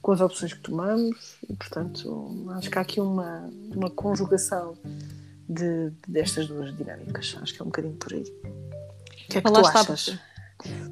com 0.00 0.12
as 0.12 0.20
opções 0.20 0.52
que 0.52 0.60
tomamos, 0.60 1.38
e 1.48 1.54
portanto 1.54 2.46
acho 2.52 2.70
que 2.70 2.78
há 2.78 2.82
aqui 2.82 3.00
uma, 3.00 3.50
uma 3.74 3.90
conjugação 3.90 4.78
de, 5.48 5.92
destas 6.06 6.46
duas 6.46 6.74
dinâmicas. 6.76 7.36
Acho 7.42 7.52
que 7.52 7.60
é 7.60 7.64
um 7.64 7.68
bocadinho 7.68 7.94
por 7.94 8.12
aí. 8.12 8.22
O 8.22 9.30
que 9.30 9.38
é 9.38 9.42
que 9.42 9.52
tu 9.52 9.66
achas? 9.66 10.18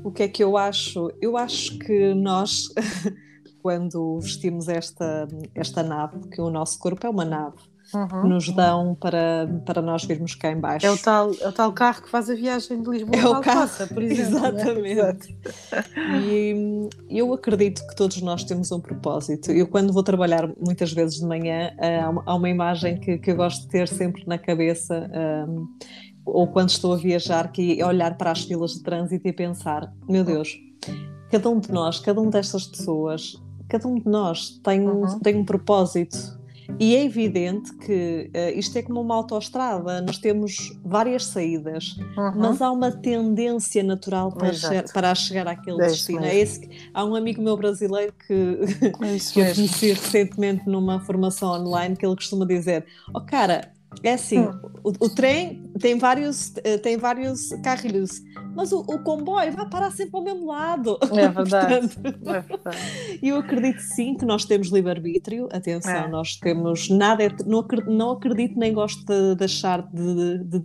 O 0.05 0.11
que 0.11 0.23
é 0.23 0.29
que 0.29 0.43
eu 0.43 0.57
acho? 0.57 1.11
Eu 1.21 1.37
acho 1.37 1.79
que 1.79 2.15
nós, 2.15 2.69
quando 3.63 4.21
vestimos 4.21 4.69
esta, 4.69 5.27
esta 5.55 5.83
nave, 5.83 6.29
que 6.29 6.41
o 6.41 6.51
nosso 6.51 6.79
corpo 6.79 7.07
é 7.07 7.11
uma 7.11 7.25
nave, 7.25 7.59
Uhum, 7.95 8.31
nos 8.31 8.49
dão 8.49 8.97
para, 8.97 9.49
para 9.65 9.81
nós 9.81 10.05
virmos 10.05 10.35
cá 10.35 10.51
em 10.51 10.59
baixo. 10.59 10.85
É 10.85 10.91
o, 10.91 10.99
tal, 10.99 11.31
é 11.41 11.49
o 11.49 11.53
tal 11.53 11.73
carro 11.73 12.03
que 12.03 12.11
faz 12.11 12.29
a 12.29 12.35
viagem 12.35 12.83
de 12.83 12.91
Lisboa 12.91 13.17
é 13.17 13.29
o 13.29 13.41
carro, 13.41 13.71
por 13.89 14.03
exemplo. 14.03 14.17
É? 14.17 14.91
Exatamente. 14.91 15.37
E 16.19 16.89
eu 17.09 17.33
acredito 17.33 17.87
que 17.87 17.95
todos 17.95 18.21
nós 18.23 18.43
temos 18.45 18.73
um 18.73 18.81
propósito. 18.81 19.53
Eu, 19.53 19.69
quando 19.69 19.93
vou 19.93 20.03
trabalhar, 20.03 20.51
muitas 20.59 20.93
vezes 20.93 21.21
de 21.21 21.27
manhã, 21.27 21.71
há 22.27 22.35
uma 22.35 22.49
imagem 22.49 22.99
que, 22.99 23.19
que 23.19 23.31
eu 23.31 23.37
gosto 23.37 23.63
de 23.63 23.69
ter 23.69 23.89
sempre 23.89 24.25
na 24.27 24.39
cabeça. 24.39 25.09
Um, 25.49 25.67
ou 26.27 26.49
quando 26.49 26.71
estou 26.71 26.93
a 26.93 26.97
viajar, 26.97 27.53
que 27.53 27.81
é 27.81 27.87
olhar 27.87 28.19
para 28.19 28.33
as 28.33 28.43
filas 28.43 28.73
de 28.73 28.83
trânsito 28.83 29.27
e 29.27 29.33
pensar: 29.33 29.93
meu 30.09 30.25
Deus, 30.25 30.59
cada 31.31 31.49
um 31.49 31.61
de 31.61 31.71
nós, 31.71 32.01
cada 32.01 32.21
uma 32.21 32.31
destas 32.31 32.67
pessoas, 32.67 33.41
cada 33.69 33.87
um 33.87 33.99
de 33.99 34.09
nós 34.09 34.61
tem, 34.63 34.87
uhum. 34.87 35.19
tem 35.21 35.37
um 35.37 35.45
propósito. 35.45 36.37
E 36.81 36.97
é 36.97 37.05
evidente 37.05 37.73
que 37.77 38.29
uh, 38.35 38.59
isto 38.59 38.77
é 38.77 38.83
como 38.83 39.01
uma 39.01 39.15
autoestrada, 39.15 40.01
nós 40.03 40.19
temos 40.19 40.77
várias 40.85 41.25
saídas, 41.27 41.97
uhum. 42.17 42.33
mas 42.35 42.61
há 42.61 42.73
uma 42.73 42.91
tendência 42.91 43.85
natural 43.85 44.33
para, 44.33 44.53
chegar, 44.53 44.85
para 44.93 45.15
chegar 45.15 45.47
àquele 45.47 45.81
é 45.81 45.87
destino. 45.87 46.25
É 46.25 46.35
esse, 46.35 46.69
há 46.93 47.05
um 47.05 47.15
amigo 47.15 47.41
meu 47.41 47.57
brasileiro 47.57 48.13
que, 48.27 48.33
é 48.33 48.77
que 48.77 48.87
eu 48.87 48.93
conheci 48.93 49.93
recentemente 49.93 50.69
numa 50.69 50.99
formação 50.99 51.51
online 51.51 51.95
que 51.95 52.05
ele 52.05 52.17
costuma 52.17 52.45
dizer: 52.45 52.85
Oh 53.15 53.21
cara, 53.21 53.73
é 54.03 54.15
assim, 54.15 54.41
hum. 54.41 54.59
o, 54.85 54.91
o, 55.07 55.09
trem 55.09 55.63
tem 55.81 55.99
vários, 55.99 56.53
eh, 56.65 56.79
tem 56.79 56.97
vários 56.97 57.51
carrilhos, 57.63 58.23
mas 58.55 58.73
o, 58.73 58.81
o, 58.81 58.99
comboio 59.01 59.53
vai 59.53 59.69
parar 59.69 59.91
sempre 59.91 60.17
ao 60.17 60.23
mesmo 60.23 60.47
lado. 60.47 60.99
É 61.13 61.29
verdade. 61.29 61.89
Portanto, 61.97 62.29
é 62.29 62.41
verdade. 62.41 63.19
eu 63.23 63.37
acredito 63.37 63.81
sim 63.81 64.15
que 64.15 64.25
nós 64.25 64.45
temos 64.45 64.69
livre-arbítrio, 64.69 65.49
atenção, 65.53 65.93
é. 65.93 66.09
nós 66.09 66.37
temos 66.37 66.89
nada, 66.89 67.25
é, 67.25 67.31
não, 67.45 67.59
acredito, 67.61 67.91
não 67.91 68.11
acredito 68.13 68.59
nem 68.59 68.73
gosto 68.73 69.05
de, 69.05 69.35
de 69.35 69.45
achar 69.45 69.83
de, 69.83 70.39
de, 70.45 70.63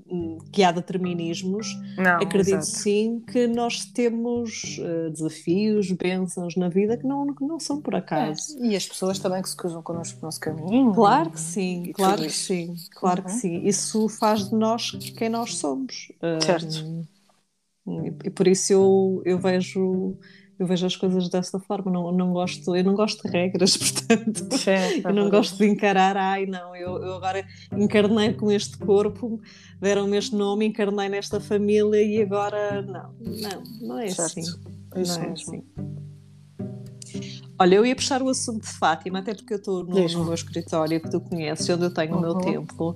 que 0.52 0.64
há 0.64 0.72
determinismos. 0.72 1.68
Não, 1.98 2.16
acredito 2.16 2.60
exato. 2.60 2.66
sim 2.66 3.22
que 3.28 3.48
nós 3.48 3.86
temos 3.86 4.80
uh, 4.80 5.10
desafios, 5.10 5.92
bênçãos 5.92 6.56
na 6.56 6.70
vida 6.70 6.96
que 6.96 7.06
não, 7.06 7.34
que 7.34 7.44
não 7.44 7.60
são 7.60 7.82
por 7.82 7.96
acaso. 7.96 8.58
É. 8.60 8.68
E 8.68 8.76
as 8.76 8.88
pessoas 8.88 9.20
também 9.20 9.42
que 9.42 9.50
se 9.50 9.58
cruzam 9.58 9.82
connosco 9.82 10.18
no 10.22 10.28
nosso 10.28 10.40
caminho. 10.40 10.94
Claro 10.94 11.32
que 11.32 11.40
sim, 11.40 11.92
claro 11.94 12.22
que 12.22 12.30
sim, 12.30 12.74
claro 12.92 13.21
uhum. 13.22 13.26
que 13.26 13.32
sim. 13.32 13.66
Isso 13.66 14.08
faz 14.10 14.50
de 14.50 14.56
nós 14.56 14.92
quem 15.18 15.30
nós 15.30 15.56
somos. 15.56 16.12
Certo. 16.44 17.06
Um, 17.86 18.06
e, 18.06 18.28
e, 18.28 18.30
por 18.30 18.48
isso 18.48 18.72
eu, 18.74 19.22
eu 19.26 19.40
vejo 19.40 20.18
eu 20.62 20.68
vejo 20.68 20.86
as 20.86 20.96
coisas 20.96 21.28
dessa 21.28 21.60
forma, 21.60 21.92
não, 21.92 22.12
não 22.12 22.32
gosto, 22.32 22.76
eu 22.76 22.84
não 22.84 22.94
gosto 22.94 23.24
de 23.24 23.32
regras, 23.32 23.76
portanto, 23.78 24.48
é, 24.70 25.00
eu 25.00 25.12
não 25.12 25.28
gosto 25.28 25.58
de 25.58 25.66
encarar, 25.66 26.16
ai 26.16 26.46
não, 26.46 26.76
eu, 26.76 27.02
eu 27.02 27.16
agora 27.16 27.44
encarnei 27.76 28.34
com 28.34 28.52
este 28.52 28.78
corpo, 28.78 29.42
deram-me 29.80 30.18
este 30.18 30.36
nome, 30.36 30.68
encarnei 30.68 31.10
nesta 31.10 31.40
família 31.40 32.04
e 32.04 32.22
agora 32.22 32.84
não, 32.84 33.12
não, 33.20 33.64
não 33.82 34.00
é 34.00 34.10
certo. 34.10 34.40
assim. 34.40 34.42
Isso 34.98 35.20
não 35.20 35.26
é 35.26 35.32
assim. 35.32 35.64
Olha, 37.60 37.76
eu 37.76 37.86
ia 37.86 37.96
puxar 37.96 38.22
o 38.24 38.30
assunto 38.30 38.62
de 38.62 38.74
Fátima, 38.74 39.20
até 39.20 39.36
porque 39.36 39.54
eu 39.54 39.58
estou 39.58 39.84
no, 39.84 40.08
no, 40.08 40.26
meu 40.26 40.34
escritório 40.34 41.00
que 41.00 41.10
tu 41.10 41.22
conheces, 41.22 41.70
onde 41.70 41.84
eu 41.84 41.94
tenho 41.94 42.14
uhum. 42.14 42.18
o 42.18 42.22
meu 42.22 42.32
uhum. 42.34 42.40
tempo. 42.40 42.96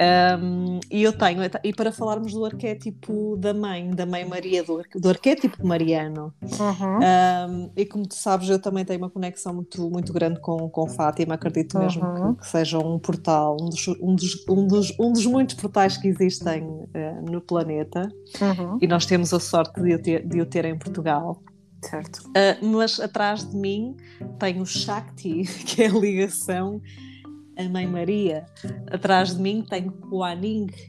Um, 0.00 0.80
e 0.90 1.02
eu 1.02 1.12
tenho, 1.12 1.42
e 1.62 1.74
para 1.74 1.92
falarmos 1.92 2.32
do 2.32 2.44
arquétipo 2.44 3.36
da 3.36 3.52
mãe, 3.52 3.90
da 3.90 4.06
mãe 4.06 4.24
Maria, 4.24 4.64
do, 4.64 4.82
do 4.96 5.08
arquétipo 5.10 5.64
mariano. 5.64 6.32
Uhum. 6.42 6.98
Um, 7.50 7.70
e 7.76 7.84
como 7.84 8.06
tu 8.06 8.14
sabes, 8.14 8.48
eu 8.48 8.58
também 8.58 8.84
tenho 8.84 8.98
uma 8.98 9.10
conexão 9.10 9.54
muito, 9.54 9.90
muito 9.90 10.12
grande 10.12 10.40
com, 10.40 10.68
com 10.70 10.88
Fátima, 10.88 11.34
acredito 11.34 11.78
mesmo 11.78 12.02
uhum. 12.02 12.34
que, 12.34 12.40
que, 12.40 12.48
seja 12.48 12.78
um 12.78 12.98
portal, 12.98 13.58
um 13.60 13.68
dos, 13.68 13.88
um, 13.88 14.14
dos, 14.14 14.48
um, 14.48 14.66
dos, 14.66 14.98
um 14.98 15.12
dos 15.12 15.26
muitos 15.26 15.54
portais 15.54 15.98
que 15.98 16.08
existem 16.08 16.64
uh, 16.64 17.30
no 17.30 17.40
planeta. 17.42 18.10
Uhum. 18.40 18.78
E 18.80 18.86
nós 18.86 19.04
temos 19.04 19.34
a 19.34 19.38
sorte 19.38 19.80
de 19.82 19.94
o 19.94 20.02
ter, 20.02 20.26
de 20.26 20.40
o 20.40 20.46
ter 20.46 20.64
em 20.64 20.78
Portugal. 20.78 21.42
Certo. 21.82 22.18
Uh, 22.28 22.66
mas 22.66 23.00
atrás 23.00 23.48
de 23.48 23.56
mim 23.56 23.96
tem 24.38 24.60
o 24.60 24.66
Shakti, 24.66 25.44
que 25.64 25.82
é 25.82 25.86
a 25.86 25.92
ligação 25.92 26.80
a 27.66 27.68
Mãe 27.68 27.86
Maria. 27.86 28.46
Atrás 28.90 29.34
de 29.34 29.42
mim 29.42 29.64
tenho 29.68 29.92
Kuan 29.92 30.40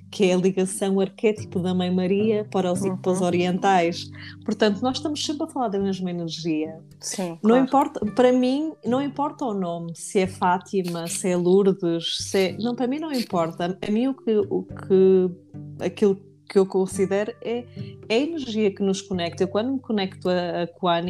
que 0.10 0.26
é 0.26 0.34
a 0.34 0.38
ligação 0.38 1.00
arquétipo 1.00 1.60
da 1.60 1.74
Mãe 1.74 1.92
Maria 1.92 2.48
para 2.52 2.72
os, 2.72 2.82
uhum. 2.82 2.98
para 2.98 3.12
os 3.12 3.22
orientais. 3.22 4.10
Portanto, 4.46 4.82
nós 4.82 4.98
estamos 4.98 5.24
sempre 5.24 5.44
a 5.44 5.48
falar 5.48 5.68
da 5.70 5.80
mesma 5.80 6.10
energia. 6.10 6.80
Sim, 7.00 7.38
não 7.44 7.66
claro. 7.66 7.66
importa, 7.66 8.06
para 8.14 8.32
mim, 8.32 8.74
não 8.86 9.02
importa 9.02 9.46
o 9.46 9.54
nome, 9.54 9.94
se 9.96 10.20
é 10.20 10.28
Fátima, 10.28 11.08
se 11.08 11.30
é 11.30 11.36
Lourdes, 11.36 12.18
se 12.20 12.38
é, 12.38 12.58
não, 12.58 12.76
para 12.76 12.88
mim 12.88 13.00
não 13.00 13.12
importa. 13.12 13.78
A 13.86 13.92
mim 13.92 14.08
o 14.08 14.14
que, 14.14 14.38
o 14.50 14.64
que 14.64 15.84
aquilo 15.84 16.31
que 16.52 16.60
eu 16.60 16.66
considero 16.66 17.34
é, 17.42 17.64
é 18.10 18.16
a 18.16 18.20
energia 18.20 18.70
que 18.70 18.84
nos 18.84 19.02
conecta. 19.02 19.42
Eu, 19.42 19.48
quando 19.48 19.72
me 19.72 19.80
conecto 19.80 20.28
a, 20.28 20.64
a 20.64 20.68
Kuan 20.68 21.06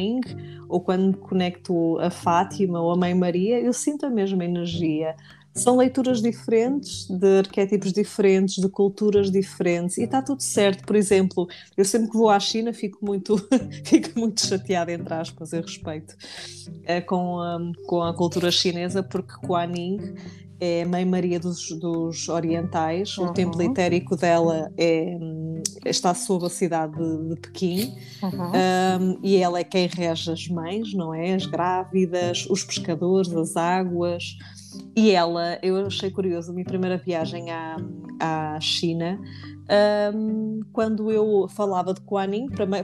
ou 0.68 0.80
quando 0.80 1.08
me 1.08 1.14
conecto 1.14 1.98
a 1.98 2.10
Fátima 2.10 2.80
ou 2.80 2.92
a 2.92 2.96
Mãe 2.96 3.12
Maria, 3.12 3.58
eu 3.58 3.72
sinto 3.72 4.06
a 4.06 4.10
mesma 4.10 4.44
energia. 4.44 5.16
São 5.52 5.76
leituras 5.76 6.22
diferentes, 6.22 7.08
de 7.10 7.40
arquétipos 7.40 7.92
diferentes, 7.92 8.54
de 8.54 8.68
culturas 8.68 9.30
diferentes, 9.30 9.98
e 9.98 10.04
está 10.04 10.22
tudo 10.22 10.40
certo. 10.40 10.86
Por 10.86 10.94
exemplo, 10.94 11.48
eu 11.76 11.84
sempre 11.84 12.08
que 12.08 12.16
vou 12.16 12.30
à 12.30 12.38
China 12.38 12.72
fico 12.72 13.04
muito, 13.04 13.36
fico 13.84 14.18
muito 14.18 14.46
chateada, 14.46 14.92
entre 14.92 15.12
aspas, 15.12 15.52
a 15.52 15.60
respeito, 15.60 16.16
é, 16.84 17.00
com, 17.00 17.40
a, 17.40 17.58
com 17.86 18.00
a 18.00 18.14
cultura 18.14 18.50
chinesa, 18.50 19.02
porque 19.02 19.34
Kuan 19.44 19.72
Yin 19.76 20.14
é 20.64 20.82
a 20.82 20.86
Mãe 20.86 21.04
Maria 21.04 21.40
dos, 21.40 21.72
dos 21.72 22.28
Orientais, 22.28 23.18
uhum. 23.18 23.26
o 23.26 23.32
templo 23.32 23.60
litérico 23.60 24.14
dela 24.16 24.70
é, 24.78 25.18
está 25.84 26.14
sob 26.14 26.46
a 26.46 26.48
cidade 26.48 26.96
de, 26.96 27.30
de 27.30 27.40
Pequim 27.40 27.94
uhum. 28.22 29.10
um, 29.10 29.18
e 29.24 29.38
ela 29.38 29.58
é 29.58 29.64
quem 29.64 29.88
rege 29.88 30.30
as 30.30 30.46
mães, 30.46 30.94
não 30.94 31.12
é? 31.12 31.34
As 31.34 31.46
grávidas, 31.46 32.46
os 32.48 32.62
pescadores, 32.62 33.34
as 33.34 33.56
águas. 33.56 34.36
E 34.94 35.10
ela, 35.10 35.58
eu 35.64 35.84
achei 35.84 36.12
curioso, 36.12 36.52
a 36.52 36.54
minha 36.54 36.64
primeira 36.64 36.96
viagem 36.96 37.50
à, 37.50 37.76
à 38.20 38.60
China 38.60 39.18
um, 40.14 40.60
quando 40.72 41.10
eu 41.10 41.48
falava 41.48 41.94
de 41.94 42.00
Kuan 42.02 42.30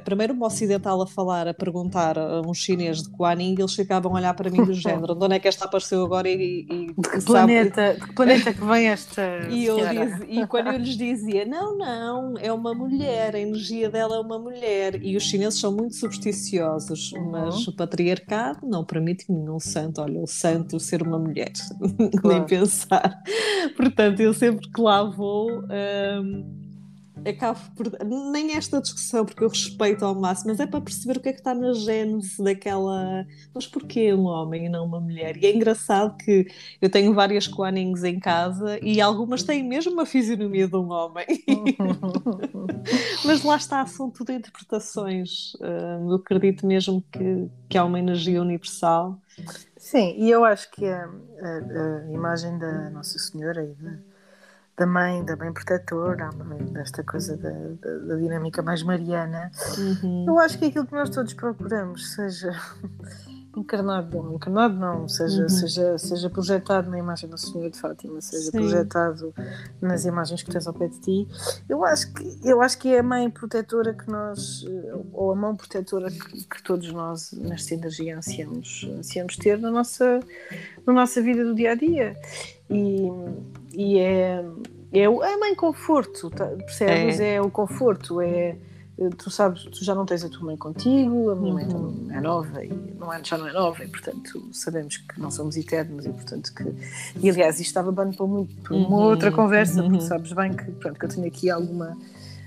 primeiro 0.04 0.34
um 0.34 0.42
ocidental 0.42 1.02
a 1.02 1.06
falar, 1.06 1.46
a 1.46 1.52
perguntar 1.52 2.18
a 2.18 2.40
um 2.40 2.54
chinês 2.54 3.02
de 3.02 3.10
Kuan 3.10 3.38
eles 3.38 3.74
ficavam 3.74 4.12
a 4.12 4.14
olhar 4.16 4.34
para 4.34 4.50
mim 4.50 4.64
do 4.64 4.72
género, 4.74 5.14
de 5.14 5.24
onde 5.24 5.34
é 5.34 5.38
que 5.38 5.48
esta 5.48 5.66
apareceu 5.66 6.02
agora 6.04 6.28
e, 6.28 6.66
e 6.68 6.86
de, 6.86 7.08
que 7.08 7.24
planeta, 7.24 7.94
de 7.94 8.00
que 8.00 8.14
planeta 8.14 8.54
que 8.54 8.64
vem 8.64 8.88
esta 8.88 9.22
e, 9.50 9.66
eu 9.66 9.76
diz, 9.76 10.26
e 10.28 10.46
quando 10.46 10.68
eu 10.68 10.78
lhes 10.78 10.96
dizia, 10.96 11.44
não, 11.44 11.76
não, 11.76 12.34
é 12.38 12.52
uma 12.52 12.74
mulher, 12.74 13.34
a 13.34 13.38
energia 13.38 13.90
dela 13.90 14.16
é 14.16 14.20
uma 14.20 14.38
mulher, 14.38 15.02
e 15.02 15.16
os 15.16 15.24
chineses 15.24 15.60
são 15.60 15.72
muito 15.72 15.94
supersticiosos, 15.94 17.12
uhum. 17.12 17.30
mas 17.30 17.68
o 17.68 17.76
patriarcado 17.76 18.66
não 18.66 18.84
permite 18.84 19.30
nenhum 19.30 19.60
santo, 19.60 20.00
olha, 20.00 20.20
o 20.20 20.26
santo 20.26 20.80
ser 20.80 21.02
uma 21.02 21.18
mulher, 21.18 21.52
claro. 22.20 22.38
nem 22.38 22.46
pensar. 22.46 23.22
Portanto, 23.76 24.20
eu 24.20 24.32
sempre 24.32 24.70
que 24.70 24.80
lá 24.80 25.02
vou... 25.04 25.64
Um, 25.64 26.68
acabo 27.26 27.58
por. 27.76 28.04
Nem 28.04 28.56
esta 28.56 28.80
discussão, 28.80 29.24
porque 29.24 29.42
eu 29.42 29.48
respeito 29.48 30.04
ao 30.04 30.14
máximo, 30.14 30.50
mas 30.50 30.60
é 30.60 30.66
para 30.66 30.80
perceber 30.80 31.18
o 31.18 31.20
que 31.20 31.28
é 31.28 31.32
que 31.32 31.40
está 31.40 31.54
na 31.54 31.72
gênese 31.72 32.42
daquela. 32.42 33.26
Mas 33.54 33.66
porquê 33.66 34.12
um 34.12 34.24
homem 34.24 34.66
e 34.66 34.68
não 34.68 34.84
uma 34.84 35.00
mulher? 35.00 35.36
E 35.36 35.46
é 35.46 35.54
engraçado 35.54 36.16
que 36.16 36.46
eu 36.80 36.90
tenho 36.90 37.14
várias 37.14 37.46
Kuanings 37.46 38.04
em 38.04 38.18
casa 38.18 38.78
e 38.82 39.00
algumas 39.00 39.42
têm 39.42 39.62
mesmo 39.62 39.92
uma 39.92 40.06
fisionomia 40.06 40.68
de 40.68 40.76
um 40.76 40.90
homem. 40.90 41.26
mas 43.24 43.42
lá 43.42 43.56
está, 43.56 43.84
são 43.86 44.10
tudo 44.10 44.32
interpretações. 44.32 45.54
Uh, 45.54 46.10
eu 46.10 46.14
acredito 46.16 46.66
mesmo 46.66 47.02
que, 47.12 47.48
que 47.68 47.78
há 47.78 47.84
uma 47.84 47.98
energia 47.98 48.40
universal. 48.40 49.20
Sim, 49.76 50.14
e 50.18 50.30
eu 50.30 50.44
acho 50.44 50.70
que 50.70 50.84
a, 50.84 51.04
a, 51.04 52.06
a 52.06 52.12
imagem 52.12 52.58
da 52.58 52.90
Nossa 52.90 53.18
Senhora 53.18 53.64
e 53.64 53.74
da 53.74 54.07
da 54.78 54.86
mãe, 54.86 55.24
da 55.24 55.36
mãe 55.36 55.52
protetora, 55.52 56.30
desta 56.72 57.02
coisa 57.02 57.36
da, 57.36 57.50
da, 57.50 57.98
da 57.98 58.16
dinâmica 58.16 58.62
mais 58.62 58.82
mariana. 58.82 59.50
Uhum. 59.76 60.24
Eu 60.28 60.38
acho 60.38 60.56
que 60.56 60.66
é 60.66 60.68
aquilo 60.68 60.86
que 60.86 60.94
nós 60.94 61.10
todos 61.10 61.34
procuramos, 61.34 62.14
seja 62.14 62.52
encarnado, 63.56 64.22
não, 64.22 64.34
encarnado 64.36 64.76
não, 64.76 65.08
seja, 65.08 65.42
uhum. 65.42 65.48
seja, 65.48 65.98
seja 65.98 66.30
projetado 66.30 66.88
na 66.88 66.96
imagem 66.96 67.28
da 67.28 67.36
Senhora 67.36 67.68
de 67.68 67.76
Fátima, 67.76 68.20
seja 68.20 68.52
Sim. 68.52 68.58
projetado 68.58 69.34
nas 69.80 70.04
imagens 70.04 70.44
que 70.44 70.50
tens 70.52 70.68
ao 70.68 70.72
pé 70.72 70.86
de 70.86 71.00
ti. 71.00 71.28
Eu 71.68 71.84
acho 71.84 72.12
que, 72.12 72.38
eu 72.44 72.62
acho 72.62 72.78
que 72.78 72.94
é 72.94 73.00
a 73.00 73.02
mãe 73.02 73.28
protetora 73.28 73.92
que 73.92 74.08
nós, 74.08 74.64
ou 75.12 75.32
a 75.32 75.34
mão 75.34 75.56
protetora 75.56 76.08
que, 76.08 76.46
que 76.46 76.62
todos 76.62 76.92
nós, 76.92 77.32
nesta 77.32 77.74
energia, 77.74 78.16
ansiamos, 78.16 78.88
ansiamos 78.96 79.36
ter 79.36 79.58
na 79.58 79.72
nossa, 79.72 80.20
na 80.86 80.92
nossa 80.92 81.20
vida 81.20 81.44
do 81.44 81.52
dia 81.52 81.72
a 81.72 81.74
dia. 81.74 82.16
E, 82.70 83.10
e 83.78 83.98
é, 83.98 84.44
é, 84.92 85.02
é 85.02 85.36
mãe 85.36 85.54
conforto, 85.54 86.28
tá, 86.30 86.46
percebes? 86.46 87.20
É. 87.20 87.34
é. 87.34 87.40
o 87.40 87.48
conforto, 87.48 88.20
é 88.20 88.56
tu 89.16 89.30
sabes, 89.30 89.62
tu 89.64 89.84
já 89.84 89.94
não 89.94 90.04
tens 90.04 90.24
a 90.24 90.28
tua 90.28 90.44
mãe 90.44 90.56
contigo, 90.56 91.30
a 91.30 91.36
minha 91.36 91.54
mãe 91.54 91.64
uhum. 91.66 92.08
é 92.10 92.20
nova 92.20 92.64
e 92.64 92.72
não 92.98 93.12
é, 93.12 93.22
já 93.22 93.38
não 93.38 93.46
é 93.46 93.52
nova, 93.52 93.84
e 93.84 93.88
portanto 93.88 94.48
sabemos 94.52 94.96
que 94.96 95.20
não 95.20 95.30
somos 95.30 95.56
eternos 95.56 96.04
e 96.04 96.10
portanto 96.10 96.52
que. 96.52 96.64
E 97.22 97.30
aliás, 97.30 97.60
isto 97.60 97.68
estava 97.68 97.92
bem 97.92 98.12
para, 98.12 98.26
muito, 98.26 98.52
para 98.56 98.74
uma 98.74 98.88
uhum. 98.88 99.04
outra 99.04 99.30
conversa, 99.30 99.80
porque 99.82 99.98
uhum. 99.98 100.00
sabes 100.00 100.32
bem 100.32 100.52
que, 100.52 100.64
pronto, 100.72 100.98
que 100.98 101.04
eu 101.04 101.08
tenho 101.08 101.26
aqui 101.28 101.48
alguma 101.48 101.96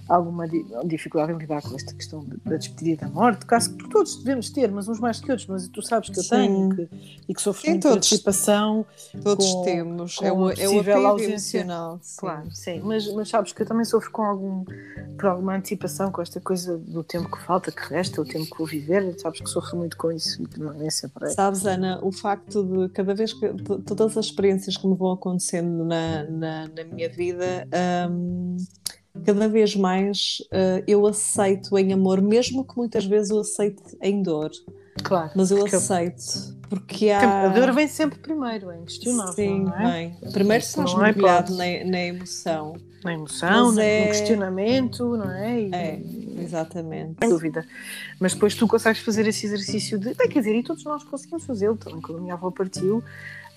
alguma 0.08 0.46
dificuldade 0.86 1.32
em 1.32 1.38
lidar 1.38 1.62
com 1.62 1.76
esta 1.76 1.94
questão 1.94 2.26
da 2.46 2.58
despedida 2.58 3.06
e 3.06 3.10
da 3.10 3.10
morte, 3.10 3.46
caso 3.46 3.76
que 3.76 3.90
todos 3.90 4.18
devemos 4.18 4.50
ter, 4.50 4.72
mas 4.72 4.88
uns 4.88 5.00
mais 5.00 5.20
que 5.20 5.32
outros, 5.32 5.48
mas 5.48 5.68
tu 5.68 5.82
sabes 5.82 6.10
que 6.10 6.20
eu 6.20 6.24
tenho 6.28 6.76
que, 6.76 6.90
e 7.30 7.34
que 7.34 7.42
sofro 7.42 7.72
de 7.72 7.80
participação. 7.80 8.86
Todos 9.24 9.52
com, 9.54 9.62
temos, 9.64 10.16
com 10.16 10.26
é 10.26 10.32
o, 10.32 10.50
é 10.50 11.00
o 11.00 11.08
ausência. 11.08 11.62
Sim. 11.62 12.18
Claro, 12.18 12.52
sim, 12.52 12.82
mas, 12.84 13.12
mas 13.14 13.30
sabes 13.30 13.54
que 13.54 13.62
eu 13.62 13.66
também 13.66 13.86
sofro 13.86 14.12
com 14.12 14.24
algum, 14.24 14.66
por 15.18 15.28
alguma 15.28 15.56
antecipação, 15.56 16.12
com 16.12 16.22
esta 16.22 16.40
coisa 16.40 16.78
do 16.78 17.04
tempo 17.04 17.30
que 17.32 17.42
falta, 17.44 17.72
que 17.72 17.82
resta, 17.94 18.22
o 18.22 18.26
tempo 18.26 18.46
que 18.46 18.58
vou 18.58 18.68
viver, 18.68 19.18
sabes 19.20 19.42
que 19.42 19.50
sofro 19.50 19.78
muito 19.78 19.98
com 19.98 20.12
isso, 20.12 20.44
não 20.58 20.82
é 20.82 20.90
sempre. 20.90 21.30
Sabes, 21.32 21.66
Ana, 21.66 22.00
o 22.04 22.12
facto 22.12 22.64
de 22.64 22.90
cada 22.90 23.14
vez 23.14 23.34
que 23.34 23.48
todas 23.86 24.18
as 24.18 24.26
experiências 24.26 24.78
que 24.78 24.88
me 24.88 24.96
vão 24.96 25.12
acontecendo 25.12 25.86
na, 25.86 26.24
na, 26.24 26.68
na 26.68 26.84
minha 26.84 27.10
vida. 27.10 27.68
Um, 28.10 28.58
cada 29.26 29.48
vez 29.48 29.76
mais 29.76 30.38
uh, 30.52 30.84
eu 30.88 31.06
aceito 31.06 31.78
em 31.78 31.94
amor, 31.94 32.22
mesmo 32.22 32.66
que 32.66 32.78
muitas 32.78 33.06
vezes 33.06 33.30
eu 33.30 33.40
aceite 33.40 33.98
em 34.02 34.22
dor. 34.22 34.52
Claro. 35.04 35.32
Mas 35.36 35.52
eu 35.52 35.66
aceito. 35.66 36.22
Eu... 36.22 36.62
Porque 36.70 37.10
há... 37.10 37.44
A 37.44 37.48
dor 37.50 37.74
vem 37.74 37.88
sempre 37.88 38.20
primeiro, 38.20 38.72
é 38.72 38.78
inquestionável. 38.78 39.34
Sim, 39.34 39.66
não 39.66 39.76
é? 39.76 40.08
Vem. 40.22 40.32
Primeiro 40.32 40.64
estás 40.64 40.94
é 40.94 40.98
mergulhado 40.98 41.56
na, 41.56 41.66
na 41.86 42.00
emoção. 42.00 42.76
Na 43.04 43.14
emoção, 43.14 43.72
no 43.72 43.80
é... 43.80 44.08
questionamento, 44.08 45.18
não 45.18 45.32
é? 45.32 45.62
E... 45.62 45.74
É, 45.74 46.02
exatamente. 46.40 47.16
Sem 47.20 47.30
dúvida. 47.30 47.66
Mas 48.20 48.34
depois 48.34 48.54
tu 48.54 48.68
consegues 48.68 49.02
fazer 49.02 49.28
esse 49.28 49.46
exercício 49.46 49.98
de. 49.98 50.14
Bem, 50.14 50.30
quer 50.30 50.40
dizer, 50.40 50.56
e 50.56 50.64
todos 50.64 50.84
nós 50.84 51.04
conseguimos 51.04 51.46
fazê-lo. 51.46 51.78
Também 51.78 52.00
quando 52.00 52.20
a 52.20 52.22
minha 52.22 52.34
avó 52.36 52.52
partiu, 52.52 53.04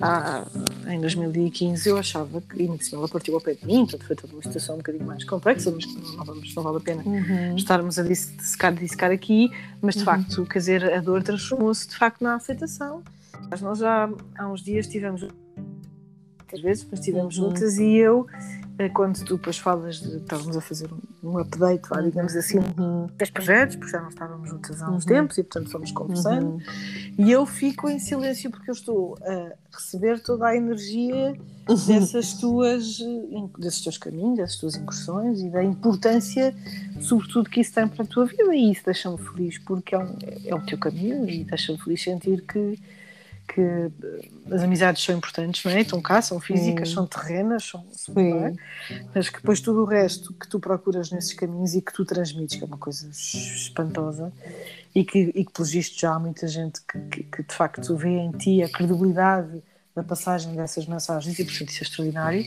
ah, 0.00 0.44
em 0.88 1.00
2015 1.00 1.88
eu 1.88 1.96
achava 1.96 2.40
que, 2.40 2.62
e 2.62 2.70
ela 2.92 3.08
partiu 3.08 3.34
ao 3.34 3.40
pé 3.40 3.54
de 3.54 3.64
mim, 3.64 3.86
portanto 3.86 4.06
foi 4.06 4.16
toda 4.16 4.32
uma 4.32 4.42
situação 4.42 4.74
um 4.74 4.78
bocadinho 4.78 5.06
mais 5.06 5.24
complexa, 5.24 5.70
mas 5.70 5.86
não, 6.16 6.24
vamos, 6.24 6.54
não 6.54 6.62
vale 6.62 6.76
a 6.78 6.80
pena 6.80 7.02
uhum. 7.04 7.56
estarmos 7.56 7.98
a 7.98 8.02
dissecar, 8.02 8.74
dissecar 8.74 9.12
aqui, 9.12 9.50
mas 9.80 9.94
de 9.94 10.00
uhum. 10.00 10.06
facto, 10.06 10.46
quer 10.46 10.58
dizer, 10.58 10.92
a 10.92 11.00
dor 11.00 11.22
transformou-se 11.22 11.88
de 11.88 11.96
facto 11.96 12.22
na 12.22 12.34
aceitação. 12.34 13.02
Mas 13.50 13.60
nós 13.60 13.78
já 13.78 14.10
há 14.36 14.48
uns 14.48 14.62
dias 14.62 14.86
estivemos 14.86 15.22
muitas 16.38 16.60
vezes, 16.60 16.86
mas 16.90 16.98
estivemos 16.98 17.38
uhum. 17.38 17.50
juntas 17.50 17.78
e 17.78 17.96
eu 17.96 18.26
quando 18.92 19.24
tu 19.24 19.36
depois 19.36 19.56
falas 19.56 20.00
de 20.00 20.16
estávamos 20.16 20.56
a 20.56 20.60
fazer 20.60 20.90
um 21.22 21.38
update, 21.38 21.88
lá, 21.90 22.00
digamos 22.00 22.34
assim, 22.34 22.58
uhum. 22.58 23.08
das 23.16 23.30
projetos, 23.30 23.76
porque 23.76 23.92
já 23.92 24.00
não 24.00 24.08
estávamos 24.08 24.50
juntas 24.50 24.82
há 24.82 24.90
uns 24.90 25.04
uhum. 25.04 25.08
tempos 25.08 25.38
e 25.38 25.44
portanto 25.44 25.70
fomos 25.70 25.92
conversando, 25.92 26.46
uhum. 26.46 26.60
e 27.16 27.30
eu 27.30 27.46
fico 27.46 27.88
em 27.88 28.00
silêncio 28.00 28.50
porque 28.50 28.70
eu 28.70 28.74
estou 28.74 29.16
a 29.22 29.52
receber 29.76 30.20
toda 30.20 30.48
a 30.48 30.56
energia 30.56 31.36
uhum. 31.68 31.86
dessas 31.86 32.34
tuas, 32.34 32.98
desses 33.58 33.80
teus 33.80 33.96
caminhos, 33.96 34.38
dessas 34.38 34.56
tuas 34.56 34.74
incursões 34.74 35.40
e 35.40 35.50
da 35.50 35.62
importância, 35.62 36.52
sobretudo, 37.00 37.48
que 37.48 37.60
isso 37.60 37.72
tem 37.72 37.86
para 37.86 38.02
a 38.02 38.06
tua 38.06 38.26
vida, 38.26 38.54
e 38.54 38.72
isso 38.72 38.82
deixa-me 38.84 39.18
feliz 39.18 39.56
porque 39.58 39.94
é, 39.94 39.98
um, 39.98 40.16
é 40.44 40.54
o 40.54 40.60
teu 40.66 40.78
caminho 40.78 41.28
e 41.28 41.44
deixa-me 41.44 41.78
feliz 41.78 42.02
sentir 42.02 42.42
que 42.42 42.76
que 43.46 43.90
as 44.50 44.62
amizades 44.62 45.02
são 45.02 45.16
importantes, 45.16 45.64
não 45.64 45.72
é? 45.72 45.80
Estão 45.80 46.00
cá, 46.00 46.20
são 46.20 46.40
físicas, 46.40 46.88
Sim. 46.88 46.94
são 46.94 47.06
terrenas, 47.06 47.64
são, 47.64 47.84
são 47.92 48.18
é? 48.18 48.54
mas 49.14 49.28
que 49.28 49.36
depois 49.36 49.60
tudo 49.60 49.82
o 49.82 49.84
resto 49.84 50.32
que 50.34 50.48
tu 50.48 50.58
procuras 50.58 51.10
nesses 51.10 51.32
caminhos 51.34 51.74
e 51.74 51.80
que 51.80 51.92
tu 51.92 52.04
transmites, 52.04 52.56
que 52.56 52.64
é 52.64 52.66
uma 52.66 52.78
coisa 52.78 53.08
espantosa, 53.10 54.32
e 54.94 55.04
que, 55.04 55.32
e 55.34 55.44
que 55.44 55.52
pelos 55.52 55.70
vistos 55.70 55.98
já 55.98 56.14
há 56.14 56.18
muita 56.18 56.46
gente 56.48 56.80
que, 56.80 56.98
que, 57.10 57.22
que, 57.24 57.42
de 57.42 57.54
facto 57.54 57.96
vê 57.96 58.10
em 58.10 58.32
ti 58.32 58.62
a 58.62 58.68
credibilidade 58.68 59.62
da 59.94 60.02
passagem 60.02 60.54
dessas 60.56 60.86
mensagens 60.86 61.38
e 61.38 61.44
portanto 61.44 61.68
isso 61.68 61.78
é 61.80 61.82
extraordinário 61.82 62.44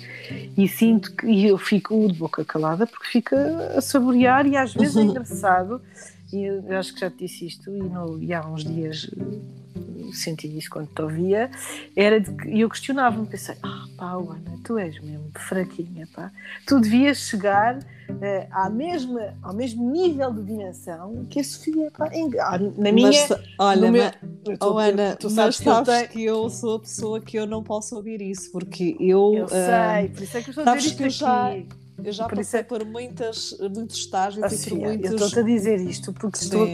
e 0.57 0.67
sinto 0.67 1.15
que 1.15 1.25
e 1.27 1.47
eu 1.47 1.57
fico 1.57 2.05
de 2.11 2.19
boca 2.19 2.43
calada 2.43 2.85
porque 2.85 3.07
fica 3.07 3.73
a 3.77 3.79
saborear 3.79 4.45
e 4.45 4.57
às 4.57 4.73
vezes 4.73 4.97
é 4.97 5.01
engraçado 5.01 5.81
e 6.33 6.43
eu 6.43 6.77
acho 6.77 6.93
que 6.93 6.99
já 6.99 7.09
te 7.09 7.19
disse 7.19 7.47
isto 7.47 7.69
e, 7.69 7.79
no, 7.79 8.21
e 8.21 8.33
há 8.33 8.45
uns 8.45 8.65
dias 8.65 9.09
senti 10.13 10.47
isso 10.57 10.69
quando 10.69 10.87
te 10.87 11.01
ouvia, 11.01 11.49
era 11.95 12.19
de 12.19 12.31
que 12.31 12.59
eu 12.59 12.69
questionava-me, 12.69 13.27
pensei, 13.27 13.55
ah 13.63 13.85
pá, 13.97 14.11
Ana, 14.13 14.59
tu 14.63 14.77
és 14.77 14.99
mesmo 14.99 15.31
fraquinha, 15.35 16.07
pá. 16.13 16.31
Tu 16.65 16.79
devias 16.79 17.17
chegar 17.17 17.77
uh, 17.77 18.47
à 18.51 18.69
mesma, 18.69 19.35
ao 19.41 19.53
mesmo 19.53 19.91
nível 19.91 20.31
de 20.33 20.43
dimensão 20.43 21.25
que 21.29 21.39
a 21.39 21.43
Sofia, 21.43 21.91
pá, 21.97 22.09
em, 22.13 22.29
ah, 22.39 22.59
na 22.77 22.91
minha... 22.91 23.09
Mas, 23.09 23.39
olha, 23.59 23.91
meu, 23.91 24.11
mas, 24.45 24.57
tô, 24.57 24.73
oh, 24.73 24.77
Ana, 24.77 25.15
tu 25.15 25.29
sabes, 25.29 25.59
que, 25.59 25.69
eu 25.69 25.83
tenho... 25.83 26.07
que 26.09 26.23
eu 26.23 26.49
sou 26.49 26.75
a 26.75 26.79
pessoa 26.79 27.21
que 27.21 27.37
eu 27.37 27.45
não 27.45 27.63
posso 27.63 27.95
ouvir 27.95 28.21
isso, 28.21 28.51
porque 28.51 28.95
eu... 28.99 29.33
Eu 29.35 29.45
uh, 29.45 29.49
sei, 29.49 30.09
por 30.09 30.23
isso 30.23 30.37
é 30.37 30.41
que 30.41 30.49
eu 30.49 30.51
estou 30.51 30.67
a 30.67 30.75
dizer 30.75 30.87
isto 30.87 31.03
aqui. 31.03 31.09
Já 31.09 31.86
eu 32.03 32.11
já 32.11 32.27
por 32.27 32.37
passei 32.37 32.59
é... 32.59 32.63
por 32.63 32.85
muitas, 32.85 33.57
muitos 33.73 33.97
estágios 33.97 34.65
e 34.65 34.69
por 34.69 34.79
muitos... 34.79 35.09
Eu 35.09 35.15
estou-te 35.15 35.39
a 35.39 35.43
dizer 35.43 35.81
isto 35.81 36.13
porque 36.13 36.37
estou, 36.37 36.67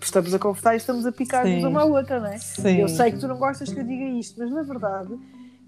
estamos 0.00 0.34
a 0.34 0.38
conversar 0.38 0.74
e 0.74 0.76
estamos 0.76 1.06
a 1.06 1.12
picar-nos 1.12 1.64
uma 1.64 1.82
à 1.82 1.84
outra, 1.84 2.20
não 2.20 2.28
é? 2.28 2.38
Sim. 2.38 2.80
Eu 2.80 2.88
sei 2.88 3.12
que 3.12 3.18
tu 3.18 3.28
não 3.28 3.38
gostas 3.38 3.72
que 3.72 3.80
eu 3.80 3.84
diga 3.84 4.04
isto, 4.04 4.38
mas 4.38 4.50
na 4.50 4.62
verdade 4.62 5.18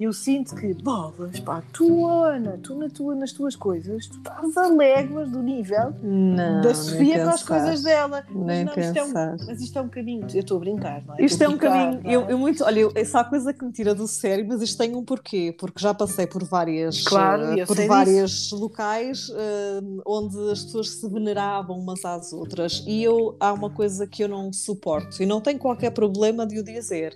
eu 0.05 0.15
sinto 0.15 0.55
que, 0.55 0.73
bolas, 0.73 1.39
pá, 1.41 1.63
tu, 1.75 2.07
Ana, 2.07 2.59
tu 2.63 2.75
na 2.75 2.89
tua, 2.89 3.15
nas 3.15 3.33
tuas 3.33 3.55
coisas, 3.55 4.07
tu 4.07 4.17
estás 4.17 4.57
a 4.57 4.69
léguas 4.69 5.31
do 5.31 5.43
nível 5.43 5.93
não, 6.03 6.63
da 6.63 6.75
Sofia 6.75 7.23
com 7.25 7.31
as 7.31 7.43
coisas 7.43 7.83
dela. 7.83 8.25
Nem 8.31 8.65
mas, 8.65 8.77
não, 8.77 8.83
isto 8.83 8.99
é 8.99 9.05
um, 9.05 9.13
mas 9.47 9.61
isto 9.61 9.79
é 9.79 9.83
um 9.83 9.89
caminho, 9.91 10.27
eu 10.33 10.41
estou 10.41 10.57
a 10.57 10.61
brincar, 10.61 11.03
não 11.05 11.17
é? 11.17 11.23
Isto 11.23 11.45
é 11.45 11.49
um 11.49 11.59
caminho, 11.59 12.01
é? 12.03 12.15
eu, 12.17 12.23
eu, 12.31 12.39
muito, 12.39 12.65
olha, 12.65 12.81
eu, 12.81 12.93
essa 12.95 13.23
coisa 13.23 13.53
que 13.53 13.63
me 13.63 13.73
tira 13.73 13.95
do 13.95 14.09
sério, 14.09 14.47
mas 14.49 14.63
isto 14.63 14.79
tem 14.79 14.97
um 14.97 15.05
porquê, 15.05 15.55
porque 15.59 15.79
já 15.79 15.93
passei 15.93 16.27
por 16.27 16.43
várias, 16.45 17.05
claro, 17.05 17.63
uh, 17.63 17.67
por 17.67 17.77
vários 17.87 18.51
locais 18.53 19.29
uh, 19.29 20.03
onde 20.07 20.51
as 20.51 20.65
pessoas 20.65 20.91
se 20.91 21.09
veneravam 21.09 21.79
umas 21.79 22.03
às 22.07 22.33
outras 22.33 22.83
e 22.87 23.03
eu, 23.03 23.37
há 23.39 23.53
uma 23.53 23.69
coisa 23.69 24.07
que 24.07 24.25
eu 24.25 24.29
não 24.29 24.51
suporto 24.51 25.23
e 25.23 25.27
não 25.27 25.43
tenho 25.43 25.59
qualquer 25.59 25.91
problema 25.91 26.47
de 26.47 26.59
o 26.59 26.65
dizer. 26.65 27.15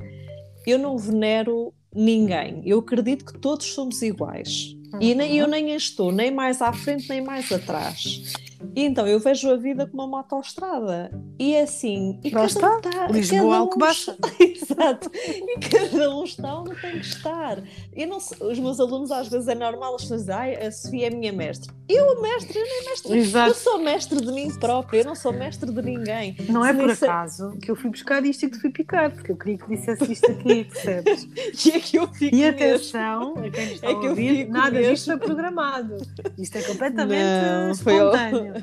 Eu 0.67 0.79
não 0.79 0.97
venero 0.97 1.75
ninguém. 1.95 2.63
Eu 2.65 2.81
acredito 2.81 3.25
que 3.25 3.39
todos 3.39 3.67
somos 3.67 4.03
iguais. 4.03 4.77
Uhum. 4.93 5.01
E 5.01 5.15
nem, 5.15 5.37
eu 5.37 5.47
nem 5.47 5.75
estou 5.75 6.13
nem 6.13 6.31
mais 6.31 6.61
à 6.63 6.73
frente 6.73 7.09
nem 7.09 7.21
mais 7.21 7.51
atrás. 7.51 8.35
E 8.75 8.85
então 8.85 9.07
eu 9.07 9.19
vejo 9.19 9.51
a 9.51 9.57
vida 9.57 9.87
como 9.87 10.05
uma 10.05 10.19
autoestrada. 10.19 11.11
E 11.39 11.55
é 11.55 11.63
assim. 11.63 12.19
E 12.23 12.31
cada 12.31 12.47
está. 12.47 12.75
Um 12.75 12.79
está 12.79 13.07
Lisboa, 13.09 13.43
um 13.43 13.53
Alcobaça. 13.53 14.17
Exato. 14.39 15.11
E 15.15 15.59
cada 15.59 16.17
um 16.17 16.25
está 16.25 16.61
onde 16.61 16.81
tem 16.81 16.93
que 16.93 17.07
estar. 17.07 17.63
Eu 17.93 18.09
não, 18.09 18.19
os 18.19 18.59
meus 18.59 18.81
alunos, 18.81 19.11
às 19.11 19.29
vezes, 19.29 19.49
é 19.49 19.55
normal, 19.55 19.97
pessoas 19.97 20.21
dizem, 20.21 20.35
ai, 20.35 20.55
a 20.67 20.71
Sofia 20.71 21.07
é 21.09 21.11
minha 21.11 21.33
mestre. 21.33 21.73
Eu, 21.89 22.23
mestre, 22.23 22.59
eu 22.59 22.65
nem 22.65 22.85
mestre. 22.87 23.19
Exato. 23.19 23.51
Eu 23.51 23.55
sou 23.55 23.79
mestre 23.79 24.21
de 24.21 24.33
mim 24.33 24.49
própria, 24.59 25.01
eu 25.01 25.05
não 25.05 25.15
sou 25.15 25.33
mestre 25.33 25.71
de 25.71 25.83
ninguém. 25.83 26.37
Não 26.49 26.65
é 26.65 26.73
por 26.73 26.91
acaso 26.91 27.57
que 27.61 27.71
eu 27.71 27.77
fui 27.77 27.91
buscar 27.91 28.25
isto 28.25 28.47
e 28.47 28.51
que 28.51 28.57
te 28.57 28.61
fui 28.61 28.71
picar, 28.71 29.11
porque 29.11 29.33
eu 29.33 29.37
queria 29.37 29.59
que 29.59 29.69
dissesse 29.69 30.11
isto 30.11 30.31
aqui, 30.31 30.65
percebes? 30.73 31.29
e 31.67 31.71
é 31.71 31.81
que 31.81 31.99
eu 31.99 32.09
fico. 32.09 32.35
E 32.35 32.45
atenção, 32.47 33.35
a 33.37 33.51
quem 33.51 33.73
está 33.73 33.89
é 33.89 33.95
que 33.95 34.07
a 34.07 34.11
ouvir, 34.11 34.49
nada 34.49 34.83
disto 34.83 35.07
foi 35.07 35.19
programado. 35.19 35.97
Isto 36.39 36.59
é 36.59 36.63
completamente 36.63 37.23
não, 37.23 37.71
espontâneo. 37.71 38.54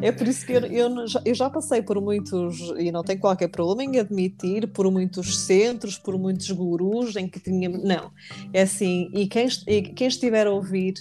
É 0.00 0.12
por 0.12 0.26
isso 0.26 0.46
que 0.46 0.52
eu, 0.52 0.60
eu, 0.66 1.06
já, 1.06 1.22
eu 1.24 1.34
já 1.34 1.50
passei 1.50 1.82
por 1.82 2.00
muitos, 2.00 2.58
e 2.78 2.90
não 2.90 3.02
tenho 3.02 3.20
qualquer 3.20 3.48
problema 3.48 3.84
em 3.84 3.98
admitir, 3.98 4.68
por 4.68 4.90
muitos 4.90 5.38
centros, 5.38 5.98
por 5.98 6.18
muitos 6.18 6.50
gurus 6.50 7.16
em 7.16 7.28
que 7.28 7.40
tinha. 7.40 7.68
Não, 7.68 8.10
é 8.52 8.62
assim, 8.62 9.10
e 9.12 9.26
quem, 9.26 9.48
e 9.66 9.82
quem 9.82 10.06
estiver 10.06 10.46
a 10.46 10.50
ouvir 10.50 10.94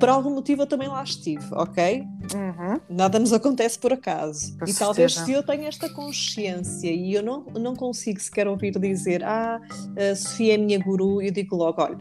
por 0.00 0.08
algum 0.08 0.30
motivo 0.30 0.62
eu 0.62 0.66
também 0.66 0.88
lá 0.88 1.04
estive, 1.04 1.44
ok? 1.52 2.00
Uhum. 2.00 2.80
Nada 2.88 3.18
nos 3.18 3.34
acontece 3.34 3.78
por 3.78 3.92
acaso. 3.92 4.56
Com 4.58 4.64
e 4.64 4.68
certeza. 4.68 4.78
talvez 4.78 5.14
se 5.14 5.30
eu 5.30 5.42
tenho 5.42 5.64
esta 5.64 5.90
consciência 5.90 6.90
e 6.90 7.12
eu 7.12 7.22
não, 7.22 7.44
não 7.60 7.76
consigo 7.76 8.18
sequer 8.18 8.48
ouvir 8.48 8.78
dizer 8.78 9.22
ah, 9.22 9.60
a 9.96 10.16
Sofia 10.16 10.54
é 10.54 10.56
minha 10.56 10.78
guru, 10.78 11.20
eu 11.20 11.30
digo 11.30 11.54
logo, 11.54 11.82
olha, 11.82 11.98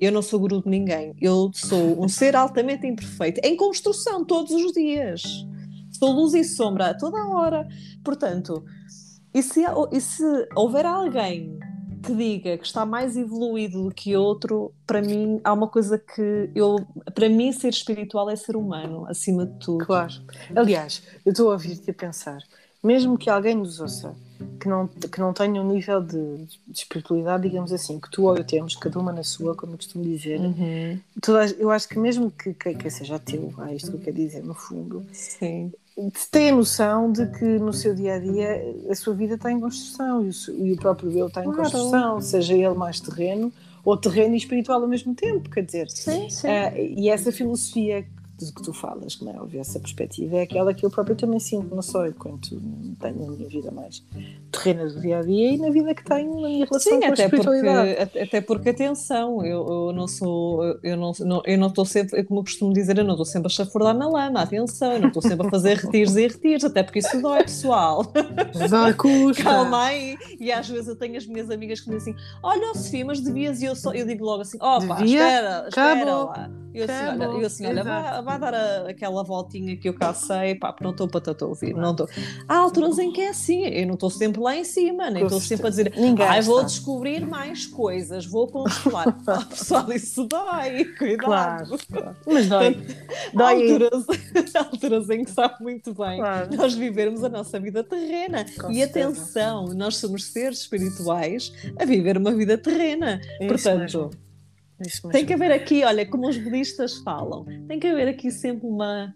eu 0.00 0.12
não 0.12 0.22
sou 0.22 0.40
guru 0.40 0.62
de 0.62 0.68
ninguém. 0.68 1.14
Eu 1.20 1.50
sou 1.54 2.02
um 2.02 2.08
ser 2.08 2.36
altamente 2.36 2.86
imperfeito, 2.86 3.40
em 3.44 3.56
construção 3.56 4.24
todos 4.24 4.52
os 4.52 4.72
dias. 4.72 5.22
Sou 5.90 6.12
luz 6.12 6.34
e 6.34 6.44
sombra 6.44 6.90
a 6.90 6.94
toda 6.94 7.18
a 7.18 7.28
hora. 7.28 7.68
Portanto, 8.04 8.64
e 9.34 9.42
se, 9.42 9.64
e 9.92 10.00
se 10.00 10.24
houver 10.54 10.86
alguém 10.86 11.58
que 12.02 12.14
diga 12.14 12.56
que 12.56 12.66
está 12.66 12.86
mais 12.86 13.16
evoluído 13.16 13.84
do 13.84 13.94
que 13.94 14.16
outro, 14.16 14.72
para 14.86 15.02
mim 15.02 15.40
há 15.42 15.52
uma 15.52 15.66
coisa 15.66 15.98
que 15.98 16.50
eu, 16.54 16.76
para 17.14 17.28
mim 17.28 17.52
ser 17.52 17.68
espiritual 17.68 18.30
é 18.30 18.36
ser 18.36 18.56
humano, 18.56 19.04
acima 19.08 19.44
de 19.44 19.58
tudo. 19.58 19.84
Claro. 19.84 20.14
Aliás, 20.54 21.02
eu 21.26 21.32
estou 21.32 21.50
a 21.50 21.54
ouvir-te 21.54 21.90
a 21.90 21.94
pensar, 21.94 22.38
mesmo 22.82 23.18
que 23.18 23.28
alguém 23.28 23.56
nos 23.56 23.80
ouça 23.80 24.14
que 24.60 24.68
não, 24.68 24.86
que 24.86 25.20
não 25.20 25.32
tenham 25.32 25.64
um 25.64 25.72
nível 25.72 26.02
de, 26.02 26.46
de, 26.66 26.78
espiritualidade, 26.78 27.42
digamos 27.48 27.72
assim, 27.72 27.98
que 27.98 28.10
tu 28.10 28.24
ou 28.24 28.36
eu 28.36 28.44
temos, 28.44 28.76
cada 28.76 28.98
uma 28.98 29.12
na 29.12 29.22
sua, 29.22 29.54
como 29.54 29.72
eu 29.72 29.76
costumo 29.76 30.04
dizer. 30.04 30.40
Uhum. 30.40 30.98
Toda, 31.20 31.46
eu 31.58 31.70
acho 31.70 31.88
que 31.88 31.98
mesmo 31.98 32.30
que, 32.30 32.54
que, 32.54 32.74
que 32.74 32.90
seja 32.90 33.16
ateu, 33.16 33.52
é 33.66 33.74
isto 33.74 33.90
que 33.90 33.96
eu 33.96 34.00
quero 34.00 34.16
dizer, 34.16 34.44
no 34.44 34.54
fundo, 34.54 35.04
Sim. 35.12 35.72
tem 36.30 36.50
a 36.50 36.54
noção 36.54 37.10
de 37.10 37.26
que 37.26 37.44
no 37.44 37.72
seu 37.72 37.94
dia 37.94 38.14
a 38.14 38.18
dia 38.18 38.74
a 38.88 38.94
sua 38.94 39.14
vida 39.14 39.34
está 39.34 39.50
em 39.50 39.60
construção 39.60 40.24
e 40.24 40.28
o, 40.28 40.66
e 40.66 40.72
o 40.72 40.76
próprio 40.76 41.10
eu 41.10 41.26
está 41.26 41.40
em 41.40 41.44
claro. 41.44 41.62
construção, 41.62 42.20
seja 42.20 42.54
ele 42.54 42.74
mais 42.74 43.00
terreno 43.00 43.52
ou 43.84 43.96
terreno 43.96 44.34
e 44.34 44.38
espiritual 44.38 44.82
ao 44.82 44.88
mesmo 44.88 45.14
tempo, 45.14 45.48
quer 45.48 45.64
dizer. 45.64 45.90
Sim, 45.90 46.28
sim. 46.28 46.46
Uh, 46.46 46.98
e 46.98 47.08
essa 47.08 47.32
filosofia 47.32 48.06
do 48.38 48.52
que 48.52 48.62
tu 48.62 48.72
falas, 48.72 49.16
como 49.16 49.30
é 49.30 49.40
óbvio, 49.40 49.60
essa 49.60 49.80
perspectiva 49.80 50.36
é 50.36 50.42
aquela 50.42 50.72
que 50.72 50.86
eu 50.86 50.90
próprio 50.90 51.16
também 51.16 51.40
sinto, 51.40 51.74
não 51.74 51.82
só 51.82 52.06
enquanto 52.06 52.60
tenho 53.00 53.26
a 53.26 53.30
minha 53.30 53.48
vida 53.48 53.70
mais 53.70 54.02
terrena 54.52 54.86
do 54.86 55.00
dia 55.00 55.18
a 55.18 55.22
dia 55.22 55.52
e 55.52 55.58
na 55.58 55.70
vida 55.70 55.94
que 55.94 56.04
tenho 56.04 56.40
na 56.40 56.48
minha 56.48 56.64
relação 56.64 56.92
Sim, 56.92 57.00
com 57.00 57.06
até 57.06 57.22
a 57.22 57.26
espiritualidade. 57.26 57.94
Porque, 57.96 58.18
até 58.18 58.40
porque, 58.40 58.68
atenção, 58.70 59.44
eu, 59.44 59.66
eu 59.66 59.92
não 59.92 60.06
sou, 60.06 60.64
eu 60.82 60.96
não, 60.96 61.12
não, 61.20 61.42
eu 61.44 61.58
não 61.58 61.68
estou 61.68 61.84
sempre, 61.84 62.22
como 62.24 62.40
eu 62.40 62.44
costumo 62.44 62.72
dizer, 62.72 62.96
eu 62.98 63.04
não 63.04 63.14
estou 63.14 63.26
sempre 63.26 63.46
a 63.46 63.50
chafurdar 63.50 63.94
na 63.94 64.08
lama, 64.08 64.40
atenção, 64.40 64.92
eu 64.92 65.00
não 65.00 65.08
estou 65.08 65.22
sempre 65.22 65.46
a 65.46 65.50
fazer 65.50 65.76
retiros 65.76 66.16
e 66.16 66.26
retiros, 66.26 66.64
até 66.64 66.82
porque 66.82 67.00
isso 67.00 67.20
dói, 67.20 67.42
pessoal. 67.42 68.04
Custa. 68.96 69.42
Calma 69.42 69.84
aí. 69.84 70.16
E 70.38 70.52
às 70.52 70.68
vezes 70.68 70.88
eu 70.88 70.96
tenho 70.96 71.16
as 71.16 71.26
minhas 71.26 71.50
amigas 71.50 71.80
que 71.80 71.90
me 71.90 71.96
dizem 71.96 72.14
assim: 72.14 72.24
Olha, 72.42 72.74
Sofia, 72.74 73.04
mas 73.04 73.20
devias, 73.20 73.60
e 73.60 73.64
eu, 73.64 73.74
só, 73.74 73.92
eu 73.92 74.06
digo 74.06 74.24
logo 74.24 74.42
assim: 74.42 74.58
Ó, 74.60 74.78
oh, 74.78 74.86
pá, 74.86 75.04
espera, 75.04 75.66
espera 75.68 76.16
lá. 76.16 76.50
Eu 76.74 76.84
assim, 76.84 77.06
olha, 77.08 77.24
eu 77.24 77.46
assim, 77.46 77.66
olha 77.66 77.82
vai, 77.82 78.22
vai, 78.28 78.38
dar 78.38 78.54
a, 78.54 78.90
aquela 78.90 79.24
voltinha 79.24 79.76
que 79.76 79.88
eu 79.88 79.94
cá 79.94 80.12
sei, 80.12 80.54
pá, 80.54 80.74
não 80.80 80.90
estou 80.90 81.08
para 81.08 81.34
te 81.34 81.44
ouvir, 81.44 81.74
não 81.74 81.92
estou. 81.92 82.08
Há 82.46 82.56
alturas 82.56 82.98
em 82.98 83.10
que 83.10 83.22
é 83.22 83.30
assim, 83.30 83.64
eu 83.66 83.86
não 83.86 83.94
estou 83.94 84.10
sempre 84.10 84.40
lá 84.40 84.54
em 84.54 84.64
cima, 84.64 85.10
nem 85.10 85.24
estou 85.24 85.40
sempre 85.40 85.66
a 85.66 85.70
dizer, 85.70 85.92
Ninguém 85.96 86.26
ah, 86.26 86.40
vou 86.40 86.62
descobrir 86.64 87.26
mais 87.26 87.66
coisas, 87.66 88.26
vou 88.26 88.46
controlar. 88.46 89.16
ah, 89.26 89.44
pessoal, 89.44 89.90
isso 89.92 90.24
dói, 90.24 90.84
cuidado. 90.96 91.78
Claro, 91.88 92.16
Mas 92.26 92.46
dói. 92.48 92.78
dói. 93.32 93.70
Alturas, 93.70 94.06
alturas 94.54 95.10
em 95.10 95.24
que 95.24 95.30
sabe 95.30 95.62
muito 95.62 95.94
bem 95.94 96.18
claro. 96.18 96.56
nós 96.56 96.74
vivermos 96.74 97.24
a 97.24 97.28
nossa 97.28 97.58
vida 97.58 97.82
terrena. 97.82 98.44
Com 98.60 98.70
e 98.70 98.76
certeza. 98.76 99.08
atenção, 99.08 99.66
nós 99.74 99.96
somos 99.96 100.24
seres 100.24 100.60
espirituais 100.60 101.52
a 101.78 101.84
viver 101.84 102.18
uma 102.18 102.32
vida 102.32 102.58
terrena. 102.58 103.20
Isso 103.40 103.48
Portanto. 103.48 103.78
Mesmo 103.78 104.27
tem 105.10 105.26
que 105.26 105.32
haver 105.32 105.50
aqui, 105.50 105.84
olha, 105.84 106.06
como 106.06 106.28
os 106.28 106.36
budistas 106.36 106.98
falam, 106.98 107.44
tem 107.66 107.78
que 107.78 107.86
haver 107.86 108.08
aqui 108.08 108.30
sempre 108.30 108.66
uma. 108.66 109.14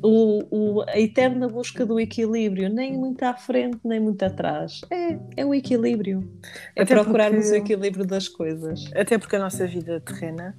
O, 0.00 0.44
o, 0.50 0.82
a 0.82 0.96
eterna 1.00 1.48
busca 1.48 1.84
do 1.84 1.98
equilíbrio, 1.98 2.68
nem 2.68 2.96
muito 2.96 3.20
à 3.24 3.34
frente, 3.34 3.78
nem 3.84 3.98
muito 3.98 4.22
atrás. 4.22 4.80
É, 4.88 5.18
é 5.38 5.44
o 5.44 5.52
equilíbrio. 5.52 6.30
É 6.76 6.82
até 6.82 6.94
procurarmos 6.94 7.46
porque, 7.46 7.58
o 7.58 7.64
equilíbrio 7.64 8.06
das 8.06 8.28
coisas. 8.28 8.88
Até 8.94 9.18
porque 9.18 9.34
a 9.34 9.40
nossa 9.40 9.66
vida 9.66 10.00
terrena, 10.00 10.56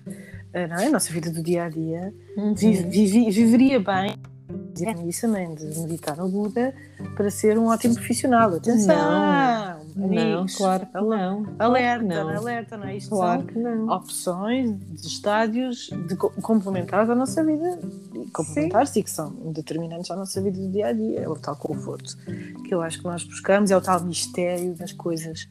eh, 0.51 0.67
não 0.67 0.75
é? 0.75 0.87
a 0.87 0.91
nossa 0.91 1.13
vida 1.13 1.31
do 1.31 1.41
dia 1.41 1.63
a 1.63 1.69
dia, 1.69 2.13
uhum. 2.35 2.53
vive, 2.53 2.83
vive, 2.89 3.31
viveria 3.31 3.79
bem 3.79 4.13
isso 5.07 5.21
também, 5.21 5.53
de 5.53 5.65
meditar 5.79 6.17
no 6.17 6.27
Buda 6.27 6.73
para 7.15 7.29
ser 7.29 7.57
um 7.57 7.67
ótimo 7.67 7.95
profissional. 7.95 8.53
Atenção! 8.55 9.83
Não, 9.95 10.07
não 10.07 10.45
claro 10.47 10.85
que 10.87 10.93
não. 10.99 11.45
Alerta, 11.59 12.03
não. 12.03 12.29
alerta, 12.29 12.77
não 12.77 12.87
é? 12.87 12.97
Isto 12.97 13.09
claro 13.11 13.43
que 13.43 13.57
não. 13.57 13.87
opções 13.89 14.75
de 14.79 15.07
estádios 15.07 15.89
de 16.07 16.15
complementares 16.15 17.09
à 17.09 17.15
nossa 17.15 17.43
vida, 17.43 17.79
complementares 18.33 18.95
e 18.95 19.03
que 19.03 19.11
são 19.11 19.29
determinantes 19.53 20.09
à 20.09 20.15
nossa 20.15 20.41
vida 20.41 20.59
do 20.59 20.69
dia 20.69 20.87
a 20.87 20.93
dia. 20.93 21.21
É 21.21 21.29
o 21.29 21.35
tal 21.35 21.55
conforto 21.55 22.17
que 22.67 22.73
eu 22.73 22.81
acho 22.81 22.99
que 22.99 23.05
nós 23.05 23.23
buscamos, 23.23 23.69
é 23.69 23.77
o 23.77 23.81
tal 23.81 24.03
mistério 24.03 24.73
das 24.73 24.91
coisas. 24.91 25.47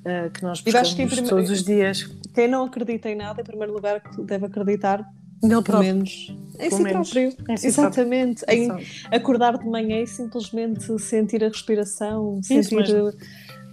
Uh, 0.00 0.30
que 0.30 0.42
nós 0.42 0.60
buscamos 0.60 0.94
que 0.94 1.06
primeiro, 1.06 1.28
todos 1.28 1.50
os 1.50 1.62
dias. 1.62 2.10
Quem 2.34 2.48
não 2.48 2.64
acredita 2.64 3.08
em 3.08 3.14
nada, 3.14 3.40
em 3.40 3.44
primeiro 3.44 3.72
lugar, 3.72 4.02
deve 4.24 4.46
acreditar 4.46 5.08
Nele 5.42 5.62
próprio. 5.62 5.94
Menos. 5.94 6.36
Em 6.58 6.70
si 6.70 6.82
próprio. 6.82 7.34
Em 7.48 7.56
si 7.56 7.66
Exatamente. 7.66 8.44
Próprio. 8.44 8.78
Em 8.78 9.16
acordar 9.16 9.58
de 9.58 9.66
manhã 9.66 10.00
e 10.00 10.06
simplesmente 10.06 10.98
sentir 11.00 11.42
a 11.42 11.48
respiração, 11.48 12.38
Isso 12.40 12.70
sentir. 12.70 12.94
Mesmo. 12.94 13.12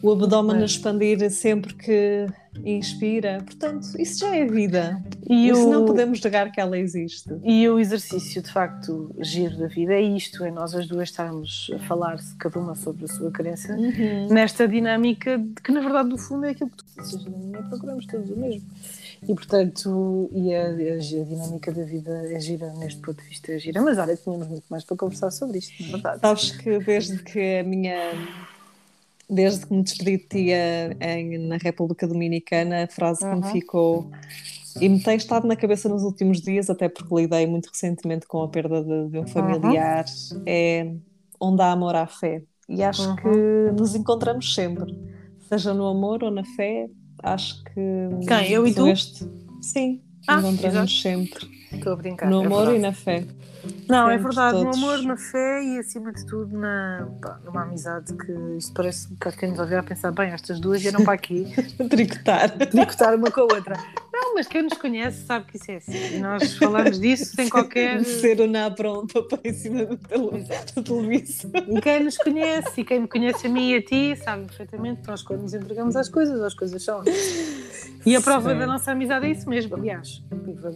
o 0.01 0.11
abdômen 0.11 0.57
a 0.57 0.65
expandir 0.65 1.29
sempre 1.29 1.73
que 1.75 2.25
inspira. 2.65 3.41
Portanto, 3.45 3.89
isso 3.99 4.19
já 4.19 4.35
é 4.35 4.45
vida. 4.45 5.01
E 5.29 5.49
isso 5.49 5.67
o... 5.67 5.71
não 5.71 5.85
podemos 5.85 6.19
negar 6.21 6.51
que 6.51 6.59
ela 6.59 6.77
existe. 6.77 7.29
E 7.43 7.67
o 7.69 7.79
exercício, 7.79 8.41
de 8.41 8.51
facto, 8.51 9.13
giro 9.19 9.57
da 9.57 9.67
vida 9.67 9.93
é 9.93 10.01
isto: 10.01 10.43
é 10.43 10.51
nós 10.51 10.73
as 10.73 10.87
duas 10.87 11.09
estarmos 11.09 11.69
a 11.75 11.79
falar, 11.79 12.17
cada 12.39 12.59
uma 12.59 12.75
sobre 12.75 13.05
a 13.05 13.07
sua 13.07 13.29
crença, 13.31 13.73
uhum. 13.75 14.27
nesta 14.29 14.67
dinâmica 14.67 15.39
que, 15.63 15.71
na 15.71 15.81
verdade, 15.81 16.09
no 16.09 16.17
fundo 16.17 16.45
é 16.45 16.51
aquilo 16.51 16.71
que 16.71 16.77
tu 16.77 16.85
dizes. 16.97 17.25
Na 17.25 17.37
minha 17.37 17.63
procuramos 17.63 18.05
todos 18.07 18.29
o 18.29 18.35
mesmo. 18.35 18.67
E, 19.23 19.33
portanto, 19.33 20.29
e 20.31 20.53
a, 20.53 20.67
a, 20.67 20.69
a, 20.69 21.25
dinâmica 21.25 21.71
da 21.71 21.83
vida 21.83 22.31
é 22.31 22.39
gira, 22.39 22.71
neste 22.73 23.01
ponto 23.01 23.21
de 23.21 23.29
vista, 23.29 23.51
é 23.51 23.59
gira. 23.59 23.81
Mas 23.81 23.97
olha, 23.97 24.15
tínhamos 24.15 24.47
muito 24.47 24.65
mais 24.69 24.83
para 24.83 24.95
conversar 24.95 25.31
sobre 25.31 25.59
isto, 25.59 25.83
na 25.83 25.91
verdade. 25.91 26.19
Sabes 26.21 26.51
que 26.51 26.79
desde 26.79 27.23
que 27.23 27.59
a 27.59 27.63
minha 27.63 27.97
desde 29.29 29.67
que 29.67 29.73
me 29.73 29.83
despedi 29.83 30.17
de 30.17 30.23
ti 30.23 30.49
em, 30.99 31.37
na 31.47 31.57
República 31.57 32.07
Dominicana, 32.07 32.85
a 32.85 32.87
frase 32.87 33.23
uhum. 33.23 33.41
que 33.41 33.47
me 33.47 33.51
ficou 33.51 34.11
e 34.81 34.89
me 34.89 35.01
tem 35.01 35.15
estado 35.17 35.47
na 35.47 35.55
cabeça 35.55 35.87
nos 35.87 36.03
últimos 36.03 36.41
dias, 36.41 36.69
até 36.69 36.89
porque 36.89 37.13
lidei 37.13 37.45
muito 37.45 37.67
recentemente 37.67 38.25
com 38.25 38.41
a 38.41 38.47
perda 38.47 38.83
de, 38.83 39.09
de 39.09 39.19
um 39.19 39.27
familiar, 39.27 40.05
uhum. 40.31 40.43
é 40.45 40.91
onde 41.39 41.61
há 41.61 41.71
amor 41.71 41.95
há 41.95 42.07
fé. 42.07 42.41
E 42.67 42.83
acho 42.83 43.07
uhum. 43.09 43.15
que 43.15 43.81
nos 43.81 43.95
encontramos 43.95 44.53
sempre, 44.53 44.95
seja 45.47 45.73
no 45.73 45.87
amor 45.87 46.23
ou 46.23 46.31
na 46.31 46.43
fé, 46.43 46.89
acho 47.23 47.63
que. 47.63 48.25
Quem? 48.27 48.51
Eu 48.51 48.67
e 48.67 48.73
tu? 48.73 48.87
Este... 48.87 49.27
Sim, 49.61 50.01
ah, 50.27 50.39
encontramos 50.39 51.01
sempre. 51.01 51.59
Estou 51.71 51.93
a 51.93 51.95
brincar. 51.95 52.29
No 52.29 52.43
é 52.43 52.45
amor 52.45 52.73
e 52.73 52.79
na 52.79 52.93
fé. 52.93 53.25
Não, 53.87 54.09
é 54.09 54.17
verdade, 54.17 54.57
todos. 54.57 54.79
no 54.79 54.85
amor, 54.85 55.03
na 55.03 55.17
fé 55.17 55.63
e 55.63 55.79
acima 55.79 56.13
de 56.13 56.25
tudo 56.25 56.57
na, 56.57 57.07
pá, 57.21 57.39
numa 57.43 57.63
amizade 57.63 58.13
que 58.13 58.31
isto 58.57 58.73
parece 58.73 59.07
um 59.07 59.15
bocado 59.15 59.37
quem 59.37 59.49
nos 59.49 59.59
ouvir 59.59 59.75
a 59.75 59.83
pensar, 59.83 60.11
bem, 60.11 60.31
estas 60.31 60.59
duas 60.59 60.81
vieram 60.81 61.03
para 61.03 61.13
aqui 61.13 61.45
tricotar. 61.89 62.57
tricotar 62.57 63.15
uma 63.15 63.29
com 63.29 63.41
a 63.41 63.43
outra. 63.43 63.75
Não, 64.21 64.35
mas 64.35 64.47
quem 64.47 64.61
nos 64.61 64.73
conhece 64.73 65.25
sabe 65.25 65.45
que 65.45 65.55
isso 65.55 65.71
é 65.71 65.77
assim. 65.77 66.19
Nós 66.19 66.55
falamos 66.59 66.99
disso 66.99 67.33
sem 67.35 67.47
qualquer. 67.47 68.03
Ser 68.03 68.41
o 68.41 68.47
na 68.47 68.69
pronto 68.69 69.23
para 69.23 69.39
em 69.45 69.53
cima 69.53 69.85
do, 69.85 69.97
televisor. 70.83 71.51
Quem 71.81 72.03
nos 72.03 72.17
conhece, 72.17 72.81
e 72.81 72.83
quem 72.83 72.99
me 73.01 73.07
conhece 73.07 73.47
a 73.47 73.49
mim 73.49 73.71
e 73.71 73.75
a 73.77 73.81
ti, 73.81 74.15
sabe 74.17 74.45
perfeitamente 74.45 75.01
que 75.01 75.07
nós 75.07 75.23
quando 75.23 75.43
nos 75.43 75.53
entregamos 75.53 75.95
às 75.95 76.09
coisas, 76.09 76.41
as 76.41 76.53
coisas 76.53 76.83
são. 76.83 77.01
E 78.05 78.15
a 78.15 78.21
prova 78.21 78.51
Sim. 78.51 78.59
da 78.59 78.67
nossa 78.67 78.91
amizade 78.91 79.25
é 79.25 79.31
isso 79.31 79.49
mesmo. 79.49 79.75
Aliás, 79.75 80.21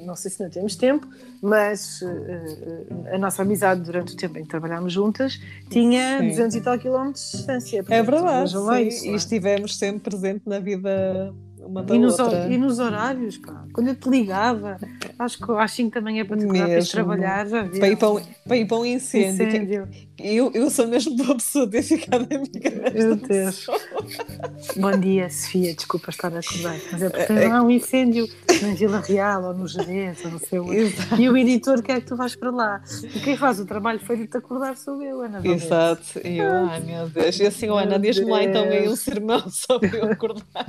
não 0.05 0.15
sei 0.15 0.31
se 0.31 0.41
não 0.41 0.49
temos 0.49 0.75
tempo, 0.75 1.07
mas 1.41 2.01
uh, 2.01 3.13
a 3.13 3.17
nossa 3.17 3.41
amizade 3.41 3.81
durante 3.81 4.13
o 4.13 4.17
tempo 4.17 4.37
em 4.39 4.43
que 4.43 4.49
trabalhámos 4.49 4.93
juntas 4.93 5.39
tinha 5.69 6.19
sim. 6.19 6.29
200 6.29 6.55
e 6.55 6.61
tal 6.61 6.79
quilómetros 6.79 7.31
de 7.31 7.37
distância. 7.37 7.85
É 7.89 7.97
é 7.97 8.03
verdade, 8.03 8.51
sim. 8.51 8.87
Isso, 8.87 9.05
e 9.07 9.15
estivemos 9.15 9.77
sempre 9.77 10.11
presente 10.11 10.43
na 10.45 10.59
vida 10.59 11.33
uma 11.65 11.83
da 11.83 11.95
e 11.95 11.99
nos, 11.99 12.19
outra. 12.19 12.47
E 12.47 12.57
nos 12.57 12.79
horários, 12.79 13.37
pá. 13.37 13.65
Quando 13.73 13.87
eu 13.87 13.95
te 13.95 14.09
ligava, 14.09 14.77
acho 15.19 15.37
que 15.37 15.51
às 15.51 15.71
5 15.71 15.93
da 15.93 16.01
manhã 16.01 16.25
para 16.25 16.37
te 16.37 16.45
para 16.45 16.85
trabalhar, 16.85 17.47
já 17.47 17.63
vi. 17.63 17.79
Para 17.79 17.89
ir 17.89 17.97
para 17.97 18.09
um, 18.09 18.21
para 18.47 18.57
ir 18.57 18.65
para 18.65 18.77
um 18.77 18.85
incêndio. 18.85 19.47
incêndio. 19.47 19.87
Eu, 20.19 20.51
eu 20.53 20.69
sou 20.69 20.87
mesmo 20.87 21.15
boa 21.17 21.35
pessoa 21.35 21.65
de 21.65 21.71
ter 21.71 21.83
ficado 21.83 22.27
amiga 22.33 22.91
Meu 22.93 23.15
Deus. 23.15 23.65
Bom 24.77 24.91
dia, 24.99 25.29
Sofia. 25.29 25.73
Desculpa 25.73 26.11
estar 26.11 26.33
a 26.33 26.39
acordar. 26.39 26.79
Mas 26.91 27.01
é 27.01 27.09
porque 27.09 27.33
é, 27.33 27.49
não 27.49 27.55
há 27.57 27.61
um 27.63 27.71
incêndio 27.71 28.27
na 28.61 28.73
Vila 28.75 28.99
Real 28.99 29.43
ou 29.43 29.53
no 29.53 29.67
Jerez 29.67 30.23
ou 30.23 30.31
não 30.31 30.39
sei 30.39 30.59
onde. 30.59 30.93
E 31.19 31.29
o 31.29 31.35
editor 31.35 31.81
quer 31.81 32.01
que 32.01 32.07
tu 32.07 32.15
vais 32.15 32.35
para 32.35 32.51
lá. 32.51 32.81
E 33.03 33.19
quem 33.19 33.35
faz 33.35 33.59
o 33.59 33.65
trabalho 33.65 33.99
foi 33.99 34.17
de 34.17 34.27
te 34.27 34.37
acordar 34.37 34.77
sou 34.77 35.01
eu, 35.01 35.21
Ana. 35.21 35.41
Exato. 35.43 36.19
E 36.23 36.37
eu, 36.37 36.51
ai 36.51 36.79
meu 36.81 37.09
Deus. 37.09 37.39
E 37.39 37.45
assim, 37.45 37.67
Ana, 37.69 37.97
diz-me 37.97 38.29
lá 38.29 38.43
então 38.43 38.67
meio 38.67 38.91
um 38.91 38.95
sermão 38.95 39.49
só 39.49 39.79
para 39.79 39.97
eu 39.97 40.11
acordar. 40.11 40.43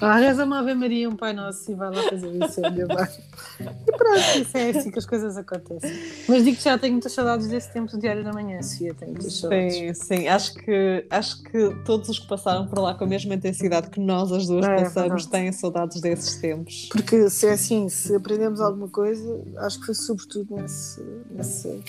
Ah, 0.00 0.16
reza 0.16 0.44
uma 0.44 0.58
Ave 0.58 0.74
Maria, 0.74 1.08
um 1.08 1.16
Pai 1.16 1.32
Nosso 1.32 1.70
e 1.70 1.74
vai 1.74 1.90
lá 1.90 2.02
fazer 2.02 2.26
o 2.26 2.44
incêndio. 2.44 2.88
Vai. 2.88 3.08
E 3.70 3.92
pronto, 3.92 4.38
isso 4.40 4.56
é 4.56 4.70
assim 4.70 4.90
que 4.90 4.98
as 4.98 5.06
coisas 5.06 5.36
acontecem. 5.36 5.92
Mas 6.28 6.44
digo 6.44 6.56
que 6.56 6.62
já 6.62 6.78
tenho 6.78 6.92
muitas 6.92 7.12
saudades 7.12 7.46
desse 7.48 7.72
tempo 7.72 7.90
do 7.90 7.98
Diário 7.98 8.24
da 8.24 8.32
Manhã, 8.32 8.60
Sofia, 8.62 8.94
tenho 8.94 9.12
muitas 9.12 9.38
saudades. 9.38 9.74
Sim, 9.74 9.94
sim, 9.94 10.28
acho 10.28 10.54
que, 10.54 11.06
acho 11.10 11.42
que 11.44 11.70
todos 11.84 12.08
os 12.08 12.18
que 12.18 12.28
passaram 12.28 12.66
por 12.66 12.78
lá 12.78 12.94
com 12.94 13.04
a 13.04 13.06
mesma 13.06 13.34
intensidade 13.34 13.90
que 13.90 14.00
nós 14.00 14.32
as 14.32 14.46
duas 14.46 14.66
é, 14.66 14.76
passamos 14.76 15.26
é 15.26 15.30
têm 15.30 15.52
saudades 15.52 16.00
desses 16.00 16.36
tempos. 16.36 16.88
Porque 16.90 17.28
se 17.30 17.46
é 17.46 17.52
assim, 17.52 17.88
se 17.88 18.14
aprendemos 18.14 18.60
alguma 18.60 18.88
coisa, 18.88 19.40
acho 19.58 19.80
que 19.80 19.86
foi 19.86 19.94
sobretudo 19.94 20.56
nesse, 20.56 21.02
nesse, 21.30 21.82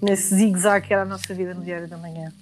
nesse 0.00 0.34
zigue-zague 0.34 0.88
que 0.88 0.92
era 0.92 1.02
a 1.02 1.06
nossa 1.06 1.34
vida 1.34 1.54
no 1.54 1.62
Diário 1.62 1.88
da 1.88 1.96
Manhã. 1.96 2.32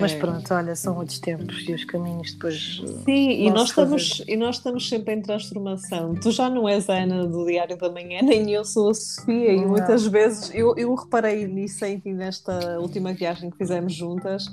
Mas 0.00 0.12
é. 0.12 0.18
pronto, 0.18 0.54
olha, 0.54 0.76
são 0.76 0.96
outros 0.96 1.18
tempos 1.18 1.64
e 1.68 1.74
os 1.74 1.84
caminhos 1.84 2.32
depois. 2.32 2.82
Sim, 3.04 3.30
e 3.30 3.50
nós, 3.50 3.68
estamos, 3.68 4.22
e 4.26 4.36
nós 4.36 4.56
estamos 4.56 4.88
sempre 4.88 5.14
em 5.14 5.22
transformação. 5.22 6.14
Tu 6.14 6.30
já 6.30 6.48
não 6.48 6.68
és 6.68 6.88
a 6.88 6.94
Ana 6.94 7.26
do 7.26 7.44
Diário 7.44 7.76
da 7.76 7.90
Manhã, 7.90 8.20
nem 8.22 8.50
eu 8.52 8.64
sou 8.64 8.90
a 8.90 8.94
Sofia, 8.94 9.56
não. 9.56 9.62
e 9.62 9.66
muitas 9.66 10.06
vezes 10.06 10.50
eu, 10.54 10.74
eu 10.76 10.94
reparei 10.94 11.46
nisso 11.46 11.84
em 11.84 11.98
ti 11.98 12.12
nesta 12.12 12.78
última 12.78 13.12
viagem 13.12 13.50
que 13.50 13.56
fizemos 13.56 13.92
juntas. 13.92 14.46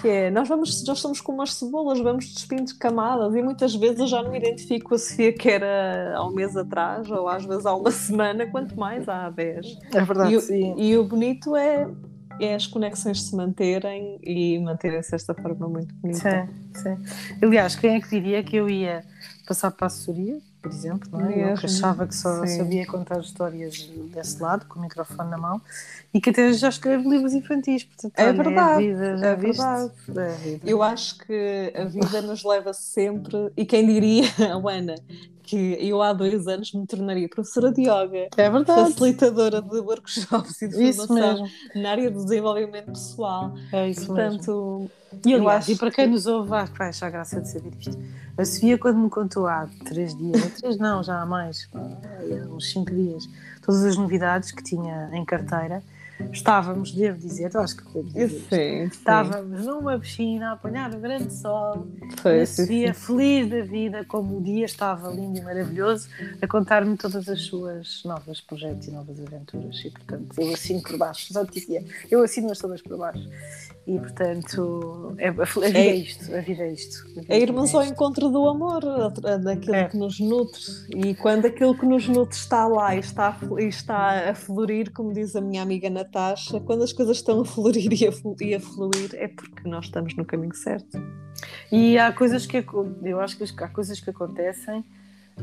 Que 0.00 0.08
é, 0.08 0.30
nós, 0.30 0.48
vamos, 0.48 0.84
nós 0.84 0.98
somos 0.98 1.20
como 1.20 1.40
as 1.40 1.54
cebolas, 1.54 2.00
vamos 2.00 2.26
despindo 2.32 2.76
camadas, 2.78 3.34
e 3.34 3.42
muitas 3.42 3.74
vezes 3.74 4.00
eu 4.00 4.06
já 4.08 4.22
não 4.22 4.34
identifico 4.34 4.94
a 4.94 4.98
Sofia 4.98 5.32
que 5.32 5.48
era 5.48 6.14
há 6.16 6.26
um 6.26 6.32
mês 6.32 6.56
atrás, 6.56 7.08
ou 7.08 7.28
às 7.28 7.44
vezes 7.44 7.64
há 7.64 7.74
uma 7.74 7.90
semana, 7.92 8.46
quanto 8.46 8.76
mais 8.78 9.08
há 9.08 9.30
10. 9.30 9.78
É 9.94 10.04
verdade. 10.04 10.34
E, 10.52 10.90
e 10.90 10.96
o 10.96 11.04
bonito 11.04 11.54
é 11.54 11.88
é 12.40 12.54
as 12.54 12.66
conexões 12.66 13.22
se 13.22 13.34
manterem 13.34 14.18
e 14.22 14.58
manterem-se 14.58 15.10
desta 15.10 15.34
forma 15.34 15.68
muito 15.68 15.94
bonita. 15.96 16.48
Sim, 16.74 16.96
sim. 16.96 17.36
Aliás, 17.42 17.76
quem 17.76 17.96
é 17.96 18.00
que 18.00 18.08
diria 18.08 18.42
que 18.42 18.56
eu 18.56 18.68
ia 18.68 19.04
passar 19.46 19.70
para 19.70 19.86
a 19.86 19.88
assessoria, 19.88 20.38
por 20.60 20.70
exemplo, 20.70 21.08
não 21.10 21.26
é? 21.26 21.52
Eu 21.52 21.56
que 21.56 21.66
achava 21.66 22.06
que 22.06 22.14
só 22.14 22.44
sim. 22.46 22.58
sabia 22.58 22.86
contar 22.86 23.20
histórias 23.20 23.88
desse 24.12 24.42
lado, 24.42 24.66
com 24.66 24.78
o 24.78 24.82
microfone 24.82 25.30
na 25.30 25.38
mão, 25.38 25.60
e 26.12 26.20
que 26.20 26.30
até 26.30 26.52
já 26.52 26.68
escrevo 26.68 27.08
livros 27.10 27.32
infantis. 27.32 27.84
Portanto, 27.84 28.12
é, 28.16 28.24
olha, 28.24 28.42
verdade, 28.42 28.84
é, 28.84 28.92
vida, 28.92 29.26
é 29.26 29.36
verdade. 29.36 29.92
É 30.16 30.58
Eu 30.64 30.82
acho 30.82 31.18
que 31.18 31.72
a 31.74 31.84
vida 31.84 32.20
nos 32.22 32.44
leva 32.44 32.72
sempre, 32.72 33.50
e 33.56 33.64
quem 33.64 33.86
diria, 33.86 34.24
Ana, 34.68 34.96
que 35.48 35.78
eu 35.80 36.02
há 36.02 36.12
dois 36.12 36.46
anos 36.46 36.72
me 36.74 36.86
tornaria 36.86 37.26
professora 37.26 37.72
de 37.72 37.80
yoga, 37.82 38.28
é 38.36 38.50
verdade. 38.50 38.92
facilitadora 38.92 39.62
de 39.62 39.78
workshops 39.80 40.60
e 40.60 40.68
de 40.68 40.84
isso 40.84 41.06
formação 41.06 41.42
mesmo. 41.44 41.82
na 41.82 41.90
área 41.90 42.10
do 42.10 42.22
desenvolvimento 42.22 42.92
pessoal. 42.92 43.54
É 43.72 43.88
isso 43.88 44.06
Portanto, 44.06 44.90
mesmo. 45.10 45.24
E, 45.24 45.34
aliás, 45.34 45.64
acho 45.64 45.72
e 45.72 45.76
para 45.76 45.90
quem 45.90 46.04
que... 46.04 46.10
nos 46.10 46.26
ouve, 46.26 46.50
vai 46.50 46.88
achar 46.88 47.10
graça 47.10 47.40
de 47.40 47.48
saber 47.48 47.72
isto. 47.80 47.98
A 48.36 48.44
Sofia, 48.44 48.76
quando 48.76 48.98
me 48.98 49.08
contou 49.08 49.46
há 49.46 49.66
três 49.86 50.14
dias, 50.14 50.60
três 50.60 50.76
não, 50.76 51.02
já 51.02 51.22
há 51.22 51.24
mais, 51.26 51.66
há 51.74 52.54
uns 52.54 52.70
cinco 52.70 52.94
dias, 52.94 53.26
todas 53.62 53.84
as 53.84 53.96
novidades 53.96 54.52
que 54.52 54.62
tinha 54.62 55.08
em 55.14 55.24
carteira, 55.24 55.82
Estávamos, 56.32 56.92
devo 56.92 57.18
dizer, 57.18 57.56
acho 57.56 57.76
que 57.76 57.84
devo 57.84 58.08
dizer, 58.08 58.28
sim, 58.28 58.46
sim. 58.48 58.82
estávamos 58.84 59.64
numa 59.64 59.98
piscina 59.98 60.50
a 60.50 60.52
apanhar 60.52 60.94
o 60.94 60.98
grande 60.98 61.32
sol, 61.32 61.86
foi, 62.20 62.44
Sofia 62.44 62.92
feliz 62.92 63.48
da 63.48 63.62
vida, 63.62 64.04
como 64.04 64.38
o 64.38 64.42
dia 64.42 64.64
estava 64.64 65.08
lindo 65.10 65.38
e 65.38 65.42
maravilhoso, 65.42 66.08
a 66.40 66.46
contar-me 66.46 66.96
todas 66.96 67.28
as 67.28 67.42
suas 67.42 68.02
novos 68.04 68.40
projetos 68.40 68.88
e 68.88 68.90
novas 68.90 69.18
aventuras. 69.20 69.78
E 69.84 69.90
portanto, 69.90 70.40
eu 70.40 70.52
assino 70.52 70.82
por 70.82 70.98
baixo, 70.98 71.32
só 71.32 71.44
te 71.44 71.52
dizia, 71.52 71.84
eu 72.10 72.22
assino-as 72.22 72.58
todas 72.58 72.82
por 72.82 72.98
baixo. 72.98 73.28
E 73.88 73.98
portanto, 73.98 75.14
é, 75.16 75.28
a, 75.28 75.32
vida 75.32 75.78
é, 75.78 75.86
é 75.86 75.94
isto, 75.94 76.36
a 76.36 76.40
vida 76.42 76.62
é 76.62 76.72
isto. 76.74 77.06
É 77.26 77.40
irmos 77.40 77.74
ao 77.74 77.82
encontro 77.82 78.28
do 78.28 78.46
amor, 78.46 78.82
daquilo 79.42 79.74
é. 79.74 79.88
que 79.88 79.96
nos 79.96 80.20
nutre. 80.20 80.60
E 80.94 81.14
quando 81.14 81.46
aquilo 81.46 81.74
que 81.74 81.86
nos 81.86 82.06
nutre 82.06 82.36
está 82.36 82.66
lá 82.66 82.94
e 82.94 82.98
está, 82.98 83.34
e 83.58 83.64
está 83.64 84.28
a 84.28 84.34
florir, 84.34 84.92
como 84.92 85.14
diz 85.14 85.34
a 85.34 85.40
minha 85.40 85.62
amiga 85.62 85.88
Natasha, 85.88 86.60
quando 86.60 86.84
as 86.84 86.92
coisas 86.92 87.16
estão 87.16 87.40
a 87.40 87.44
florir 87.46 87.90
e 87.90 88.06
a, 88.06 88.12
e 88.44 88.54
a 88.54 88.60
fluir, 88.60 89.10
é 89.14 89.28
porque 89.28 89.66
nós 89.66 89.86
estamos 89.86 90.14
no 90.14 90.24
caminho 90.26 90.54
certo. 90.54 91.02
E 91.72 91.96
há 91.96 92.12
coisas 92.12 92.44
que 92.44 92.62
eu 93.02 93.20
acho 93.20 93.38
que 93.38 93.64
há 93.64 93.68
coisas 93.68 93.98
que 94.00 94.10
acontecem 94.10 94.84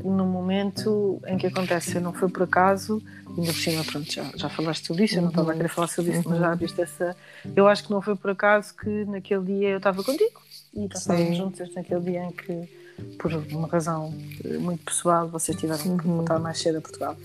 no 0.04 0.26
momento 0.26 1.22
em 1.28 1.38
que 1.38 1.48
acontece, 1.48 2.00
não 2.00 2.14
foi 2.14 2.30
por 2.30 2.44
acaso, 2.44 3.02
ainda 3.30 3.52
por 3.52 3.60
cima, 3.60 3.84
pronto, 3.84 4.12
já, 4.12 4.24
já 4.36 4.50
falaste 4.50 4.88
sobre 4.88 5.06
isso, 5.06 5.18
eu 5.18 5.22
não 5.22 5.30
estava 5.30 5.52
a 5.52 5.56
querer 5.56 5.70
falar 5.70 5.88
sobre 5.88 6.12
isso, 6.12 6.30
mas 6.30 6.40
já 6.40 6.52
uhum. 6.52 6.58
viste 6.58 6.82
essa. 6.82 7.16
Eu 7.56 7.68
acho 7.68 7.84
que 7.86 7.92
não 7.92 8.02
foi 8.02 8.16
por 8.16 8.32
acaso 8.32 8.76
que 8.76 9.06
naquele 9.06 9.46
dia 9.46 9.70
eu 9.70 9.78
estava 9.78 10.04
contigo 10.04 10.42
e 10.74 10.86
estávamos 10.86 11.38
juntos 11.38 11.74
naquele 11.74 12.02
dia 12.02 12.24
em 12.24 12.32
que, 12.32 12.70
por 13.18 13.34
uma 13.34 13.68
razão 13.68 14.14
muito 14.60 14.84
pessoal, 14.84 15.28
vocês 15.28 15.58
tiveram 15.58 15.98
que 15.98 16.08
voltar 16.08 16.40
mais 16.40 16.60
cedo 16.60 16.78
a 16.78 16.82
Portugal. 16.82 17.16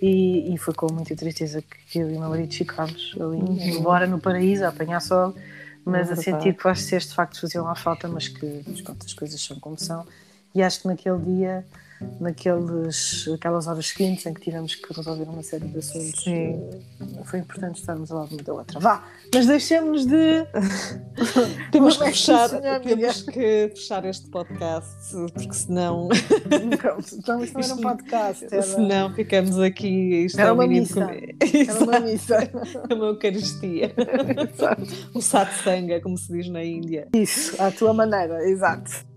E, 0.00 0.54
e, 0.54 0.56
foi 0.56 0.72
com 0.72 0.90
muita 0.90 1.14
tristeza 1.14 1.62
que 1.62 1.98
eu 1.98 2.10
e 2.10 2.16
o 2.16 2.20
meu 2.20 2.30
marido 2.30 2.54
ficámos 2.54 3.14
ali, 3.16 3.36
uhum. 3.36 3.58
embora 3.60 4.06
no 4.06 4.18
paraíso, 4.18 4.64
a 4.64 4.68
apanhar 4.68 4.98
sol, 5.00 5.34
mas 5.84 6.08
é 6.08 6.14
a 6.14 6.16
sentir 6.16 6.54
que 6.54 6.64
vocês 6.64 7.06
de 7.06 7.14
facto 7.14 7.38
faziam 7.38 7.64
lá 7.64 7.74
falta, 7.74 8.08
mas 8.08 8.26
que 8.26 8.64
pronto, 8.82 9.04
as 9.04 9.12
coisas 9.12 9.38
são 9.42 9.60
como 9.60 9.78
são. 9.78 10.06
E 10.54 10.62
acho 10.62 10.80
que 10.80 10.88
naquele 10.88 11.18
dia 11.18 11.66
naqueles, 12.20 13.28
aquelas 13.34 13.66
horas 13.66 13.88
seguintes 13.88 14.26
em 14.26 14.34
que 14.34 14.40
tivemos 14.40 14.74
que 14.74 14.92
resolver 14.92 15.24
uma 15.24 15.42
série 15.42 15.66
de 15.66 15.78
assuntos. 15.78 16.22
Sim. 16.22 16.70
Foi 17.24 17.38
importante 17.38 17.80
estarmos 17.80 18.10
ao 18.10 18.20
lado 18.20 18.32
uma 18.34 18.42
da 18.42 18.52
outra. 18.52 18.80
Vá, 18.80 19.04
mas 19.32 19.46
deixemos 19.46 20.06
de. 20.06 20.46
temos, 21.70 21.96
que 21.96 22.04
fechar, 22.04 22.48
temos 22.80 23.22
que 23.22 23.70
fechar 23.74 24.04
este 24.04 24.28
podcast, 24.28 25.14
porque 25.34 25.52
senão. 25.52 26.08
então, 27.12 27.42
isto 27.42 27.58
não 27.58 27.64
era 27.64 27.74
um 27.74 27.80
podcast. 27.80 28.44
Era... 28.50 28.62
Senão 28.62 29.14
ficamos 29.14 29.58
aqui. 29.58 30.24
Isto 30.24 30.40
era, 30.40 30.50
é 30.50 30.52
uma 30.52 30.66
missa. 30.66 31.00
era 31.00 31.84
uma 31.84 32.00
missa. 32.00 32.36
É 32.88 32.94
uma 32.94 33.06
Eucaristia. 33.06 33.94
um 35.14 35.20
satsanga, 35.20 36.00
como 36.00 36.16
se 36.16 36.32
diz 36.32 36.48
na 36.48 36.64
Índia. 36.64 37.08
Isso, 37.14 37.60
à 37.60 37.70
tua 37.70 37.92
maneira, 37.92 38.48
exato. 38.48 39.09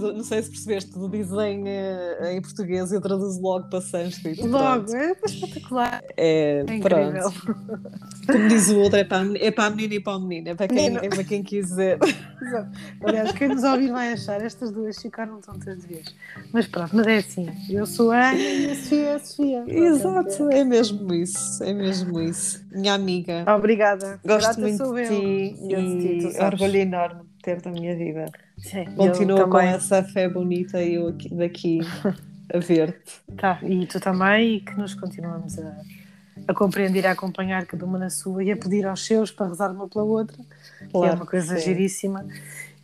Não 0.00 0.24
sei 0.24 0.42
se 0.42 0.50
percebeste, 0.50 0.90
tudo 0.90 1.08
dizem 1.08 1.62
uh, 1.62 2.26
em 2.26 2.40
português 2.40 2.92
e 2.92 2.96
eu 2.96 3.00
traduzo 3.00 3.40
logo 3.40 3.68
para 3.68 3.80
sânscrito. 3.80 4.46
Logo, 4.46 4.94
é 4.94 5.16
espetacular. 5.24 6.02
É, 6.16 6.64
é 6.66 6.78
pronto. 6.80 7.56
Como 8.26 8.48
diz 8.48 8.68
o 8.68 8.78
outro, 8.80 8.98
é 8.98 9.04
para, 9.04 9.38
é 9.38 9.50
para 9.50 9.64
a 9.64 9.70
menina 9.70 9.94
e 9.94 10.00
para 10.00 10.16
o 10.16 10.20
menino, 10.20 10.48
é 10.50 10.54
para 10.54 10.68
quem, 10.68 10.96
é 10.96 11.08
para 11.08 11.24
quem 11.24 11.42
quiser. 11.42 11.98
Exato. 12.40 12.70
Aliás, 13.04 13.32
quem 13.32 13.48
nos 13.48 13.62
ouvir 13.62 13.92
vai 13.92 14.12
achar, 14.12 14.42
estas 14.42 14.70
duas 14.70 15.00
ficaram 15.00 15.40
tontas 15.40 15.80
de 15.80 15.86
vez. 15.86 16.14
Mas 16.52 16.66
pronto, 16.66 16.96
mas 16.96 17.06
é 17.06 17.16
assim, 17.18 17.48
eu 17.68 17.86
sou 17.86 18.10
a 18.10 18.30
Ana 18.30 18.38
e 18.38 18.70
a 18.70 18.74
Sofia 18.74 19.06
é 19.06 19.14
a 19.14 19.18
Sofia. 19.20 19.64
Exato, 19.66 20.50
é 20.50 20.64
mesmo 20.64 21.14
isso, 21.14 21.62
é 21.62 21.72
mesmo 21.72 22.20
isso. 22.20 22.64
Minha 22.72 22.94
amiga. 22.94 23.44
Obrigada. 23.54 24.20
Gosto 24.24 24.60
Grata 24.60 24.60
muito 24.60 24.94
de 24.94 25.08
ti 25.08 25.56
e, 25.68 26.36
e 26.36 26.42
orgulho 26.42 26.76
enorme 26.76 27.22
de 27.22 27.42
ter 27.42 27.60
da 27.60 27.70
minha 27.70 27.96
vida. 27.96 28.26
Sim, 28.60 28.84
Continua 28.96 29.48
com 29.48 29.58
essa 29.58 30.02
fé 30.02 30.28
bonita 30.28 30.82
e 30.82 30.94
eu 30.94 31.08
aqui, 31.08 31.34
daqui 31.34 31.80
a 32.52 32.58
ver-te. 32.58 33.20
Tá, 33.36 33.58
e 33.62 33.86
tu 33.86 34.00
também, 34.00 34.56
e 34.56 34.60
que 34.60 34.76
nos 34.76 34.94
continuamos 34.94 35.58
a, 35.58 35.80
a 36.48 36.54
compreender, 36.54 37.06
a 37.06 37.12
acompanhar 37.12 37.64
cada 37.64 37.84
uma 37.86 37.98
na 37.98 38.10
sua 38.10 38.44
e 38.44 38.50
a 38.52 38.56
pedir 38.56 38.86
aos 38.86 39.06
seus 39.06 39.30
para 39.30 39.46
rezar 39.46 39.70
uma 39.70 39.88
pela 39.88 40.04
outra, 40.04 40.36
claro, 40.90 40.90
que 40.90 41.12
é 41.12 41.16
uma 41.16 41.26
coisa 41.26 41.56
sim. 41.56 41.64
giríssima. 41.64 42.26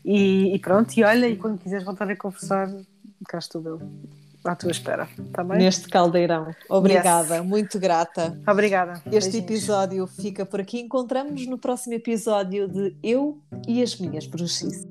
E, 0.04 0.54
e, 0.54 0.58
pronto, 0.60 0.96
e 0.96 1.02
olha, 1.02 1.28
e 1.28 1.36
quando 1.36 1.58
quiseres 1.58 1.84
voltar 1.84 2.08
a 2.08 2.16
conversar, 2.16 2.70
cá 3.28 3.38
estou 3.38 3.62
eu, 3.62 3.82
à 4.44 4.54
tua 4.54 4.70
espera, 4.70 5.08
tá 5.32 5.42
bem? 5.42 5.58
Neste 5.58 5.88
caldeirão. 5.88 6.54
Obrigada, 6.68 7.36
yes. 7.36 7.44
muito 7.44 7.78
grata. 7.78 8.40
Obrigada. 8.48 9.02
Este 9.06 9.10
Beijinhos. 9.10 9.34
episódio 9.34 10.06
fica 10.06 10.46
por 10.46 10.60
aqui. 10.60 10.80
Encontramos-nos 10.80 11.46
no 11.46 11.58
próximo 11.58 11.94
episódio 11.94 12.68
de 12.68 12.96
Eu 13.02 13.40
e 13.66 13.82
as 13.82 13.96
Minhas 13.96 14.26
Bruxices. 14.26 14.86